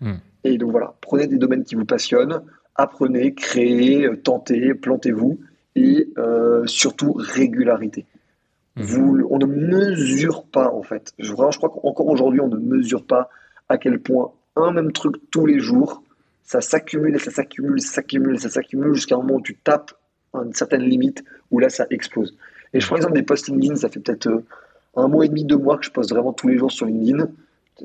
[0.00, 0.16] Mm.
[0.44, 2.42] Et donc voilà, prenez des domaines qui vous passionnent,
[2.74, 5.38] apprenez, créez, euh, tentez, plantez-vous
[5.76, 8.06] et euh, surtout régularité.
[8.76, 8.84] Mhm.
[8.84, 11.12] Vous, on ne mesure pas en fait.
[11.18, 13.28] Je, je crois qu'encore aujourd'hui, on ne mesure pas
[13.68, 16.02] à quel point un même truc tous les jours,
[16.42, 19.92] ça s'accumule et ça s'accumule, ça s'accumule, ça s'accumule jusqu'à un moment où tu tapes
[20.34, 22.36] une certaine limite où là ça explose.
[22.72, 24.44] Et je prends l'exemple des posts LinkedIn, ça fait peut-être euh,
[24.96, 27.28] un mois et demi, deux mois que je poste vraiment tous les jours sur LinkedIn.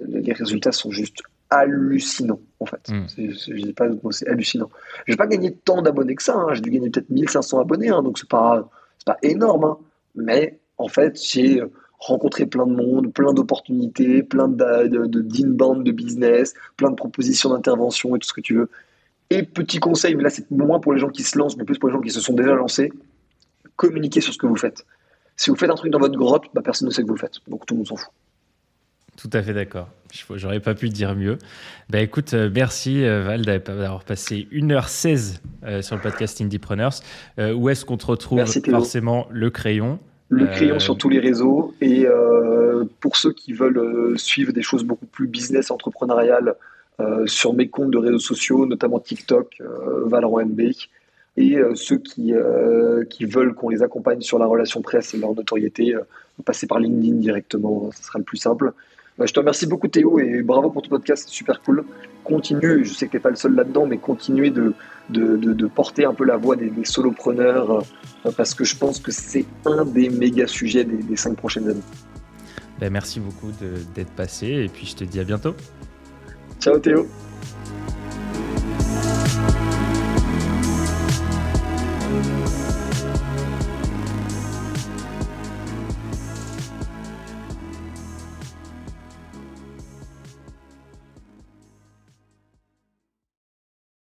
[0.07, 1.21] Les résultats sont juste
[1.59, 2.89] hallucinant, en fait.
[2.89, 3.05] Hmm.
[3.17, 4.69] je dis pas c'est hallucinant.
[5.05, 6.53] Je n'ai pas gagné tant d'abonnés que ça, hein.
[6.53, 8.69] j'ai dû gagner peut-être 1500 abonnés, hein, donc c'est pas,
[9.05, 9.77] pas énorme, hein.
[10.15, 11.61] mais en fait, j'ai
[11.99, 17.49] rencontré plein de monde, plein d'opportunités, plein de, de, d'inbound de business, plein de propositions
[17.49, 18.69] d'intervention et tout ce que tu veux.
[19.29, 21.79] Et petit conseil, mais là c'est moins pour les gens qui se lancent, mais plus
[21.79, 22.91] pour les gens qui se sont déjà lancés,
[23.75, 24.85] communiquez sur ce que vous faites.
[25.35, 27.19] Si vous faites un truc dans votre grotte, bah, personne ne sait que vous le
[27.19, 28.11] faites, donc tout le monde s'en fout.
[29.17, 29.89] Tout à fait d'accord.
[30.35, 31.37] J'aurais pas pu dire mieux.
[31.89, 36.93] Bah écoute, euh, merci euh, Val d'avoir passé 1h16 euh, sur le podcast Indiepreneurs.
[37.37, 39.99] où est-ce qu'on te retrouve forcément le crayon?
[40.29, 41.73] Le crayon sur tous les réseaux.
[41.81, 42.05] Et
[42.99, 46.55] pour ceux qui veulent suivre des choses beaucoup plus business, entrepreneuriales,
[47.25, 49.61] sur mes comptes de réseaux sociaux, notamment TikTok,
[50.05, 50.61] Valorant MB.
[51.37, 52.33] Et ceux qui,
[53.09, 55.95] qui veulent qu'on les accompagne sur la relation presse et leur notoriété,
[56.43, 58.73] passer par LinkedIn directement, ce sera le plus simple.
[59.17, 61.85] Bah, je te remercie beaucoup Théo et bravo pour ton podcast, super cool.
[62.23, 64.73] Continue, je sais que tu n'es pas le seul là-dedans, mais continuez de,
[65.09, 67.85] de, porter un peu la voix des, solopreneurs
[68.25, 71.83] euh, parce que je pense que c'est un des méga sujets des, cinq prochaines années.
[72.79, 73.51] Ben, merci beaucoup
[73.93, 75.55] d'être passé et puis je te dis à bientôt.
[76.59, 77.07] Ciao Théo.